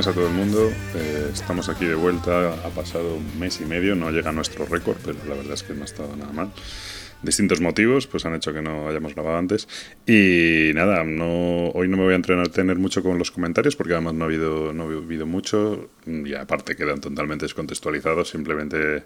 [0.00, 0.72] buenas a todo el mundo.
[0.94, 2.54] Eh, estamos aquí de vuelta.
[2.64, 5.62] Ha pasado un mes y medio, no llega a nuestro récord, pero la verdad es
[5.62, 6.50] que no ha estado nada mal
[7.22, 9.68] distintos motivos pues han hecho que no hayamos grabado antes
[10.06, 14.14] y nada no hoy no me voy a entretener mucho con los comentarios porque además
[14.14, 19.02] no ha habido no ha habido mucho y aparte quedan totalmente descontextualizados simplemente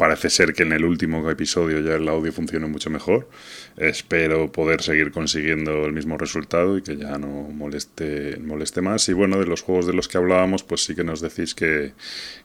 [0.00, 3.28] parece ser que en el último episodio ya el audio funciona mucho mejor
[3.76, 9.12] espero poder seguir consiguiendo el mismo resultado y que ya no moleste moleste más y
[9.12, 11.92] bueno de los juegos de los que hablábamos pues sí que nos decís que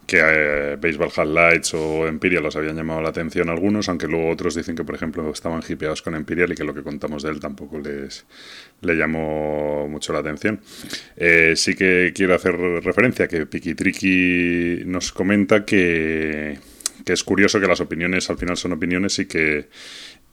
[0.05, 4.53] que eh, Baseball Highlights o Empyreal los habían llamado la atención algunos aunque luego otros
[4.55, 7.39] dicen que por ejemplo, estaban hipeados con Imperial y que lo que contamos de él
[7.39, 8.25] tampoco les
[8.81, 10.59] le llamó mucho la atención.
[11.15, 16.59] Eh, sí que quiero hacer referencia que Piki nos comenta que,
[17.03, 19.67] que es curioso que las opiniones al final son opiniones y que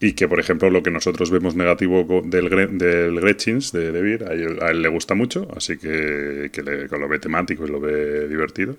[0.02, 4.70] y que, por ejemplo, lo que nosotros vemos negativo del, del Gretchins de, de a
[4.70, 8.76] él, le gusta mucho, así que, que, lo ve temático y lo ve divertido.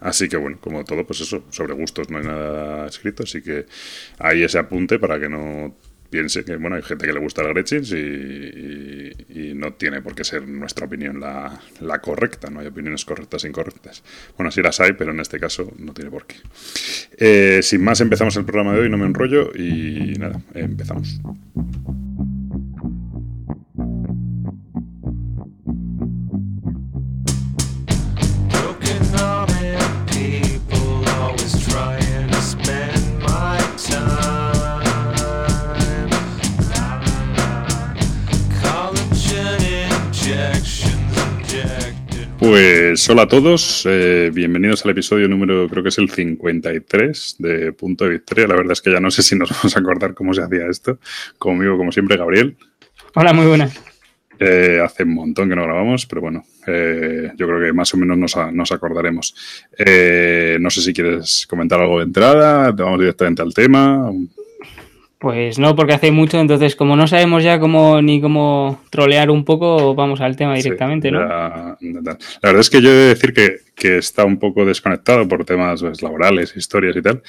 [0.00, 3.64] Así que, bueno, como todo, pues eso, sobre gustos no hay nada escrito, así que
[4.18, 5.74] hay ese apunte para que no
[6.10, 10.22] piense que bueno hay gente que le gusta el Gretchins y, no tiene por qué
[10.22, 14.02] ser nuestra opinión la, la, correcta, no hay opiniones correctas e incorrectas.
[14.36, 16.36] Bueno, sí las hay, pero en este caso no tiene por qué.
[17.16, 21.20] Eh, sin más, empezamos el programa de hoy, no me enrollo y nada, empezamos.
[42.48, 47.72] Pues hola a todos, eh, bienvenidos al episodio número, creo que es el 53 de
[47.72, 48.46] Punto de Victoria.
[48.46, 50.68] La verdad es que ya no sé si nos vamos a acordar cómo se hacía
[50.70, 51.00] esto.
[51.38, 52.56] Conmigo, como siempre, Gabriel.
[53.16, 53.74] Hola, muy buenas.
[54.38, 57.96] Eh, hace un montón que no grabamos, pero bueno, eh, yo creo que más o
[57.96, 59.34] menos nos, nos acordaremos.
[59.76, 64.08] no sé si quieres comentar algo de entrada, vamos directamente al tema.
[65.18, 69.46] Pues no, porque hace mucho, entonces como no sabemos ya cómo ni cómo trolear un
[69.46, 71.20] poco, vamos al tema directamente, ¿no?
[71.20, 71.78] La,
[72.42, 75.80] verdad es que yo he de decir que, que está un poco desconectado por temas
[75.80, 77.22] pues, laborales, historias y tal.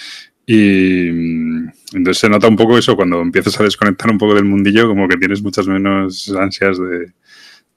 [0.46, 4.46] Y mm, entonces se nota un poco eso cuando empiezas a desconectar un poco del
[4.46, 7.14] mundillo, como que tienes muchas menos ansias de,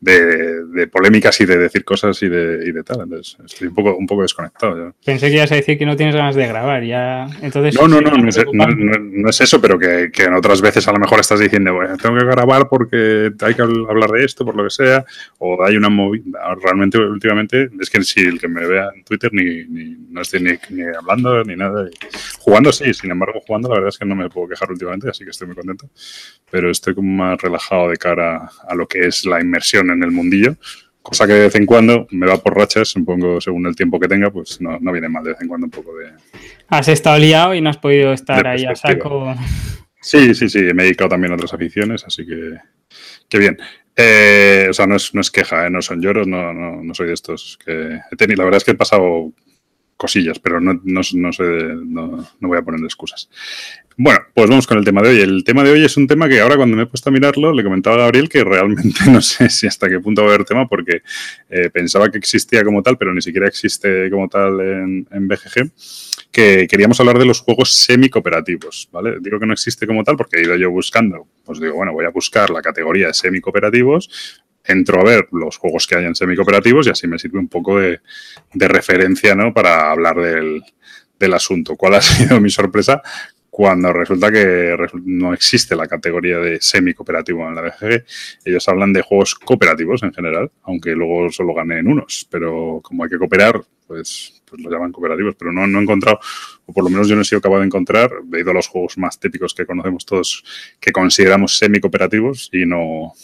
[0.00, 3.02] de, polémicas y de decir cosas y de, y de tal.
[3.02, 4.94] Entonces, estoy un poco, un poco desconectado.
[5.04, 6.82] Pensé que ibas a decir que no tienes ganas de grabar.
[6.82, 10.92] ya Entonces, no, no, no, no es, eso, pero que, que, en otras veces a
[10.92, 14.56] lo mejor estás diciendo, bueno, tengo que grabar porque hay que hablar de esto, por
[14.56, 15.04] lo que sea,
[15.38, 16.54] o hay una movida.
[16.62, 20.40] Realmente, últimamente, es que si el que me vea en Twitter ni, ni no estoy
[20.42, 21.88] ni, ni, hablando ni nada.
[22.38, 25.24] Jugando sí, sin embargo, jugando la verdad es que no me puedo quejar últimamente, así
[25.24, 25.88] que estoy muy contento.
[26.50, 30.10] Pero estoy como más relajado de cara a lo que es la inmersión en el
[30.10, 30.56] mundillo,
[31.02, 34.08] cosa que de vez en cuando me va por rachas, supongo según el tiempo que
[34.08, 36.10] tenga, pues no, viene mal de vez en cuando un poco de...
[36.68, 39.34] Has estado liado y no has podido estar ahí a saco.
[40.00, 42.56] Sí, sí, sí, me he dedicado también a otras aficiones, así que,
[43.28, 43.58] qué bien.
[43.96, 45.70] Eh, o sea, no es, no es queja, ¿eh?
[45.70, 48.38] no son lloros, no, no, no soy de estos que he tenido.
[48.38, 49.32] La verdad es que he pasado
[50.00, 53.28] cosillas, pero no, no, no sé, no, voy a poner excusas.
[53.98, 55.20] Bueno, pues vamos con el tema de hoy.
[55.20, 57.52] El tema de hoy es un tema que ahora cuando me he puesto a mirarlo,
[57.52, 60.46] le comentaba a Gabriel que realmente no sé si hasta qué punto va a haber
[60.46, 61.02] tema, porque
[61.50, 65.70] eh, pensaba que existía como tal, pero ni siquiera existe como tal en, en BGG,
[66.32, 69.18] que queríamos hablar de los juegos semi-cooperativos, ¿vale?
[69.20, 72.06] Digo que no existe como tal porque he ido yo buscando, pues digo, bueno, voy
[72.06, 76.86] a buscar la categoría de semi-cooperativos, entro a ver los juegos que hay en semi-cooperativos
[76.86, 78.00] y así me sirve un poco de,
[78.54, 79.52] referencia ¿no?
[79.52, 80.62] para hablar del,
[81.18, 81.76] del, asunto.
[81.76, 83.02] ¿Cuál ha sido mi sorpresa?
[83.50, 88.04] Cuando resulta que no existe la categoría de semi-cooperativo en la BGG,
[88.44, 93.10] ellos hablan de juegos cooperativos en general, aunque luego solo ganen unos, pero como hay
[93.10, 96.20] que cooperar, pues, pues lo llaman cooperativos, pero no, no he encontrado,
[96.64, 98.68] o por lo menos yo no he sido capaz de encontrar, he ido a los
[98.68, 100.44] juegos más típicos que conocemos todos,
[100.78, 103.14] que consideramos semi-cooperativos y no,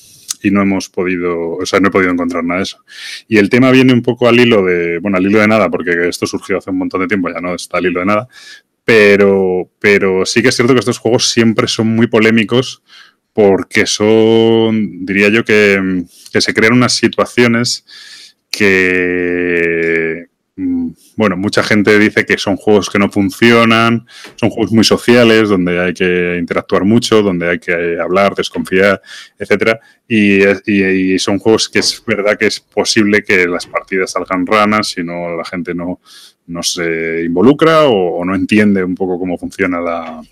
[0.42, 2.84] y no hemos podido, o sea, no he podido encontrar nada de eso.
[3.28, 6.08] Y el tema viene un poco al hilo de, bueno, al hilo de nada, porque
[6.08, 8.28] esto surgió hace un montón de tiempo, ya no está al hilo de nada,
[8.84, 12.82] pero, pero sí que es cierto que estos juegos siempre son muy polémicos
[13.32, 17.84] porque son, diría yo, que, que se crean unas situaciones
[18.50, 24.84] que, Mm, bueno, mucha gente dice que son juegos que no funcionan, son juegos muy
[24.84, 29.00] sociales, donde hay que interactuar mucho, donde hay que hablar, desconfiar,
[29.38, 29.80] etcétera.
[30.06, 35.02] Y, son juegos que es verdad que es posible que las partidas salgan ranas si
[35.02, 36.00] no la gente no,
[36.46, 40.22] no se involucra o, no entiende un poco cómo funciona la,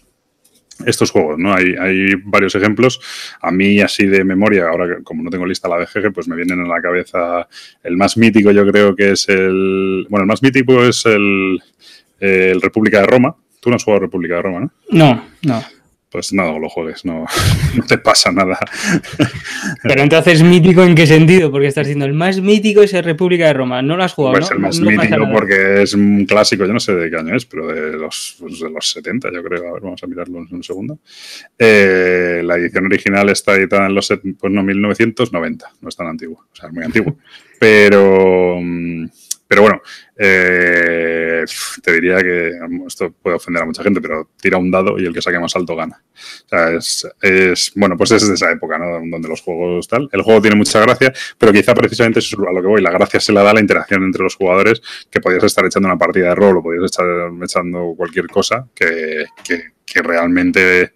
[0.87, 1.55] estos juegos, ¿no?
[1.55, 3.00] Hay, hay varios ejemplos.
[3.41, 6.61] A mí, así de memoria, ahora como no tengo lista la BGG, pues me vienen
[6.61, 7.49] a la cabeza
[7.82, 10.06] el más mítico, yo creo que es el...
[10.09, 11.61] Bueno, el más mítico es el,
[12.21, 13.35] el República de Roma.
[13.61, 14.73] Tú no has jugado República de Roma, ¿no?
[14.91, 15.74] No, no
[16.14, 17.26] pues nada, lo juegues, no,
[17.76, 18.56] no te pasa nada.
[19.82, 21.50] Pero entonces, ¿mítico en qué sentido?
[21.50, 24.38] Porque estás diciendo, el más mítico es el República de Roma, no lo has jugado,
[24.38, 27.46] pues el más mítico porque es un clásico, yo no sé de qué año es,
[27.46, 29.69] pero de los, pues de los 70, yo creo.
[29.69, 31.00] A ver, vamos a mirarlo en un segundo.
[31.58, 34.06] Eh, la edición original está editada en los,
[34.38, 37.16] pues no, 1990, no es tan antiguo, o sea, es muy antiguo.
[37.58, 38.61] Pero...
[39.54, 39.82] Pero bueno,
[40.16, 41.44] eh,
[41.80, 42.54] te diría que
[42.88, 45.54] esto puede ofender a mucha gente, pero tira un dado y el que saque más
[45.54, 46.02] alto gana.
[46.02, 48.98] O sea, es, bueno, pues es de esa época, ¿no?
[49.08, 50.08] Donde los juegos tal.
[50.10, 52.82] El juego tiene mucha gracia, pero quizá precisamente eso es a lo que voy.
[52.82, 55.96] La gracia se la da la interacción entre los jugadores, que podías estar echando una
[55.96, 57.06] partida de rol o podías estar
[57.40, 60.94] echando cualquier cosa que, que realmente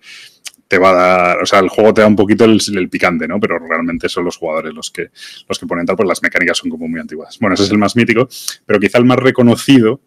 [0.69, 3.41] te va a dar, o sea, el juego te da un poquito el, picante, ¿no?
[3.41, 5.09] Pero realmente son los jugadores los que,
[5.49, 7.39] los que ponen tal, pues las mecánicas son como muy antiguas.
[7.41, 8.29] Bueno, ese es el más mítico,
[8.67, 10.03] pero quizá el más reconocido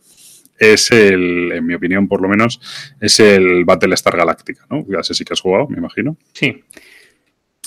[0.59, 2.61] es el, en mi opinión por lo menos,
[3.01, 4.85] es el Battlestar Galactica, ¿no?
[4.87, 6.15] Ya sé si que has jugado, me imagino.
[6.33, 6.63] Sí.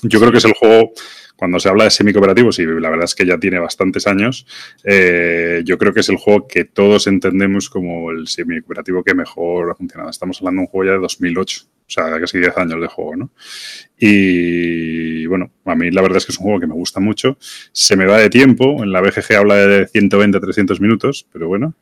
[0.02, 0.92] Yo creo que es el juego
[1.36, 4.46] cuando se habla de semi-cooperativos, y la verdad es que ya tiene bastantes años,
[4.84, 9.70] eh, yo creo que es el juego que todos entendemos como el semi-cooperativo que mejor
[9.70, 10.10] ha funcionado.
[10.10, 13.16] Estamos hablando de un juego ya de 2008, o sea, casi 10 años de juego,
[13.16, 13.30] ¿no?
[13.98, 17.36] Y bueno, a mí la verdad es que es un juego que me gusta mucho.
[17.72, 21.48] Se me va de tiempo, en la BGG habla de 120 a 300 minutos, pero
[21.48, 21.74] bueno.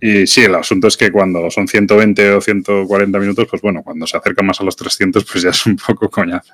[0.00, 4.06] Y sí, el asunto es que cuando son 120 o 140 minutos, pues bueno, cuando
[4.06, 6.52] se acerca más a los 300, pues ya es un poco coñazo.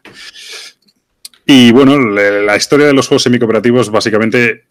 [1.53, 4.69] Y bueno, la historia de los juegos semi-cooperativos básicamente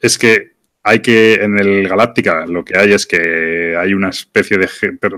[0.00, 0.52] es que
[0.82, 4.66] hay que, en el Galáctica, lo que hay es que hay una especie de,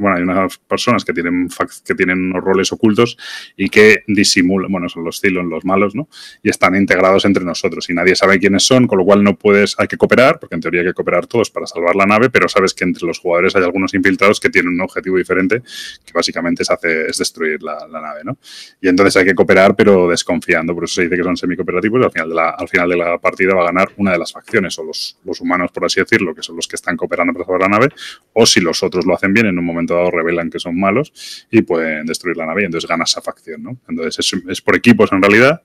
[0.01, 1.49] bueno, hay unas personas que tienen,
[1.87, 3.17] que tienen unos roles ocultos
[3.57, 6.09] y que disimulan, bueno, son los Cylon, los malos, ¿no?
[6.43, 9.77] Y están integrados entre nosotros y nadie sabe quiénes son, con lo cual no puedes,
[9.79, 12.49] hay que cooperar, porque en teoría hay que cooperar todos para salvar la nave, pero
[12.49, 15.63] sabes que entre los jugadores hay algunos infiltrados que tienen un objetivo diferente,
[16.05, 18.37] que básicamente es, hace, es destruir la, nave, ¿no?
[18.81, 22.11] Y entonces hay que cooperar, pero desconfiando, por eso se dice que son semi-cooperativos, al
[22.11, 24.77] final de la, al final de la partida va a ganar una de las facciones,
[24.81, 27.61] o los, los humanos por así decirlo, que son los que están cooperando para salvar
[27.63, 27.89] la nave,
[28.33, 31.13] o si los otros lo hacen bien, en un momento dado revelan que son malos
[31.51, 33.77] y pueden destruir la nave y entonces gana esa facción, ¿no?
[33.89, 35.63] Entonces es, por equipos en realidad,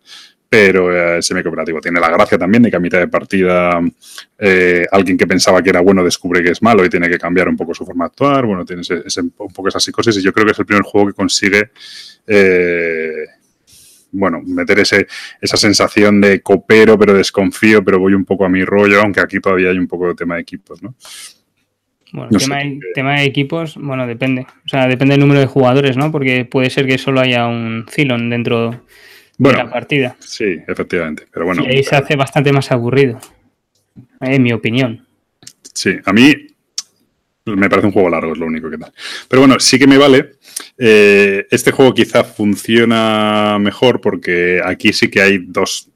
[0.50, 1.82] pero es semi-cooperativo.
[1.82, 3.82] Tiene la gracia también de que a mitad de partida
[4.38, 7.50] eh, alguien que pensaba que era bueno descubre que es malo y tiene que cambiar
[7.50, 8.46] un poco su forma de actuar.
[8.46, 8.82] Bueno, tiene
[9.20, 11.72] un poco esas cosas y yo creo que es el primer juego que consigue
[12.26, 13.26] eh,
[14.12, 15.08] bueno, meter ese,
[15.42, 19.40] esa sensación de coopero, pero desconfío, pero voy un poco a mi rollo, aunque aquí
[19.40, 20.96] todavía hay un poco de tema de equipos, ¿no?
[22.14, 22.30] Bueno,
[22.96, 24.48] tema, de, equipos, bueno, depende.
[24.66, 26.10] O sea, depende del número de jugadores, ¿no?
[26.12, 28.82] Porque puede ser que solo haya un Cylon dentro
[29.38, 30.16] de la partida.
[30.20, 31.26] Sí, efectivamente.
[31.32, 31.64] Pero bueno.
[31.66, 33.20] Y ahí se hace bastante más aburrido.
[34.22, 35.06] En mi opinión.
[35.74, 36.34] Sí, a mí
[37.56, 38.92] me parece un juego largo, es lo único que tal.
[39.28, 40.38] Pero bueno, sí que me vale.
[40.78, 45.90] Eh, este juego quizá funciona mejor porque aquí sí que hay dos,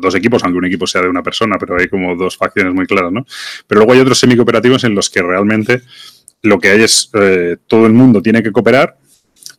[0.00, 2.86] dos equipos, aunque un equipo sea de una persona, pero hay como dos facciones muy
[2.86, 3.26] claras, ¿no?
[3.66, 5.82] Pero luego hay otros semi-cooperativos en los que realmente
[6.42, 8.96] lo que hay es eh, todo el mundo tiene que cooperar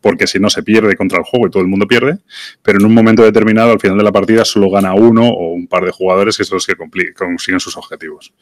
[0.04, 2.18] porque si no se pierde contra el juego y todo el mundo pierde,
[2.62, 5.66] pero en un momento determinado, al final de la partida, solo gana uno o un
[5.66, 6.74] par de jugadores que son los que
[7.14, 8.34] consiguen sus objetivos.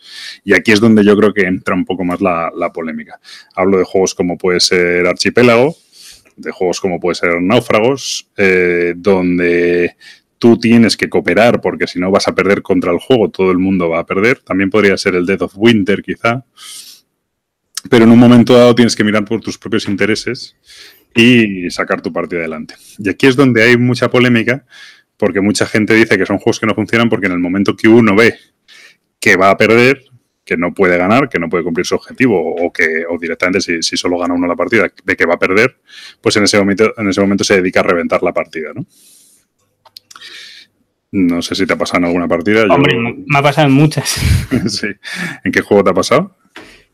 [0.43, 3.21] Y aquí es donde yo creo que entra un poco más la, polémica.
[3.55, 5.77] Hablo de juegos como puede ser Archipélago,
[6.35, 9.95] de juegos como puede ser Náufragos, eh, donde
[10.39, 13.59] tú tienes que cooperar porque si no vas a perder contra el juego, todo el
[13.59, 14.41] mundo va a perder.
[14.41, 16.45] También podría ser el Death of Winter, quizá.
[17.89, 20.57] Pero en un momento dado tienes que mirar por tus propios intereses
[21.15, 22.75] y sacar tu partida adelante.
[22.99, 24.65] Y aquí es donde hay mucha polémica,
[25.17, 27.89] porque mucha gente dice que son juegos que no funcionan porque en el momento que
[27.89, 28.37] uno ve
[29.21, 30.03] que va a perder,
[30.45, 33.83] que no puede ganar, que no puede cumplir su objetivo, o que o directamente si,
[33.83, 35.79] si, solo gana uno la partida, ve que va a perder,
[36.21, 38.85] pues en ese momento, en ese momento se dedica a reventar la partida, ¿no?
[41.13, 42.65] No sé si te ha pasado en alguna partida.
[42.71, 44.19] Hombre, me ha pasado en muchas.
[44.67, 44.89] sí.
[45.45, 46.37] ¿En qué juego te ha pasado?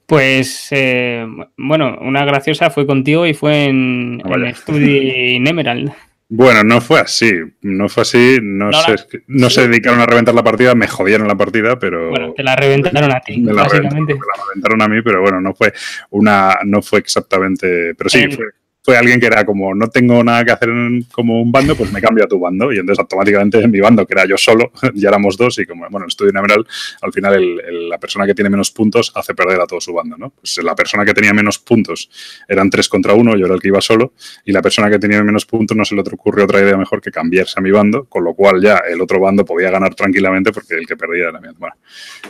[0.08, 1.26] Pues, eh,
[1.58, 5.92] bueno, una graciosa fue contigo y fue en, el Study Emerald.
[6.30, 8.96] Bueno, no fue así, no fue así, no, se,
[9.26, 12.08] no se dedicaron a reventar la partida, me jodieron la partida, pero...
[12.08, 14.14] Bueno, te la reventaron a ti, básicamente.
[14.14, 15.74] me la reventaron a mí, pero bueno, no fue
[16.08, 18.46] una, no fue exactamente, pero sí, fue,
[18.82, 20.70] fue alguien que era como, no tengo nada que hacer
[21.12, 22.72] como un bando, pues me cambio a tu bando.
[22.72, 25.86] Y entonces automáticamente en mi bando, que era yo solo, ya éramos dos y como,
[25.90, 26.66] bueno, el estudio Emerald,
[27.02, 30.30] al final la persona que tiene menos puntos hace perder a todo su bando, ¿no?
[30.30, 32.10] Pues la persona que tenía menos puntos
[32.48, 34.12] eran tres contra uno, yo era el que iba solo,
[34.44, 37.10] y la persona que tenía menos puntos no se le ocurrió otra idea mejor que
[37.10, 40.74] cambiarse a mi bando, con lo cual ya el otro bando podía ganar tranquilamente porque
[40.74, 41.76] el que perdía era mi Bueno,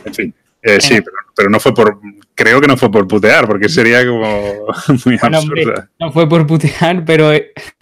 [0.05, 0.33] en fin.
[0.61, 0.99] Eh, sí,
[1.35, 1.99] pero, no fue por.
[2.35, 4.65] Creo que no fue por putear, porque sería como
[5.05, 5.87] muy absurdo.
[5.99, 7.31] no fue por putear, pero.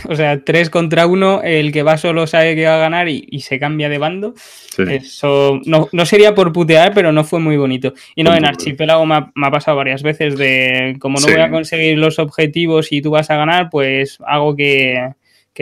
[0.08, 3.40] O sea, tres contra uno, el que va solo sabe que va a ganar y,
[3.42, 4.36] se cambia de bando.
[4.78, 7.94] Eso no, sería por putear, pero no fue muy bonito.
[8.16, 10.98] Y no, en Archipiélago me ha, pasado varias veces de.
[11.00, 15.14] Como no voy a conseguir los objetivos y tú vas a ganar, pues hago que,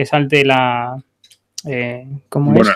[0.04, 1.02] salte la.
[1.64, 2.68] Eh, ¿Cómo es?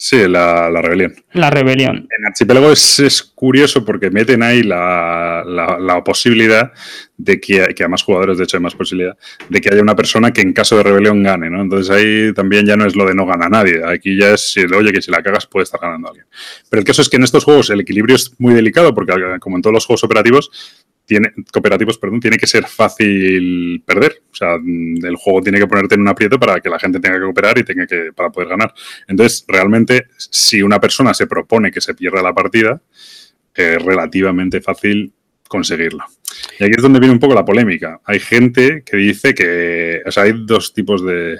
[0.00, 1.12] Sí, la, rebelión.
[1.32, 2.06] La rebelión.
[2.16, 6.70] En Archipiélago es, es curioso porque meten ahí la, la, posibilidad
[7.16, 9.96] de que, que, a más jugadores, de hecho, hay más posibilidad de que haya una
[9.96, 11.62] persona que en caso de rebelión gane, ¿no?
[11.62, 13.84] Entonces ahí también ya no es lo de no gana nadie.
[13.84, 16.26] Aquí ya es, oye, que si la cagas puede estar ganando alguien.
[16.70, 19.56] Pero el caso es que en estos juegos el equilibrio es muy delicado porque, como
[19.56, 24.20] en todos los juegos operativos, tiene, cooperativos, perdón, tiene que ser fácil perder.
[24.30, 27.16] O sea, el juego tiene que ponerte en un aprieto para que la gente tenga
[27.16, 28.74] que cooperar y tenga que, para poder ganar.
[29.06, 32.82] Entonces, realmente, si una persona se propone que se pierda la partida,
[33.54, 35.10] es relativamente fácil
[35.48, 36.04] conseguirlo.
[36.60, 38.02] Y aquí es donde viene un poco la polémica.
[38.04, 41.38] Hay gente que dice que, o sea, hay dos tipos de,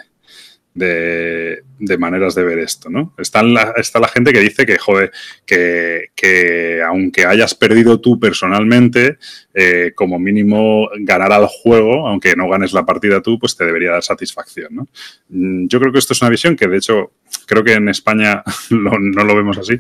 [1.99, 3.14] maneras de ver esto, ¿no?
[3.18, 5.12] Está la, está la gente que dice que, joder,
[5.47, 9.18] que, aunque hayas perdido tú personalmente,
[9.54, 13.92] eh, como mínimo ganar al juego, aunque no ganes la partida tú, pues te debería
[13.92, 14.88] dar satisfacción, ¿no?
[15.28, 17.12] Mm, yo creo que esto es una visión que, de hecho,
[17.47, 19.78] creo que en España no lo vemos así,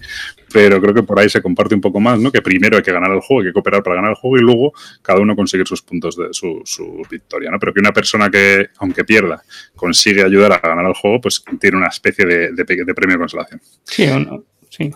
[0.52, 2.32] pero creo que por ahí se comparte un poco más, ¿no?
[2.32, 4.40] Que primero hay que ganar el juego, hay que cooperar para ganar el juego y
[4.40, 6.62] luego cada uno conseguir sus puntos de su,
[7.10, 7.58] victoria, ¿no?
[7.58, 9.42] Pero que una persona que, aunque pierda,
[9.76, 13.20] consigue ayudar a ganar el juego, pues tiene una especie de, de, de premio de
[13.20, 13.60] consolación.
[13.84, 14.90] Sí o no, sí.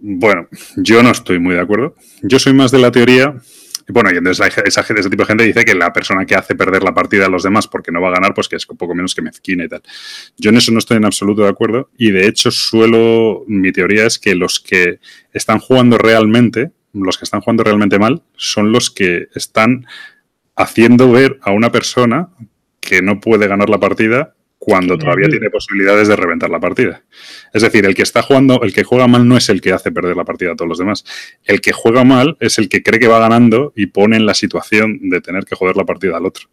[0.00, 1.94] Bueno, yo no estoy muy de acuerdo.
[2.22, 3.34] Yo soy más de la teoría
[3.88, 6.82] bueno, y entonces esa, ese tipo de gente dice que la persona que hace perder
[6.82, 8.94] la partida a los demás porque no va a ganar, pues que es un poco
[8.94, 9.82] menos que mezquina y tal.
[10.38, 14.06] Yo en eso no estoy en absoluto de acuerdo y de hecho suelo, mi teoría
[14.06, 15.00] es que los que
[15.32, 19.86] están jugando realmente, los que están jugando realmente mal, son los que están
[20.56, 22.30] haciendo ver a una persona
[22.80, 24.34] que no puede ganar la partida
[24.64, 27.02] cuando todavía tiene posibilidades de reventar la partida.
[27.52, 29.92] Es decir, el que está jugando, el que juega mal no es el que hace
[29.92, 31.04] perder la partida a todos los demás.
[31.44, 34.32] El que juega mal es el que cree que va ganando y pone en la
[34.32, 36.48] situación de tener que joder la partida al otro.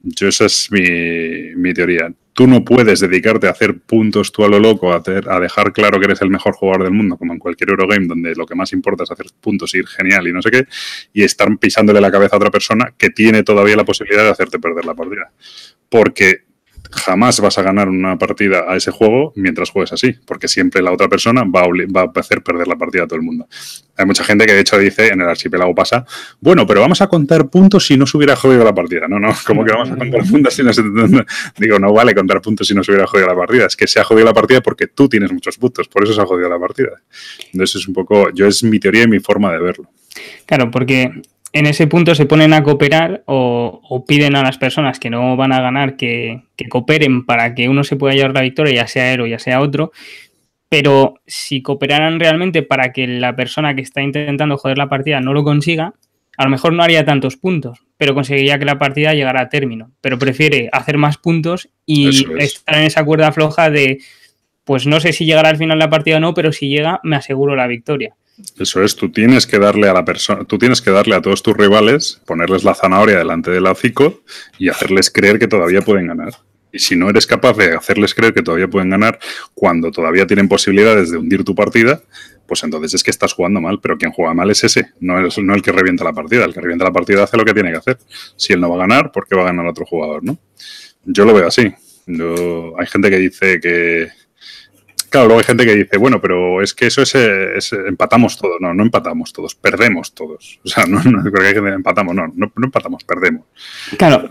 [0.00, 2.12] Yo esa es mi, teoría.
[2.34, 5.98] Tú no puedes dedicarte a hacer puntos tú a lo loco, a, a, dejar claro
[5.98, 8.74] que eres el mejor jugador del mundo, como en cualquier Eurogame, donde lo que más
[8.74, 10.66] importa es hacer puntos, ir genial y no sé qué,
[11.14, 14.58] y estar pisándole la cabeza a otra persona que tiene todavía la posibilidad de hacerte
[14.58, 15.32] perder la partida.
[15.88, 16.47] Porque
[16.90, 20.92] jamás vas a ganar una partida a ese juego mientras juegues así, porque siempre la
[20.92, 23.46] otra persona va a, hacer perder la partida a todo el mundo.
[23.96, 26.04] Hay mucha gente que de hecho dice, en el archipiélago pasa,
[26.40, 29.08] bueno, pero vamos a contar puntos si no se hubiera jodido la partida.
[29.08, 30.82] No, no, como que vamos a contar puntos si no se...
[31.58, 34.00] Digo, no vale contar puntos si no se hubiera jodido la partida, es que se
[34.00, 36.58] ha jodido la partida porque tú tienes muchos puntos, por eso se ha jodido la
[36.58, 37.02] partida.
[37.52, 39.90] Entonces es un poco, yo es mi teoría y mi forma de verlo.
[40.46, 45.10] Claro, porque en ese punto se ponen a cooperar o, piden a las personas que
[45.10, 48.86] no van a ganar que, cooperen para que uno se pueda llevar la victoria, ya
[48.86, 49.92] sea él o ya sea otro.
[50.68, 55.32] Pero si cooperaran realmente para que la persona que está intentando joder la partida no
[55.32, 55.94] lo consiga,
[56.36, 59.90] a lo mejor no haría tantos puntos, pero conseguiría que la partida llegara a término.
[60.02, 63.98] Pero prefiere hacer más puntos y estar en esa cuerda floja de,
[64.64, 67.16] pues no sé si llegará al final la partida o no, pero si llega, me
[67.16, 68.14] aseguro la victoria.
[68.58, 71.42] Eso es, tú tienes que darle a la persona, tú tienes que darle a todos
[71.42, 74.22] tus rivales, ponerles la zanahoria delante del hocico
[74.58, 76.34] y hacerles creer que todavía pueden ganar.
[76.72, 79.18] Y si no eres capaz de hacerles creer que todavía pueden ganar
[79.54, 82.02] cuando todavía tienen posibilidades de hundir tu partida,
[82.46, 85.38] pues entonces es que estás jugando mal, pero quien juega mal es ese, no, es,
[85.38, 86.44] no el que revienta la partida.
[86.44, 87.98] El que revienta la partida hace lo que tiene que hacer.
[88.36, 90.24] Si él no va a ganar, ¿por qué va a ganar otro jugador?
[90.24, 90.38] ¿no?
[91.04, 91.62] Yo lo veo así.
[91.62, 94.08] hay gente que dice que,
[95.08, 98.60] Claro, luego hay gente que dice, bueno, pero es que eso es, empatamos todos.
[98.60, 100.60] No, no empatamos todos, perdemos todos.
[100.64, 103.44] O sea, no, no creo que empatamos, no, no, empatamos, perdemos.
[103.96, 104.28] Claro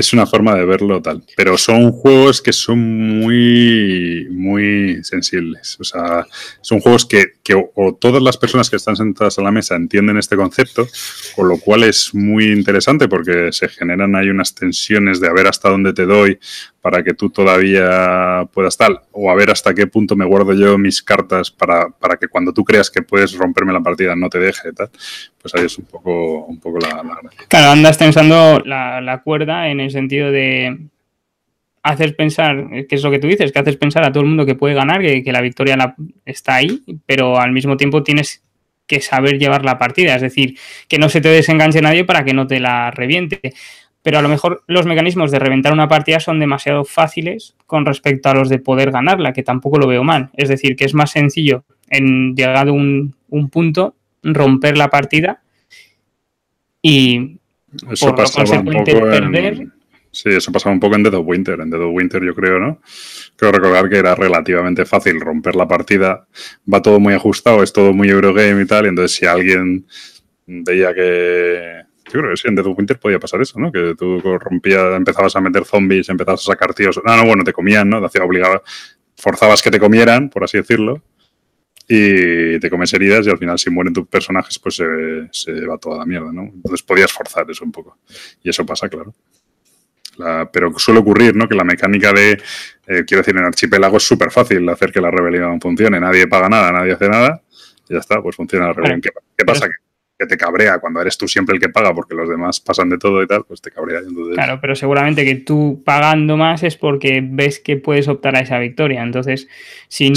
[0.00, 1.22] es una forma de verlo tal.
[1.36, 2.78] Pero son juegos que son
[3.20, 5.76] muy, muy sensibles.
[5.80, 6.26] O sea,
[6.60, 7.32] son juegos que,
[7.74, 10.86] o, todas las personas que están sentadas a la mesa entienden este concepto,
[11.34, 15.46] con lo cual es muy interesante porque se generan ahí unas tensiones de a ver
[15.46, 16.38] hasta dónde te doy,
[16.80, 20.78] para que tú todavía puedas tal, o a ver hasta qué punto me guardo yo
[20.78, 24.38] mis cartas para, para que cuando tú creas que puedes romperme la partida no te
[24.38, 24.90] deje, tal,
[25.40, 27.46] pues ahí es un poco, un poco la, gracia.
[27.48, 30.78] Claro, andas tensando la, la cuerda en el sentido de
[31.82, 34.46] haces pensar, que es lo que tú dices, que haces pensar a todo el mundo
[34.46, 35.94] que puede ganar, que, que la victoria la,
[36.24, 38.42] está ahí, pero al mismo tiempo tienes
[38.86, 40.58] que saber llevar la partida, es decir,
[40.88, 43.52] que no se te desenganche nadie para que no te la reviente.
[44.02, 48.28] Pero a lo mejor los mecanismos de reventar una partida son demasiado fáciles con respecto
[48.28, 50.30] a los de poder ganarla, que tampoco lo veo mal.
[50.34, 55.42] Es decir, que es más sencillo en llegado un, un punto romper la partida
[56.82, 57.38] y
[57.90, 59.54] Eso por pasaba un poco perder.
[59.54, 59.72] En...
[60.10, 61.60] Sí, eso pasaba un poco en Dead of Winter.
[61.60, 62.80] En Dead of Winter, yo creo, ¿no?
[63.36, 66.26] Creo recordar que era relativamente fácil romper la partida.
[66.72, 68.86] Va todo muy ajustado, es todo muy Eurogame y tal.
[68.86, 69.86] Y entonces, si alguien
[70.46, 71.87] veía que.
[72.12, 73.70] Yo creo que sí, en Dead Winter podía pasar eso, ¿no?
[73.70, 77.00] Que tú rompías, empezabas a meter zombies, empezabas a sacar tíos.
[77.04, 78.00] No, no, bueno, te comían, ¿no?
[78.00, 78.62] Te hacía obligado.
[79.16, 81.02] Forzabas que te comieran, por así decirlo
[81.90, 84.84] y te comes heridas y al final si mueren tus personajes pues se,
[85.32, 86.42] se, va toda la mierda, ¿no?
[86.42, 87.96] Entonces podías forzar eso un poco.
[88.42, 89.14] Y eso pasa, claro.
[90.18, 91.48] La, pero suele ocurrir, ¿no?
[91.48, 95.10] Que la mecánica de, eh, quiero decir, en Archipiélago es súper fácil hacer que la
[95.10, 95.98] rebelión funcione.
[95.98, 97.40] Nadie paga nada, nadie hace nada
[97.88, 99.00] y ya está, pues funciona la rebelión.
[99.00, 99.66] ¿Qué, qué pasa?
[100.18, 102.98] Que te cabrea cuando eres tú siempre el que paga porque los demás pasan de
[102.98, 104.00] todo y tal, pues te cabrea.
[104.00, 104.34] Entonces...
[104.34, 108.58] Claro, pero seguramente que tú pagando más es porque ves que puedes optar a esa
[108.58, 109.02] victoria.
[109.02, 109.48] Entonces,
[109.88, 110.12] si,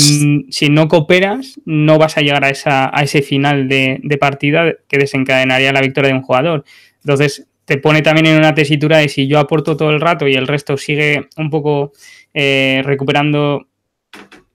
[0.49, 4.73] si no cooperas, no vas a llegar a, esa, a ese final de, de, partida
[4.87, 6.65] que desencadenaría la victoria de un jugador.
[7.03, 10.33] Entonces, te pone también en una tesitura de si yo aporto todo el rato y
[10.33, 11.93] el resto sigue un poco
[12.33, 13.67] eh, recuperando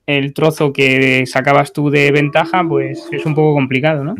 [0.07, 4.15] el trozo que sacabas tú de ventaja, pues es un poco complicado, ¿no?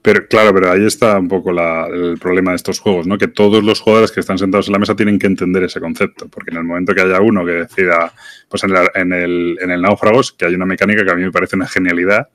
[0.00, 3.18] Pero claro, pero ahí está un poco la, el problema de estos juegos, ¿no?
[3.18, 6.28] Que todos los jugadores que están sentados en la mesa tienen que entender ese concepto,
[6.28, 8.12] porque en el momento que haya uno que decida,
[8.48, 11.22] pues en el, en el, en el náufragos, que hay una mecánica que a mí
[11.22, 12.28] me parece una genialidad,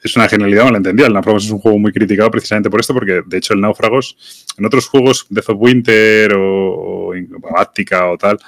[0.00, 1.08] es una genialidad malentendida.
[1.08, 4.46] El Náufragos es un juego muy criticado precisamente por esto, porque de hecho el Náufragos,
[4.56, 8.38] en otros juegos, of Winter o, o Galáctica o tal,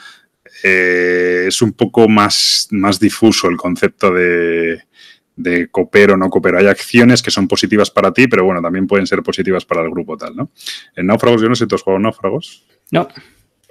[0.63, 4.83] eh, es un poco más, más difuso el concepto de,
[5.37, 6.59] de coopero o no coopero.
[6.59, 9.91] Hay acciones que son positivas para ti, pero bueno, también pueden ser positivas para el
[9.91, 10.51] grupo tal, ¿no?
[10.95, 12.65] En Náufragos, yo no sé si tú has jugado Náufragos.
[12.91, 13.09] No.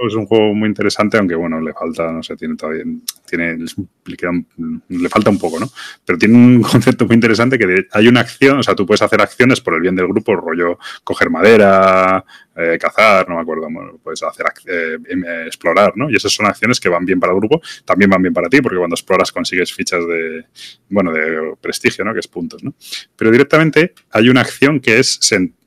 [0.08, 2.84] Es un juego muy interesante, aunque bueno, le falta, no sé, tiene todavía,
[3.26, 5.70] tiene, le, falta un poco, ¿no?
[6.06, 9.22] Pero tiene un concepto muy interesante que hay una acción, o sea, tú puedes hacer
[9.22, 12.24] acciones por el bien del grupo, rollo coger madera,
[12.56, 13.68] eh, cazar, no me acuerdo,
[14.02, 14.98] puedes hacer eh,
[15.46, 16.10] explorar, ¿no?
[16.10, 18.62] Y esas son acciones que van bien para el grupo, también van bien para ti,
[18.62, 20.46] porque cuando exploras consigues fichas de,
[20.90, 22.14] bueno, de prestigio, ¿no?
[22.14, 22.74] Que es puntos, ¿no?
[23.18, 25.20] Pero directamente hay una acción que es,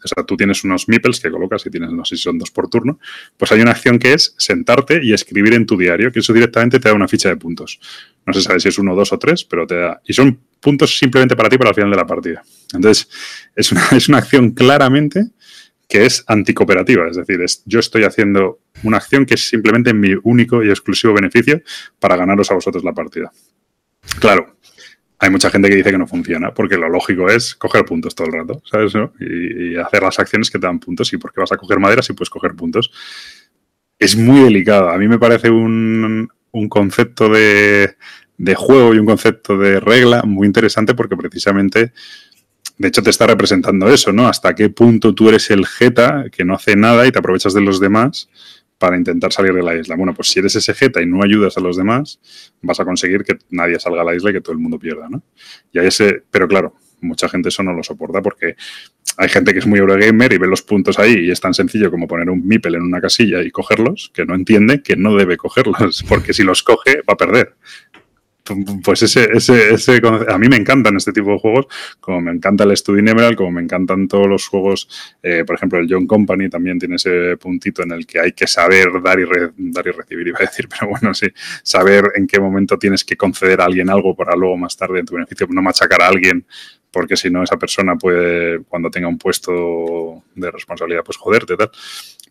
[0.05, 2.51] o sea, tú tienes unos meeples que colocas y tienes, no sé si son dos
[2.51, 2.99] por turno,
[3.37, 6.79] pues hay una acción que es sentarte y escribir en tu diario, que eso directamente
[6.81, 7.81] te da una ficha de puntos.
[8.27, 10.99] No se sabe si es uno, dos o tres, pero te da, y son puntos
[10.99, 12.43] simplemente para ti para el final de la partida.
[12.73, 13.09] Entonces,
[13.55, 15.31] es una, es una acción claramente
[15.89, 20.15] que es anticooperativa, es decir, es, yo estoy haciendo una acción que es simplemente mi
[20.23, 21.61] único y exclusivo beneficio
[21.99, 23.31] para ganaros a vosotros la partida.
[24.19, 24.57] Claro,
[25.23, 28.27] hay mucha gente que dice que no funciona, porque lo lógico es coger puntos todo
[28.27, 28.93] el rato, ¿sabes?
[29.21, 31.13] Y, hacer las acciones que te dan puntos.
[31.13, 32.91] ¿Y por qué vas a coger madera si puedes coger puntos?
[34.01, 34.89] Es muy delicado.
[34.89, 37.95] A mí me parece un, un concepto de,
[38.37, 41.93] de, juego y un concepto de regla muy interesante porque precisamente
[42.79, 44.27] de hecho te está representando eso, ¿no?
[44.27, 47.61] Hasta qué punto tú eres el jeta que no hace nada y te aprovechas de
[47.61, 48.29] los demás
[48.83, 49.95] para intentar salir de la isla.
[49.95, 52.19] Bueno, pues si eres ese jeta y no ayudas a los demás,
[52.63, 55.09] vas a conseguir que nadie salga a la isla y que todo el mundo pierda,
[55.09, 55.23] ¿no?
[55.73, 58.57] Y hay ese, pero claro, mucha gente eso no lo soporta porque
[59.19, 61.93] hay gente que es muy Eurogamer y ve los puntos ahí y es tan sencillo
[61.93, 65.37] como poner un Mipel en una casilla y cogerlos, que no entiende que no debe
[65.37, 67.55] cogerlos, porque si los coge va a perder
[68.83, 71.67] pues ese, ese, ese, a mí me encantan este tipo de juegos,
[72.01, 74.89] como me encanta el Studio Emerald, como me encantan todos los juegos,
[75.23, 78.47] eh, por ejemplo el John Company también tiene ese puntito en el que hay que
[78.47, 81.29] saber dar y, re, dar y recibir, iba a decir, pero bueno, sí,
[81.63, 85.07] saber en qué momento tienes que conceder a alguien algo para luego más tarde en
[85.07, 86.45] tu beneficio, no machacar a alguien
[86.93, 91.71] porque si no esa persona puede, cuando tenga un puesto de responsabilidad, pues joderte, tal.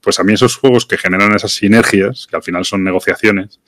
[0.01, 3.59] Pues a mí esos juegos que generan esas sinergias, que al final son negociaciones,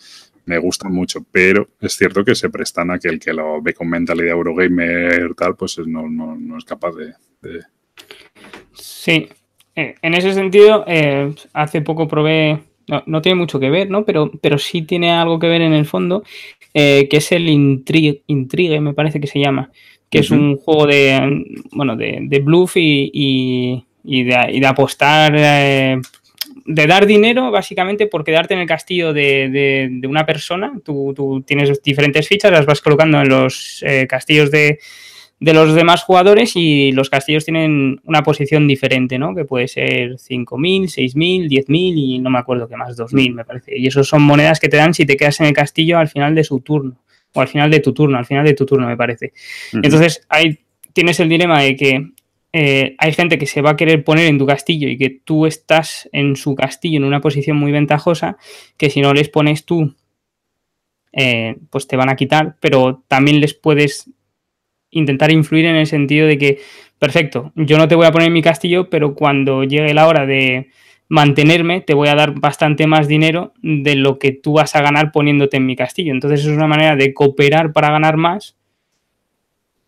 [0.45, 3.73] me gustan mucho, pero es cierto que se prestan a que el que lo ve
[3.73, 7.59] con mentalidad Eurogamer tal, pues no, no, no es capaz de, de...
[8.73, 9.29] Sí,
[9.75, 14.05] eh, en ese sentido, eh, hace poco probé, no, no, tiene mucho que ver, ¿no?
[14.05, 16.23] Pero, pero sí tiene algo que ver en el fondo,
[16.73, 19.71] eh, que es el Intrigue, Intrigue, me parece que se llama,
[20.09, 20.25] que uh -huh.
[20.25, 25.33] es un juego de, bueno, de, de bluff y, y, y, de, y de, apostar
[26.65, 30.73] de dar dinero básicamente por quedarte en el castillo de, una persona.
[30.83, 34.79] Tú, tienes diferentes fichas, las vas colocando en los eh, castillos de,
[35.39, 39.35] los demás jugadores y los castillos tienen una posición diferente, ¿no?
[39.35, 43.77] Que puede ser 5.000, 6.000, 10.000 y no me acuerdo qué más, 2.000 me parece.
[43.77, 46.33] Y esos son monedas que te dan si te quedas en el castillo al final
[46.33, 48.95] de su turno o al final de tu turno, al final de tu turno me
[48.95, 49.33] parece.
[49.73, 50.59] Entonces ahí
[50.93, 52.11] tienes el dilema de que
[52.55, 55.47] eh, hay gente que se va a querer poner en tu castillo y que tú
[55.47, 58.37] estás en su castillo en una posición muy ventajosa,
[58.77, 59.95] que si no les pones tú,
[61.11, 64.11] eh, pues te van a quitar, pero también les puedes
[64.91, 66.59] intentar influir en el sentido de que,
[66.99, 70.27] perfecto, yo no te voy a poner en mi castillo, pero cuando llegue la hora
[70.27, 70.69] de
[71.09, 75.11] mantenerme, te voy a dar bastante más dinero de lo que tú vas a ganar
[75.11, 76.11] poniéndote en mi castillo.
[76.11, 78.57] Entonces es una manera de cooperar para ganar más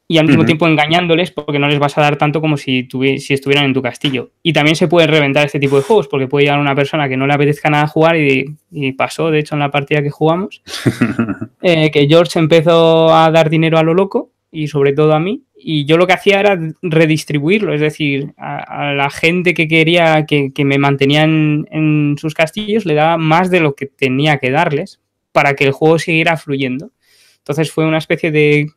[0.08, 2.88] y al mismo tiempo engañándoles porque no les vas a dar tanto como si,
[3.18, 4.30] si estuvieran en tu castillo.
[4.44, 7.18] Y también se puede reventar este tipo de juegos porque puede llegar una persona que
[7.18, 10.62] no le apetezca nada jugar y, pasó, de hecho, en la partida que jugamos,
[11.62, 15.44] eh, que George empezó a dar dinero a lo loco y sobre todo a mí.
[15.58, 20.52] Y yo lo que hacía era redistribuirlo, es decir, a, la gente que quería que,
[20.64, 25.00] me mantenían en sus castillos le daba más de lo que tenía que darles
[25.32, 26.92] para que el juego siguiera fluyendo.
[27.40, 28.70] Entonces fue una especie de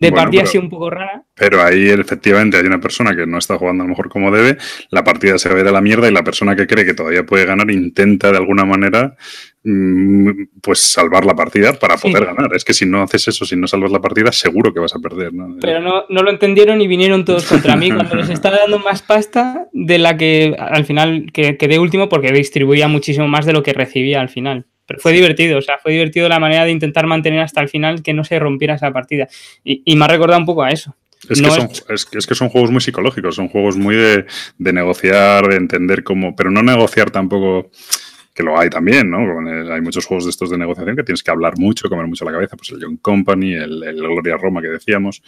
[0.00, 1.24] de partida así un poco rara.
[1.34, 4.56] Pero ahí efectivamente hay una persona que no está jugando a lo mejor como debe,
[4.90, 6.94] la partida se va a ir a la mierda y la persona que cree que
[6.94, 9.16] todavía puede ganar intenta de alguna manera
[9.64, 10.30] mm,
[10.62, 12.54] pues salvar la partida para poder ganar.
[12.54, 15.00] Es que si no haces eso, si no salvas la partida, seguro que vas a
[15.00, 15.34] perder.
[15.34, 15.56] ¿no?
[15.60, 19.02] Pero no, no lo entendieron y vinieron todos contra mí cuando les estaba dando más
[19.02, 23.72] pasta de la que al final quedé último porque distribuía muchísimo más de lo que
[23.72, 24.66] recibía al final.
[24.88, 28.02] Pero fue divertido, o sea, fue divertido la manera de intentar mantener hasta el final
[28.02, 29.28] que no se rompiera esa partida.
[29.62, 30.96] Y, me ha recordado un poco a eso.
[31.28, 32.26] Es, que son, es...
[32.26, 34.24] que son, juegos muy psicológicos, son juegos muy de,
[34.56, 37.70] negociar, de entender cómo, pero no negociar tampoco,
[38.34, 39.18] que lo hay también, ¿no?
[39.74, 42.32] Hay muchos juegos de estos de negociación que tienes que hablar mucho, comer mucho la
[42.32, 45.22] cabeza, pues el John Company, el, el Gloria Roma que decíamos,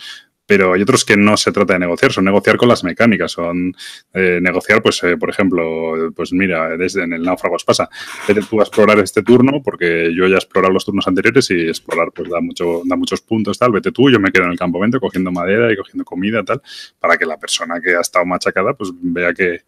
[0.50, 3.72] pero hay otros que no se trata de negociar, son negociar con las mecánicas, son
[4.12, 7.88] eh, negociar, pues, eh, por ejemplo, pues mira, desde en el náufragos pasa,
[8.26, 11.68] vete tú a explorar este turno, porque yo ya he explorado los turnos anteriores y
[11.68, 14.58] explorar pues da, mucho, da muchos puntos, tal, vete tú, yo me quedo en el
[14.58, 16.60] campamento cogiendo madera y cogiendo comida, tal,
[16.98, 19.60] para que la persona que ha estado machacada, pues vea que,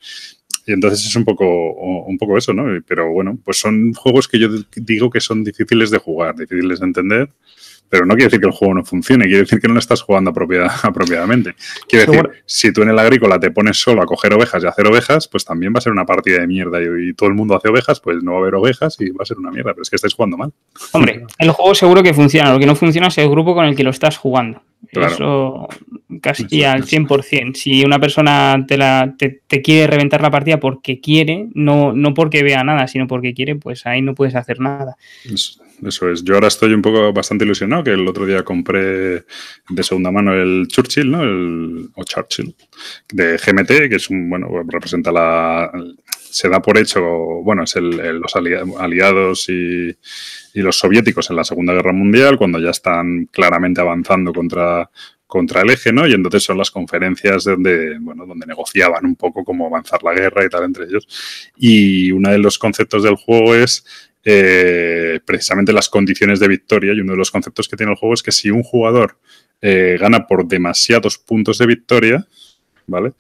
[0.66, 1.46] y entonces es un poco,
[2.06, 2.64] un poco eso, ¿no?
[2.88, 6.86] Pero bueno, pues son juegos que yo digo que son difíciles de jugar, difíciles de
[6.86, 7.28] entender
[7.92, 10.00] pero no quiere decir que el juego no funcione, quiere decir que no lo estás
[10.00, 10.30] jugando
[10.82, 11.54] apropiadamente.
[11.86, 14.70] Quiere decir, si tú en el agrícola te pones solo a coger ovejas y a
[14.70, 17.54] hacer ovejas, pues también va a ser una partida de mierda y, todo el mundo
[17.54, 19.82] hace ovejas, pues no va a haber ovejas y va a ser una mierda, pero
[19.82, 20.54] es que estáis jugando mal.
[20.92, 23.76] Hombre, el juego seguro que funciona, lo que no funciona es el grupo con el
[23.76, 24.62] que lo estás jugando.
[24.90, 25.68] Eso
[26.20, 27.54] casi al 100%.
[27.54, 32.42] Si una persona te, la, te, quiere reventar la partida porque quiere, no, no porque
[32.42, 34.96] vea nada, sino porque quiere, pues ahí no puedes hacer nada.
[35.82, 36.22] Eso es.
[36.22, 39.24] Yo ahora estoy un poco bastante ilusionado, que el otro día compré
[39.68, 41.22] de segunda mano el Churchill, ¿no?
[41.22, 42.54] El, o Churchill,
[43.12, 45.70] de GMT, que es un, bueno, representa la...
[46.30, 49.94] Se da por hecho, bueno, es el, los aliados y,
[50.54, 54.88] y los soviéticos en la Segunda Guerra Mundial, cuando ya están claramente avanzando contra,
[55.26, 56.06] contra el eje, ¿no?
[56.06, 60.44] Y entonces son las conferencias donde, bueno, donde negociaban un poco cómo avanzar la guerra
[60.44, 61.06] y tal entre ellos.
[61.56, 63.84] Y uno de los conceptos del juego es
[64.24, 68.14] eh, precisamente las condiciones de victoria y uno de los conceptos que tiene el juego
[68.14, 69.18] es que si un jugador
[69.60, 72.26] eh, gana por demasiados puntos de victoria,
[72.86, 73.12] ¿vale?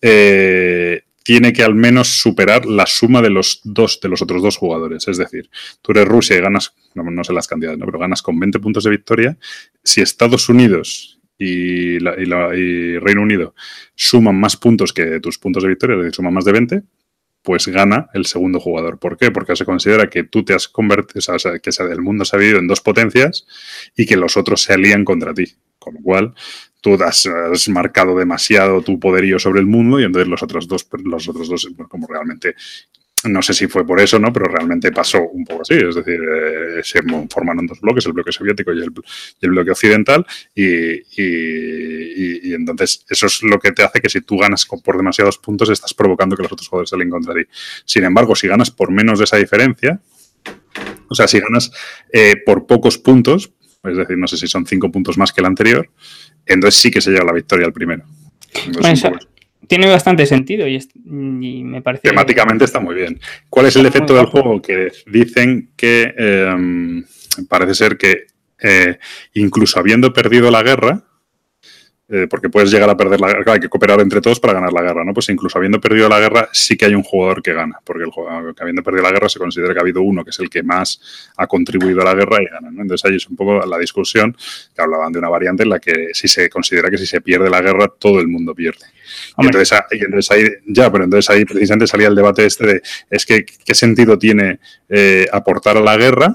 [0.00, 4.56] Eh, tiene que al menos superar la suma de los dos de los otros dos
[4.56, 5.06] jugadores.
[5.08, 5.50] Es decir,
[5.82, 7.84] tú eres Rusia y ganas, no, sé las cantidades, ¿no?
[7.84, 9.36] pero ganas con 20 puntos de victoria.
[9.84, 13.54] Si Estados Unidos y, y Reino Unido
[13.94, 16.82] suman más puntos que tus puntos de victoria, es decir, suman más de 20,
[17.42, 18.98] pues gana el segundo jugador.
[18.98, 19.30] ¿Por qué?
[19.30, 22.38] Porque se considera que tú te has convertido, o sea, que el mundo se ha
[22.38, 23.46] dividido en dos potencias
[23.96, 25.54] y que los otros se alían contra ti.
[25.78, 26.34] Con lo cual,
[26.80, 27.28] tú has,
[27.68, 31.68] marcado demasiado tu poderío sobre el mundo y entonces los otros dos, los otros dos,
[31.88, 32.54] como realmente
[33.24, 34.32] no sé si fue por eso, ¿no?
[34.32, 35.74] Pero realmente pasó un poco así.
[35.74, 37.00] Es decir, eh, se
[37.30, 40.26] formaron dos bloques, el bloque soviético y el, bloque occidental.
[40.54, 41.02] Y,
[42.52, 45.94] entonces eso es lo que te hace que si tú ganas por demasiados puntos, estás
[45.94, 47.42] provocando que los otros jugadores salen contra ti.
[47.84, 50.00] Sin embargo, si ganas por menos de esa diferencia,
[51.08, 51.70] o sea, si ganas
[52.12, 53.52] eh, por pocos puntos,
[53.84, 55.88] es decir, no sé si son cinco puntos más que el anterior,
[56.44, 58.04] entonces sí que se lleva la victoria al primero
[59.68, 60.80] tiene bastante sentido y,
[61.62, 62.08] me parece...
[62.08, 63.20] Temáticamente está muy bien.
[63.48, 64.60] ¿Cuál es el efecto del juego?
[64.60, 67.04] Que dicen que em,
[67.48, 68.26] parece ser que
[68.60, 68.98] eh,
[69.34, 71.04] incluso habiendo perdido la guerra,
[72.10, 74.72] eh, porque puedes llegar a perder la guerra, hay que cooperar entre todos para ganar
[74.72, 75.12] la guerra, ¿no?
[75.12, 78.10] Pues incluso habiendo perdido la guerra, sí que hay un jugador que gana, porque el
[78.10, 80.62] jugador, habiendo perdido la guerra se considera que ha habido uno que es el que
[80.62, 81.00] más
[81.36, 82.80] ha contribuido a la guerra y gana, ¿no?
[82.80, 84.34] Entonces ahí es un poco la discusión
[84.74, 87.50] que hablaban de una variante en la que si se considera que si se pierde
[87.50, 88.86] la guerra, todo el mundo pierde.
[89.38, 93.44] Y entonces, ahí, ya, pero entonces ahí precisamente salía el debate este de, es que,
[93.44, 96.32] ¿qué sentido tiene eh, aportar a la guerra?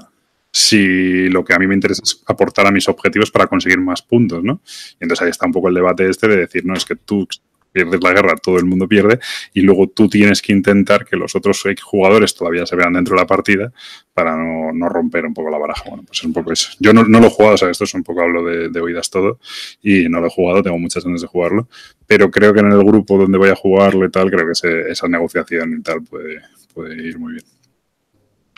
[0.56, 4.02] Si lo que a mí me interesa es aportar a mis objetivos para conseguir más
[4.02, 4.60] puntos, ¿no?
[5.00, 7.26] Y entonces ahí está un poco el debate este de decir, no, es que tú
[7.72, 9.18] pierdes la guerra, todo el mundo pierde,
[9.52, 13.22] y luego tú tienes que intentar que los otros jugadores todavía se vean dentro de
[13.22, 13.72] la partida
[14.14, 15.82] para no, romper un poco la baraja.
[15.88, 16.70] Bueno, pues es un poco eso.
[16.78, 19.40] Yo no, lo he jugado, o sea, esto es un poco hablo de, oídas todo,
[19.82, 21.66] y no lo he jugado, tengo muchas ganas de jugarlo,
[22.06, 25.08] pero creo que en el grupo donde voy a jugarlo y tal, creo que esa
[25.08, 27.53] negociación y tal puede, puede ir muy bien.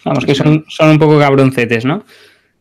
[0.06, 2.04] Vamos, que son, son un poco cabroncetes, ¿no?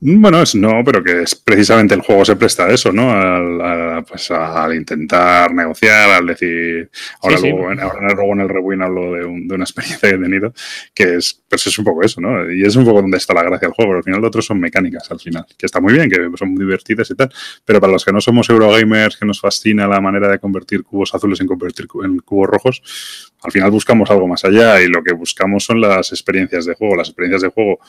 [0.08, 3.10] Bueno, es, no, pero que es precisamente el juego se presta a eso, ¿no?
[3.10, 6.92] Al, pues al intentar negociar, al decir.
[7.22, 10.54] Ahora, luego, en el Rebuin hablo de, una experiencia que he tenido,
[10.94, 12.52] que es, pues es un poco eso, ¿no?
[12.52, 14.44] Y es un poco donde está la gracia del juego, pero al final lo otro
[14.44, 17.34] son mecánicas, al final, que está muy bien, que son muy divertidas y tal,
[17.66, 21.16] pero para los que no somos Eurogamers, que nos fascina la manera de convertir cubos
[21.16, 25.14] azules en convertir en cubos rojos, al final buscamos algo más allá y lo que
[25.14, 26.96] buscamos son las experiencias de juego.
[26.96, 27.80] Las experiencias de juego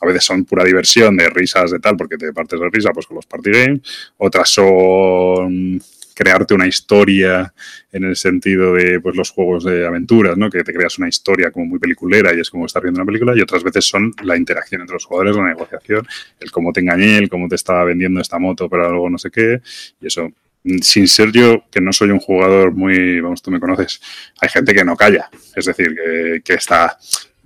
[0.00, 3.06] a veces son pura diversión, de risas, de tal, porque te partes de risa pues
[3.06, 3.80] con los party games.
[4.16, 5.80] Otras son
[6.20, 7.50] crearte una historia
[7.92, 10.50] en el sentido de pues, los juegos de aventuras, ¿no?
[10.50, 13.32] que te creas una historia como muy peliculera y es como estar viendo una película,
[13.34, 16.06] y otras veces son la interacción entre los jugadores, la negociación,
[16.38, 19.30] el cómo te engañé, el cómo te estaba vendiendo esta moto, pero algo no sé
[19.30, 19.62] qué,
[20.00, 20.30] y eso.
[20.82, 23.98] Sin ser yo, que no soy un jugador muy, vamos, tú me conoces,
[24.42, 25.96] hay gente que no calla, es decir,
[26.44, 26.98] que está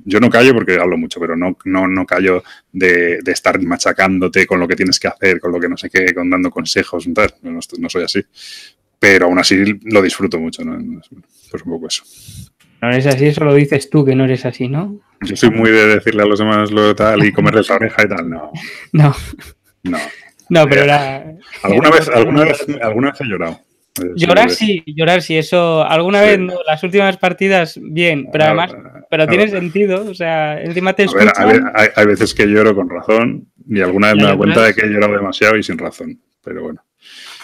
[0.04, 4.60] yo no callo porque hablo mucho, pero no, no, no callo de, estar machacándote con
[4.60, 7.34] lo que tienes que hacer, con lo que no sé qué, con dando consejos, tal.
[7.42, 8.22] No, no soy así.
[8.98, 10.78] Pero aún así lo disfruto mucho, ¿no?
[11.50, 12.04] Pues un poco eso.
[12.80, 15.00] No eres así, eso lo dices tú, que no eres así, ¿no?
[15.22, 18.08] Yo soy muy de decirle a los demás lo tal y comerles la oreja y
[18.08, 18.52] tal, no.
[18.92, 19.14] No.
[19.82, 19.98] No.
[20.50, 21.24] No, pero era...
[21.62, 23.60] ¿Alguna vez, alguna vez, alguna vez he llorado?
[24.16, 28.74] Llorar sí, llorar sí, eso alguna vez, no, las últimas partidas, bien, pero además,
[29.10, 31.72] pero tiene sentido, o sea, encima te escuchan.
[31.74, 34.88] hay, veces que lloro con razón y alguna vez me doy cuenta de que he
[34.88, 36.82] llorado demasiado y sin razón, pero bueno.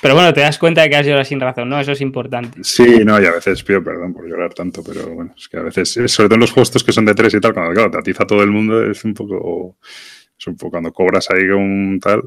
[0.01, 1.79] Pero bueno, te das cuenta de que has llorado sin razón, ¿no?
[1.79, 2.59] Eso es importante.
[2.63, 5.63] Sí, no, y a veces pido perdón por llorar tanto, pero bueno, es que a
[5.63, 7.99] veces, sobre todo en los juegos que son de tres y tal, cuando claro, te
[7.99, 9.77] atiza todo el mundo, es un poco,
[10.39, 12.23] es un poco cuando cobras ahí un tal,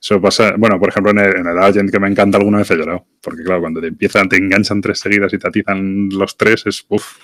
[0.00, 3.06] eso pasa, bueno, por ejemplo, en el, Agent, que me encanta alguna vez he llorado.
[3.20, 6.86] Porque, claro, cuando te empiezan, te enganchan tres seguidas y te atizan los tres, es,
[6.88, 7.18] uf,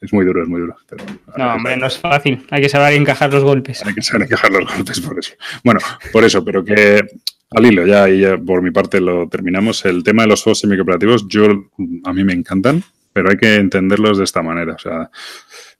[0.00, 0.76] es muy duro, es muy duro.
[1.36, 2.46] no, hombre, no es fácil.
[2.50, 3.84] Hay que saber encajar los golpes.
[3.84, 5.34] Hay que saber encajar los golpes, por eso.
[5.62, 5.80] Bueno,
[6.12, 7.02] por eso, pero que
[7.50, 9.84] al hilo, ya, y ya por mi parte lo terminamos.
[9.84, 11.48] El tema de los juegos semi-cooperativos, yo,
[12.04, 12.82] a mí me encantan,
[13.12, 14.74] pero hay que entenderlos de esta manera.
[14.74, 15.10] O sea,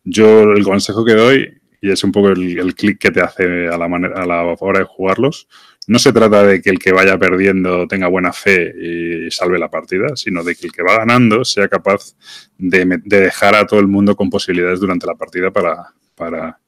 [0.04, 3.68] yo el consejo que doy, y es un poco el, el clic que te hace
[3.68, 5.48] a la, manera, a la hora de jugarlos,
[5.86, 9.70] no se trata de que el que vaya perdiendo tenga buena fe y salve la
[9.70, 12.14] partida, sino de que el que va ganando sea capaz
[12.58, 16.60] de, dejar a todo el mundo con posibilidades durante la partida para, para,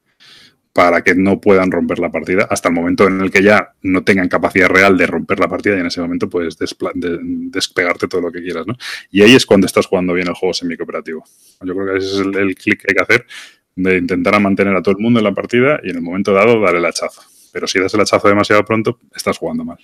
[0.73, 4.03] para que no puedan romper la partida hasta el momento en el que ya no
[4.03, 8.31] tengan capacidad real de romper la partida y en ese momento puedes despegarte todo lo
[8.31, 8.75] que quieras, ¿no?
[9.11, 11.23] Y ahí es cuando estás jugando bien el juego semi-cooperativo.
[11.61, 13.27] Yo creo que ese es el, el clic que hay que hacer
[13.75, 16.59] de intentar mantener a todo el mundo en la partida y en el momento dado
[16.59, 17.21] dar el hachazo.
[17.53, 19.77] Pero si das el hachazo demasiado pronto, estás jugando mal.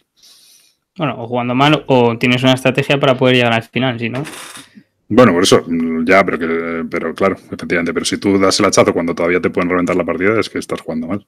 [0.98, 4.24] Bueno, o jugando mal o tienes una estrategia para poder llegar al final, si no.
[5.08, 5.66] Bueno, por eso,
[6.04, 9.50] ya, pero, que, pero claro, efectivamente, pero si tú das el hachazo cuando todavía te
[9.50, 11.26] pueden reventar la partida, es que estás jugando mal,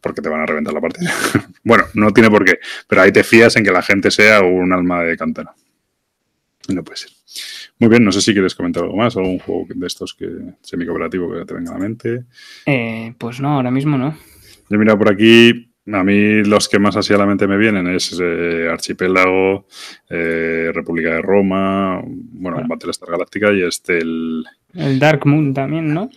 [0.00, 1.12] porque te van a reventar la partida.
[1.64, 4.72] bueno, no tiene por qué, pero ahí te fías en que la gente sea un
[4.72, 5.54] alma de cantera.
[6.68, 7.10] No puede ser.
[7.78, 10.28] Muy bien, no sé si quieres comentar algo más, algún juego de estos que
[10.60, 12.24] semi-cooperativo que te venga a la mente.
[12.66, 14.16] Eh, pues no, ahora mismo no.
[14.70, 17.86] Yo mira por aquí, a mí los que más así a la mente me vienen
[17.88, 19.66] es eh, Archipélago,
[20.08, 22.68] eh, República de Roma, bueno, bueno.
[22.68, 24.44] Battlestar Galáctica y este el...
[24.72, 26.10] El Dark Moon también, ¿no?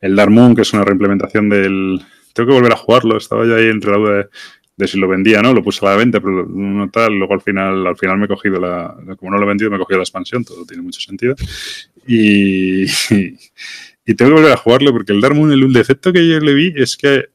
[0.00, 2.02] El Dark Moon, que es una reimplementación del...
[2.34, 4.28] Tengo que volver a jugarlo, estaba yo ahí entre la duda
[4.76, 5.54] de, si lo vendía, ¿no?
[5.54, 7.14] Lo puse a la venta, pero no tal.
[7.14, 8.94] Luego al final, al final me he cogido la...
[9.16, 11.34] Como no lo he vendido, me he cogido la expansión, todo tiene mucho sentido.
[12.06, 12.84] Y...
[14.06, 16.52] y tengo que volver a jugarlo porque el Dark Moon, el defecto que yo le
[16.52, 17.33] vi es que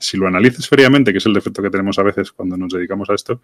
[0.00, 3.10] si lo analizas fríamente, que es el defecto que tenemos a veces cuando nos dedicamos
[3.10, 3.42] a esto,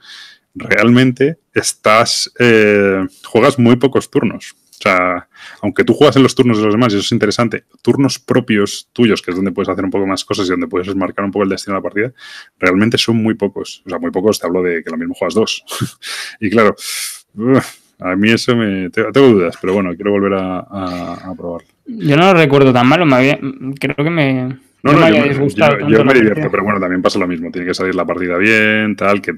[0.55, 4.57] realmente estás, eh, juegas muy pocos turnos.
[4.79, 5.29] O sea,
[5.63, 8.89] aunque tú juegas en los turnos de los demás, y eso es interesante, turnos propios
[8.93, 11.31] tuyos, que es donde puedes hacer un poco más cosas y donde puedes marcar un
[11.31, 12.13] poco el destino de la partida,
[12.59, 13.83] realmente son muy pocos.
[13.87, 15.65] O sea, muy pocos, te hablo de que lo mismo juegas dos.
[16.41, 16.75] y claro,
[17.99, 18.91] A mí eso me...
[18.91, 21.69] Tengo, dudas, pero bueno, quiero volver a, a, probarlo.
[21.87, 23.07] Yo no lo recuerdo tan malo,
[23.79, 24.59] creo que me,
[24.93, 27.51] no, no, yo, me divierto, pero bueno, también pasa lo mismo.
[27.51, 29.35] Tiene que salir la partida bien, tal, que,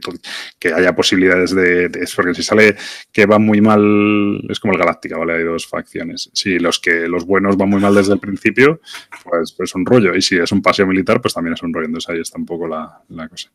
[0.59, 2.77] que haya posibilidades de, de, Porque si sale
[3.13, 5.35] que va muy mal, es como el Galáctica, ¿vale?
[5.35, 6.31] Hay dos facciones.
[6.33, 8.81] Si los que los buenos van muy mal desde el principio,
[9.25, 10.15] pues, pues es un rollo.
[10.15, 11.87] Y si es un paseo militar, pues también es un rollo.
[11.87, 13.51] Entonces ahí está un poco la, la cosa.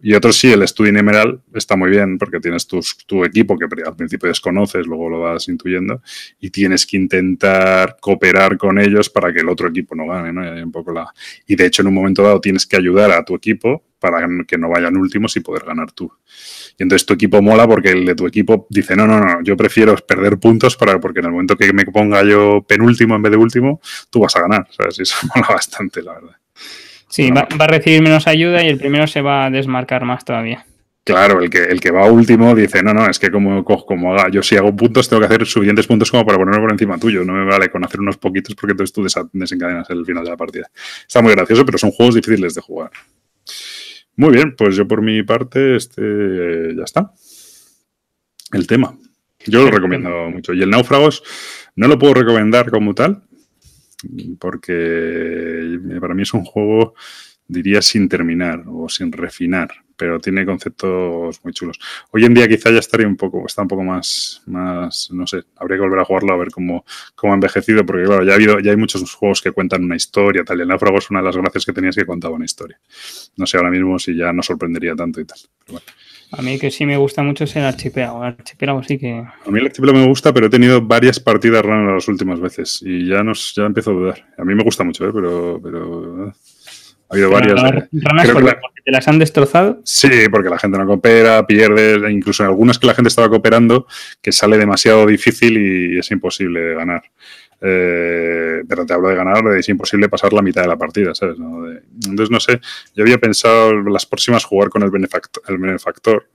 [0.00, 3.66] Y otro sí, el Studying Emerald está muy bien porque tienes tus, tu equipo que
[3.84, 6.02] al principio desconoces, luego lo vas intuyendo,
[6.40, 10.44] y tienes que intentar cooperar con ellos para que el otro equipo no gane, ¿no?
[10.44, 11.12] Y hay un poco la,
[11.46, 14.58] y de hecho en un momento dado tienes que ayudar a tu equipo para que
[14.58, 16.10] no vayan últimos y poder ganar tú.
[16.78, 19.56] Y entonces tu equipo mola porque el de tu equipo dice, no, no, no, yo
[19.56, 23.32] prefiero perder puntos para, porque en el momento que me ponga yo penúltimo en vez
[23.32, 24.68] de último, tú vas a ganar.
[24.70, 24.98] ¿sabes?
[24.98, 26.36] Y eso mola bastante, la verdad.
[27.08, 30.24] Sí, va, va, a recibir menos ayuda y el primero se va a desmarcar más
[30.24, 30.66] todavía.
[31.08, 34.28] Claro, el que, el que va último dice, no, no, es que como, como haga,
[34.28, 37.24] yo si hago puntos tengo que hacer suficientes puntos como para ponerme por encima tuyo,
[37.24, 40.36] no me vale con hacer unos poquitos porque entonces tú desencadenas el final de la
[40.36, 40.70] partida.
[41.06, 42.90] Está muy gracioso, pero son juegos difíciles de jugar.
[44.16, 47.10] Muy bien, pues yo por mi parte, este ya está.
[48.52, 48.94] El tema.
[49.46, 50.52] Yo lo recomiendo mucho.
[50.52, 51.22] Y el Náufragos
[51.74, 53.22] no lo puedo recomendar como tal,
[54.38, 56.92] porque para mí es un juego,
[57.46, 61.78] diría, sin terminar o sin refinar pero tiene conceptos muy chulos.
[62.12, 65.42] Hoy en día quizá ya estaría un poco, está un poco más, más no sé,
[65.56, 66.84] habría que volver a jugarlo a ver cómo,
[67.14, 69.96] cómo ha envejecido, porque claro, ya ha habido, ya hay muchos juegos que cuentan una
[69.96, 72.44] historia, tal, y el náufrago es una de las gracias que tenías que contaba una
[72.44, 72.78] historia.
[73.36, 75.38] No sé ahora mismo si ya no sorprendería tanto y tal.
[76.30, 78.22] A mí que sí me gusta mucho es el archipiélago.
[78.22, 79.12] El archipiélago sí que.
[79.12, 82.82] A mí el archipiélago me gusta, pero he tenido varias partidas raras las últimas veces
[82.84, 84.26] y ya nos, ya empiezo a dudar.
[84.36, 85.10] A mí me gusta mucho, ¿eh?
[85.12, 86.34] pero, pero
[87.08, 87.60] ha habido varias.
[88.32, 89.80] porque, te las han destrozado.
[89.84, 93.28] Sí, porque la gente no coopera, pierde, e incluso en algunas que la gente estaba
[93.28, 93.86] cooperando,
[94.20, 97.02] que sale demasiado difícil y es imposible de ganar.
[97.60, 101.36] Eh, pero te hablo de ganar, es imposible pasar la mitad de la partida, ¿sabes?
[101.38, 102.60] entonces, no sé,
[102.94, 105.42] yo había pensado las próximas jugar con el benefactor.
[105.48, 106.28] El benefactor.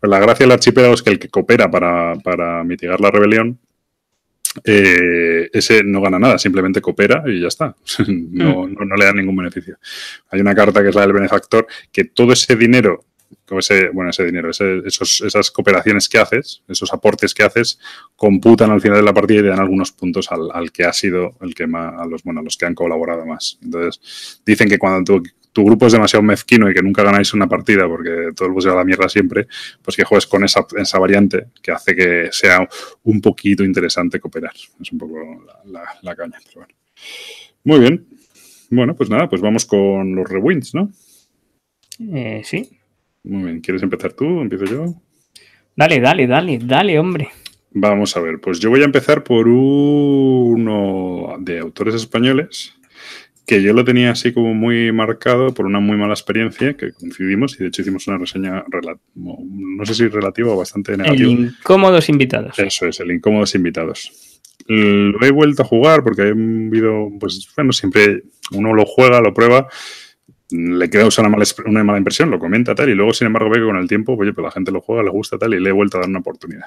[0.00, 3.58] Pues la gracia del archipiélago es que el que coopera para, para mitigar la rebelión
[4.64, 7.76] eh, ese no gana nada, simplemente coopera y ya está.
[8.08, 8.74] no, mm.
[8.74, 9.78] no, no, le da ningún beneficio.
[10.30, 13.04] Hay una carta que es la del benefactor, que todo ese dinero,
[13.50, 17.78] ese, bueno, ese dinero, esos, esas cooperaciones que haces, esos aportes que haces,
[18.16, 21.36] computan al final de la partida y dan algunos puntos al, al que ha sido
[21.40, 23.58] el que más, a los, bueno, a los que han colaborado más.
[23.62, 25.22] Entonces, dicen que cuando tú
[25.58, 28.60] tu grupo es demasiado mezquino y que nunca ganáis una partida porque todo el mundo
[28.60, 29.48] se va a la mierda siempre,
[29.82, 32.68] pues que juegues con esa, esa variante que hace que sea
[33.02, 34.52] un poquito interesante cooperar.
[34.80, 35.18] Es un poco
[35.64, 36.38] la, la, caña.
[36.46, 36.74] Pero bueno.
[37.64, 38.06] Muy bien.
[38.70, 40.92] Bueno, pues nada, pues vamos con los rewinds, ¿no?
[42.14, 42.78] Eh, sí.
[43.24, 43.60] Muy bien.
[43.60, 44.40] ¿Quieres empezar tú?
[44.40, 44.94] ¿Empiezo yo?
[45.74, 47.30] Dale, dale, dale, dale, hombre.
[47.72, 52.77] Vamos a ver, pues yo voy a empezar por uno de autores españoles
[53.48, 57.54] que yo lo tenía así como muy marcado por una muy mala experiencia que coincidimos
[57.54, 58.62] y de hecho hicimos una reseña,
[59.14, 61.30] no sé si relativa o bastante negativa.
[61.30, 62.58] El incómodos invitados.
[62.58, 64.42] Eso es, el incómodos invitados.
[64.66, 69.32] Lo he vuelto a jugar porque he habido, pues bueno, siempre uno lo juega, lo
[69.32, 69.66] prueba,
[70.50, 73.60] le queda una mala, una mala impresión, lo comenta tal, y luego, sin embargo, ve
[73.60, 75.70] que con el tiempo, oye, pues la gente lo juega, le gusta tal, y le
[75.70, 76.66] he vuelto a dar una oportunidad.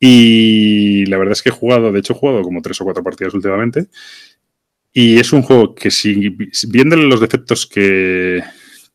[0.00, 3.02] Y la verdad es que he jugado, de hecho, he jugado como tres o cuatro
[3.02, 3.86] partidas últimamente,
[4.96, 6.36] y es un juego que si
[6.68, 8.40] viéndole los defectos que,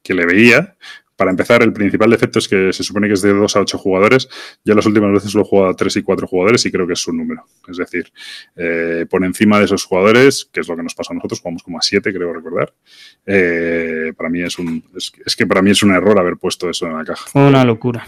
[0.02, 0.78] que, le veía,
[1.18, 3.78] para empezar, el principal defecto es que se supone que es de 2 a 8
[3.78, 4.30] jugadores.
[4.64, 6.94] Ya las últimas veces lo he jugado a 3 y 4 jugadores y creo que
[6.94, 7.44] es su número.
[7.68, 8.14] Es decir,
[8.56, 11.62] eh, por encima de esos jugadores, que es lo que nos pasa a nosotros, jugamos
[11.62, 12.74] como a 7, creo recordar.
[13.26, 14.82] Eh, para mí es un.
[14.96, 17.30] Es, es, que para mí es un error haber puesto eso en la caja.
[17.38, 18.08] Una locura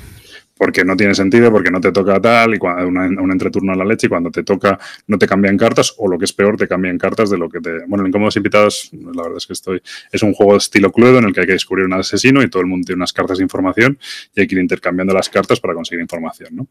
[0.61, 3.83] porque no tiene sentido, porque no te toca tal, y cuando un entreturno a la
[3.83, 6.67] leche, y cuando te toca no te cambian cartas, o lo que es peor, te
[6.67, 7.79] cambian cartas de lo que te...
[7.87, 9.81] Bueno, en Incómodos Invitados, la verdad es que estoy...
[10.11, 12.61] Es un juego estilo Cluedo en el que hay que descubrir un asesino y todo
[12.61, 13.97] el mundo tiene unas cartas de información
[14.35, 16.67] y hay que ir intercambiando las cartas para conseguir información, ¿no?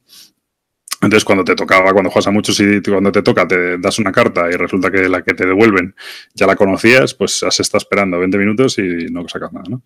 [1.03, 4.13] Entonces, cuando te tocaba, cuando juegas a muchos y cuando te toca, te das una
[4.13, 5.97] carta y resulta que la que te devuelven
[6.35, 9.83] ya la conocías, pues has estado esperando 20 minutos y no sacas nada, ¿no?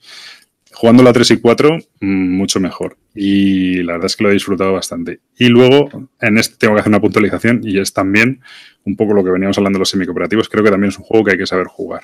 [0.75, 2.97] Jugando la 3 y 4, mm, mucho mejor.
[3.15, 5.21] Y la verdad es que lo he disfrutado bastante.
[5.39, 8.41] Y luego, en este tengo que hacer una puntualización y es también
[8.85, 10.49] un poco lo que veníamos hablando de los semicooperativos.
[10.49, 12.03] Creo que también es un juego que hay que saber jugar.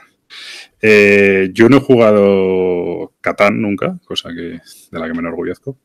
[0.81, 4.61] Eh, yo no he jugado Catán nunca, cosa que,
[4.91, 5.77] de la que me enorgullezco.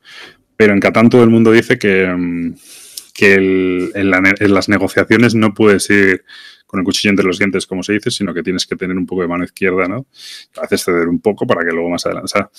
[0.55, 2.55] Pero en Catán todo el mundo dice que, mm,
[3.13, 6.23] que en, en las negociaciones no puedes ir
[6.66, 9.05] con el cuchillo entre los dientes, como se dice, sino que tienes que tener un
[9.05, 10.05] poco de mano izquierda, ¿no?
[10.57, 12.26] A veces ceder un poco para que luego más adelante.
[12.26, 12.49] O sea,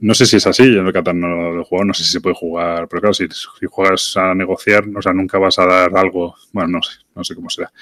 [0.00, 2.12] no sé si es así, yo en el Catán no lo he no sé si
[2.12, 5.66] se puede jugar, pero claro, si, si, juegas a negociar, o sea, nunca vas a
[5.66, 7.72] dar algo, bueno, no sé, no sé cómo será.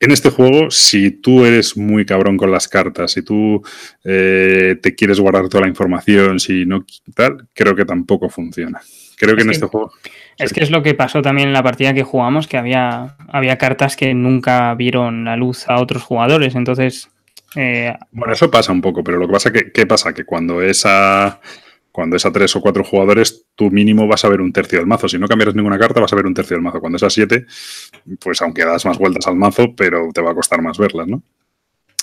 [0.00, 3.62] En este juego, si tú eres muy cabrón con las cartas, si tú
[4.04, 6.84] eh, te quieres guardar toda la información, si no
[7.14, 8.80] tal, creo que tampoco funciona.
[9.16, 9.92] Creo que es en que, este juego.
[10.38, 13.58] Es que es lo que pasó también en la partida que jugamos, que había, había
[13.58, 16.54] cartas que nunca vieron la luz a otros jugadores.
[16.54, 17.08] Entonces.
[17.56, 20.14] Eh, bueno, eso pasa un poco, pero lo que pasa que, ¿qué pasa?
[20.14, 21.40] Que cuando esa
[21.92, 24.86] cuando es a tres o cuatro jugadores, tu mínimo vas a ver un tercio del
[24.86, 25.08] mazo.
[25.08, 26.80] Si no cambias ninguna carta, vas a ver un tercio del mazo.
[26.80, 27.46] Cuando es a siete,
[28.20, 31.22] pues aunque das más vueltas al mazo, pero te va a costar más verlas, ¿no?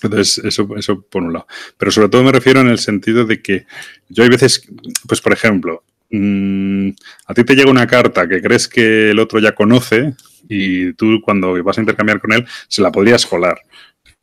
[0.01, 1.47] Entonces, eso, eso por un lado.
[1.77, 3.65] Pero sobre todo me refiero en el sentido de que
[4.09, 4.67] yo hay veces,
[5.07, 6.89] pues por ejemplo, mmm,
[7.27, 10.13] a ti te llega una carta que crees que el otro ya conoce
[10.47, 13.59] y tú cuando vas a intercambiar con él se la podrías colar.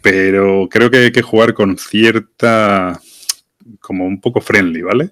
[0.03, 3.01] Pero creo que hay que jugar con cierta,
[3.81, 5.11] como un poco friendly, ¿vale?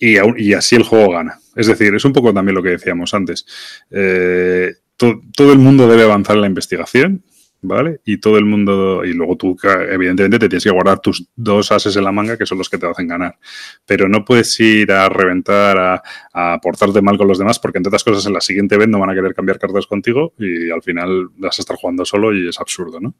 [0.00, 1.38] Y, y, así el juego gana.
[1.54, 3.46] Es decir, es un poco también lo que decíamos antes.
[3.90, 7.22] Eh, to, todo el mundo debe avanzar en la investigación
[7.62, 8.00] ¿vale?
[8.04, 9.56] Y todo el mundo, y luego tú,
[9.90, 12.78] evidentemente, te tienes que guardar tus dos ases en la manga, que son los que
[12.78, 13.38] te hacen ganar.
[13.86, 16.02] Pero no puedes ir a reventar, a,
[16.32, 18.98] a portarte mal con los demás, porque entre otras cosas, en la siguiente vez no
[18.98, 22.48] van a querer cambiar cartas contigo y al final vas a estar jugando solo y
[22.48, 23.14] es absurdo, ¿no?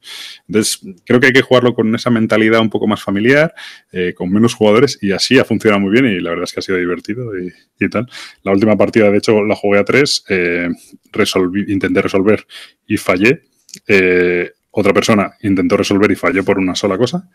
[0.49, 3.55] Entonces, creo que hay que jugarlo con esa mentalidad un poco más familiar,
[3.93, 6.61] eh, con menos jugadores, y así ha funcionado muy bien y la verdad es que
[6.61, 8.07] ha sido divertido y, tal.
[8.43, 10.68] La última partida, de hecho, la jugué a tres, eh,
[11.12, 12.47] resolví, intenté resolver
[12.86, 13.49] y fallé
[13.87, 17.29] eh, otra persona intentó resolver y falló por una sola cosa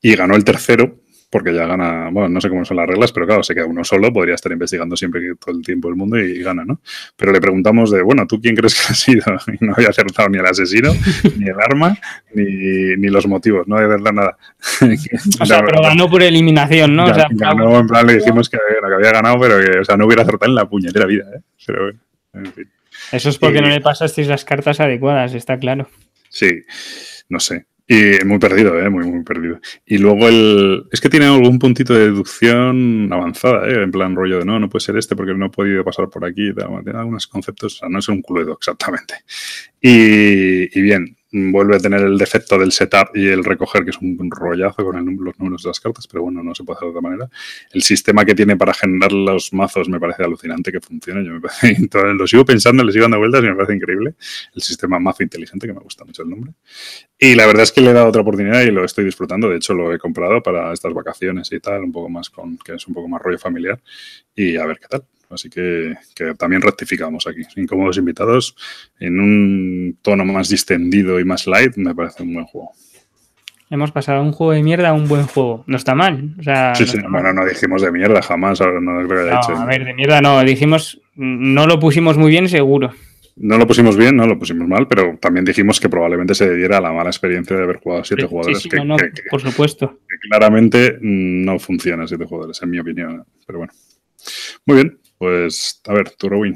[0.00, 1.00] y ganó el tercero
[1.30, 3.84] porque ya gana, bueno, no sé cómo son las reglas, pero claro, se queda uno
[3.84, 6.80] solo, podría estar investigando siempre todo el tiempo el mundo y, gana, ¿no?
[7.16, 9.22] Pero le preguntamos de, bueno, ¿tú quién crees que ha sido?
[9.60, 10.92] Y no había acertado ni el asesino,
[11.38, 11.96] ni el arma,
[12.34, 14.36] ni, ni los motivos, no había acertado nada.
[15.40, 17.06] o sea, pero ganó por eliminación, ¿no?
[17.06, 19.84] Ya, o sea, ganó, en plan, le dijimos que, que, había ganado, pero que, o
[19.84, 21.40] sea, no hubiera acertado en la puñetera vida, ¿eh?
[21.64, 22.00] Pero bueno,
[22.34, 22.68] en fin.
[23.12, 23.60] Eso es porque y...
[23.62, 25.88] no le pasasteis las cartas adecuadas, está claro.
[26.28, 26.62] Sí,
[27.28, 27.66] no sé.
[27.92, 28.88] Y muy perdido, ¿eh?
[28.88, 29.58] muy, muy perdido.
[29.84, 30.84] Y luego el.
[30.92, 33.82] Es que tiene algún puntito de deducción avanzada, ¿eh?
[33.82, 36.24] en plan rollo de no, no puede ser este porque no he podido pasar por
[36.24, 36.54] aquí.
[36.54, 39.14] Tiene algunos conceptos, o sea, no es un cluedo exactamente.
[39.80, 43.98] Y, y bien, vuelve a tener el defecto del setup y el recoger, que es
[43.98, 46.90] un rollazo con los números de las cartas, pero bueno, no se puede hacer de
[46.90, 47.30] otra manera.
[47.72, 51.24] El sistema que tiene para generar los mazos me parece alucinante que funcione.
[51.24, 51.76] Yo me parece,
[52.14, 54.14] lo sigo pensando, le sigo dando vueltas y me parece increíble.
[54.54, 56.52] El sistema mazo inteligente, que me gusta mucho el nombre.
[57.18, 59.48] Y la verdad es que le he dado otra oportunidad y lo estoy disfrutando.
[59.48, 62.74] De hecho, lo he comprado para estas vacaciones y tal, un poco más con, que
[62.74, 63.80] es un poco más rollo familiar.
[64.34, 65.04] Y a ver qué tal.
[65.30, 67.42] Así que, que, también rectificamos aquí.
[67.56, 68.56] Incómodos invitados,
[68.98, 72.72] en un tono más distendido y más light, me parece un buen juego.
[73.70, 75.62] Hemos pasado un juego de mierda a un buen juego.
[75.68, 76.34] No está mal.
[76.40, 78.60] O sea, sí, sí, no, bueno, no dijimos de mierda jamás.
[78.60, 78.66] No,
[79.06, 79.52] creo que haya no, hecho.
[79.56, 80.42] a ver, de mierda no.
[80.42, 82.92] Dijimos, no lo pusimos muy bien, seguro.
[83.36, 86.78] No lo pusimos bien, no lo pusimos mal, pero también dijimos que probablemente se debiera
[86.78, 88.58] a la mala experiencia de haber jugado a siete Sí, jugadores.
[88.58, 90.00] sí, sí, que, no, no, que- que- por supuesto.
[90.08, 93.24] que claramente no funciona siete jugadores, en mi opinión.
[93.46, 93.72] Pero bueno.
[94.66, 96.54] Muy bien, pues a ver, tu Rowing.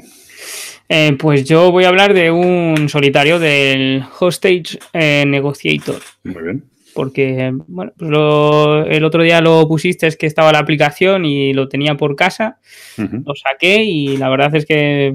[0.89, 6.01] Eh, pues yo voy a hablar de un solitario del Hostage eh, Negotiator.
[6.23, 6.63] Muy bien.
[6.95, 11.53] Porque, bueno, pues lo- el otro día lo pusiste, es que estaba la aplicación y
[11.53, 12.57] lo tenía por casa,
[12.97, 15.13] lo saqué y la verdad es que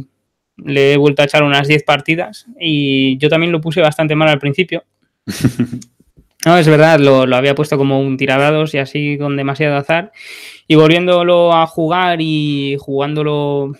[0.57, 4.28] le he vuelto a echar unas 10 partidas y yo también lo puse bastante mal
[4.28, 4.84] al principio.
[6.47, 10.11] No, es verdad, lo, lo había puesto como un tiradados y así con demasiado azar.
[10.66, 13.72] Y volviéndolo a jugar y jugándolo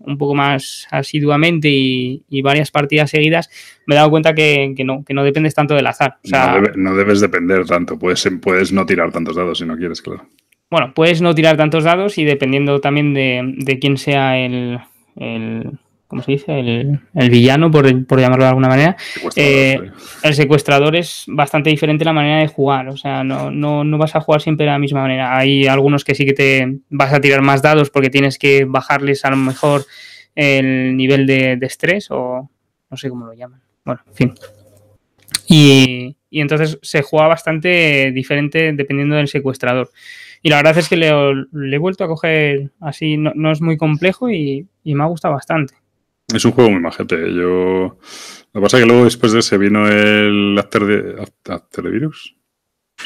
[0.00, 3.48] un poco más asiduamente y, y varias partidas seguidas,
[3.86, 6.18] me he dado cuenta que, que no, que no dependes tanto del azar.
[6.22, 7.98] O sea, no, debe- no debes depender tanto.
[7.98, 10.26] Puedes, puedes no tirar tantos dados si no quieres, claro.
[10.70, 14.78] bueno, puedes no tirar tantos dados y dependiendo también de, de quién sea el,
[15.16, 15.78] el-
[16.14, 16.60] ¿cómo se dice?
[16.60, 18.96] El, el villano, por, por llamarlo de alguna manera,
[19.34, 19.90] Eh,
[20.22, 22.88] el secuestrador es bastante diferente la manera de jugar.
[22.88, 25.36] O sea, no, no, no vas a jugar siempre de la misma manera.
[25.36, 29.24] Hay algunos que sí que te vas a tirar más dados porque tienes que bajarles
[29.24, 29.86] a lo mejor
[30.36, 32.48] el nivel de, de estrés o
[32.88, 33.60] no sé cómo lo llaman.
[33.84, 34.34] Bueno, en fin.
[35.48, 39.90] Y, y entonces se juega bastante diferente dependiendo del secuestrador.
[40.42, 41.10] Y la verdad es que le,
[41.52, 45.06] le he vuelto a coger así, no, no es muy complejo y, y me ha
[45.06, 45.74] gustado bastante.
[46.32, 47.16] Es un juego muy majete.
[47.34, 47.98] Yo.
[48.52, 51.90] Lo que pasa es que luego después de ese vino el After, de, After the
[51.90, 52.34] Virus.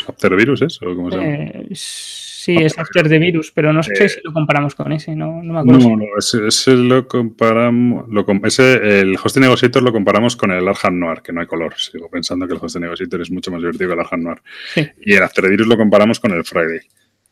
[0.07, 0.81] ¿After the Virus es?
[0.83, 1.29] ¿O cómo se llama?
[1.35, 5.17] Eh, sí, es After the Virus, pero no sé Eh, si lo comparamos con ese,
[5.17, 5.89] no, no me acuerdo.
[5.89, 8.07] No, no, ese, ese lo comparamos.
[8.11, 11.47] Lo, com- ese, el Hosting Negotiator lo comparamos con el Arkham Noir, que no hay
[11.47, 11.75] color.
[11.79, 14.39] Sigo pensando que el Hosting Negotiator es mucho más divertido que el Arkham Noir.
[14.75, 14.87] Sí.
[15.01, 16.81] Y el After the Virus lo comparamos con el Friday.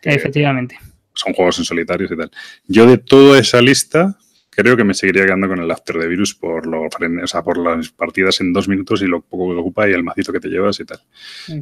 [0.01, 0.79] que- Efectivamente.
[1.15, 2.31] son juegos en solitarios y tal.
[2.67, 4.19] Yo de toda esa lista
[4.57, 7.59] creo que me seguiría quedando con el After the Virus por, lo, o sea, por
[7.59, 10.49] las partidas en dos minutos y lo poco que ocupa y el macito que te
[10.49, 11.01] llevas y tal.
[11.49, 11.61] Mm.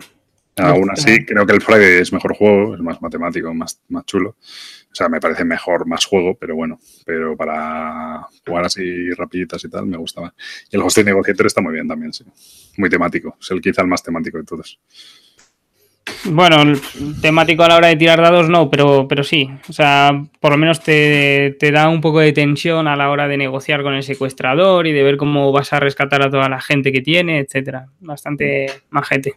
[0.57, 4.30] Aún así, creo que el Friday es mejor juego, es más matemático, más, más chulo.
[4.30, 9.68] O sea, me parece mejor, más juego, pero bueno, pero para jugar así rapiditas y
[9.68, 10.32] tal, me gusta más.
[10.70, 12.24] Y el Hosting Negotiator está muy bien también, sí.
[12.76, 14.78] Muy temático, es el quizá el más temático de todos.
[16.26, 16.78] Bueno,
[17.20, 19.50] temático a la hora de tirar dados no, pero, pero sí.
[19.68, 23.28] O sea, por lo menos te, te, da un poco de tensión a la hora
[23.28, 26.61] de negociar con el secuestrador y de ver cómo vas a rescatar a toda la
[26.61, 27.86] gente que tiene, etcétera.
[28.00, 29.34] Bastante majete.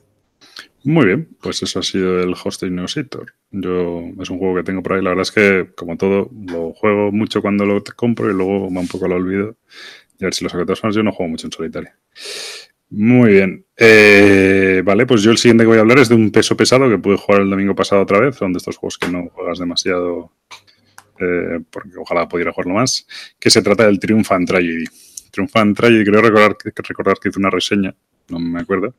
[0.83, 3.33] Muy bien, pues eso ha sido el Hosting Negotiator.
[3.51, 5.03] Yo es un juego que tengo por ahí.
[5.03, 8.79] La verdad es que, como todo, lo juego mucho cuando lo compro y luego va
[8.79, 9.57] un poco lo olvido.
[10.17, 11.89] Y a ver si lo saco de todas Yo no juego mucho en solitario.
[12.89, 13.65] Muy bien.
[13.75, 16.89] Eh, vale, pues yo el siguiente que voy a hablar es de un peso pesado
[16.89, 18.35] que pude jugar el domingo pasado otra vez.
[18.35, 20.31] Son de estos juegos que no juegas demasiado,
[21.19, 23.05] eh, porque ojalá pudiera jugarlo más.
[23.39, 24.85] Que se trata del Triumphant Tragedy.
[25.31, 26.55] Triumphant Tragedy, creo recordar,
[26.87, 27.93] recordar que hice una reseña
[28.29, 28.95] no me acuerdo.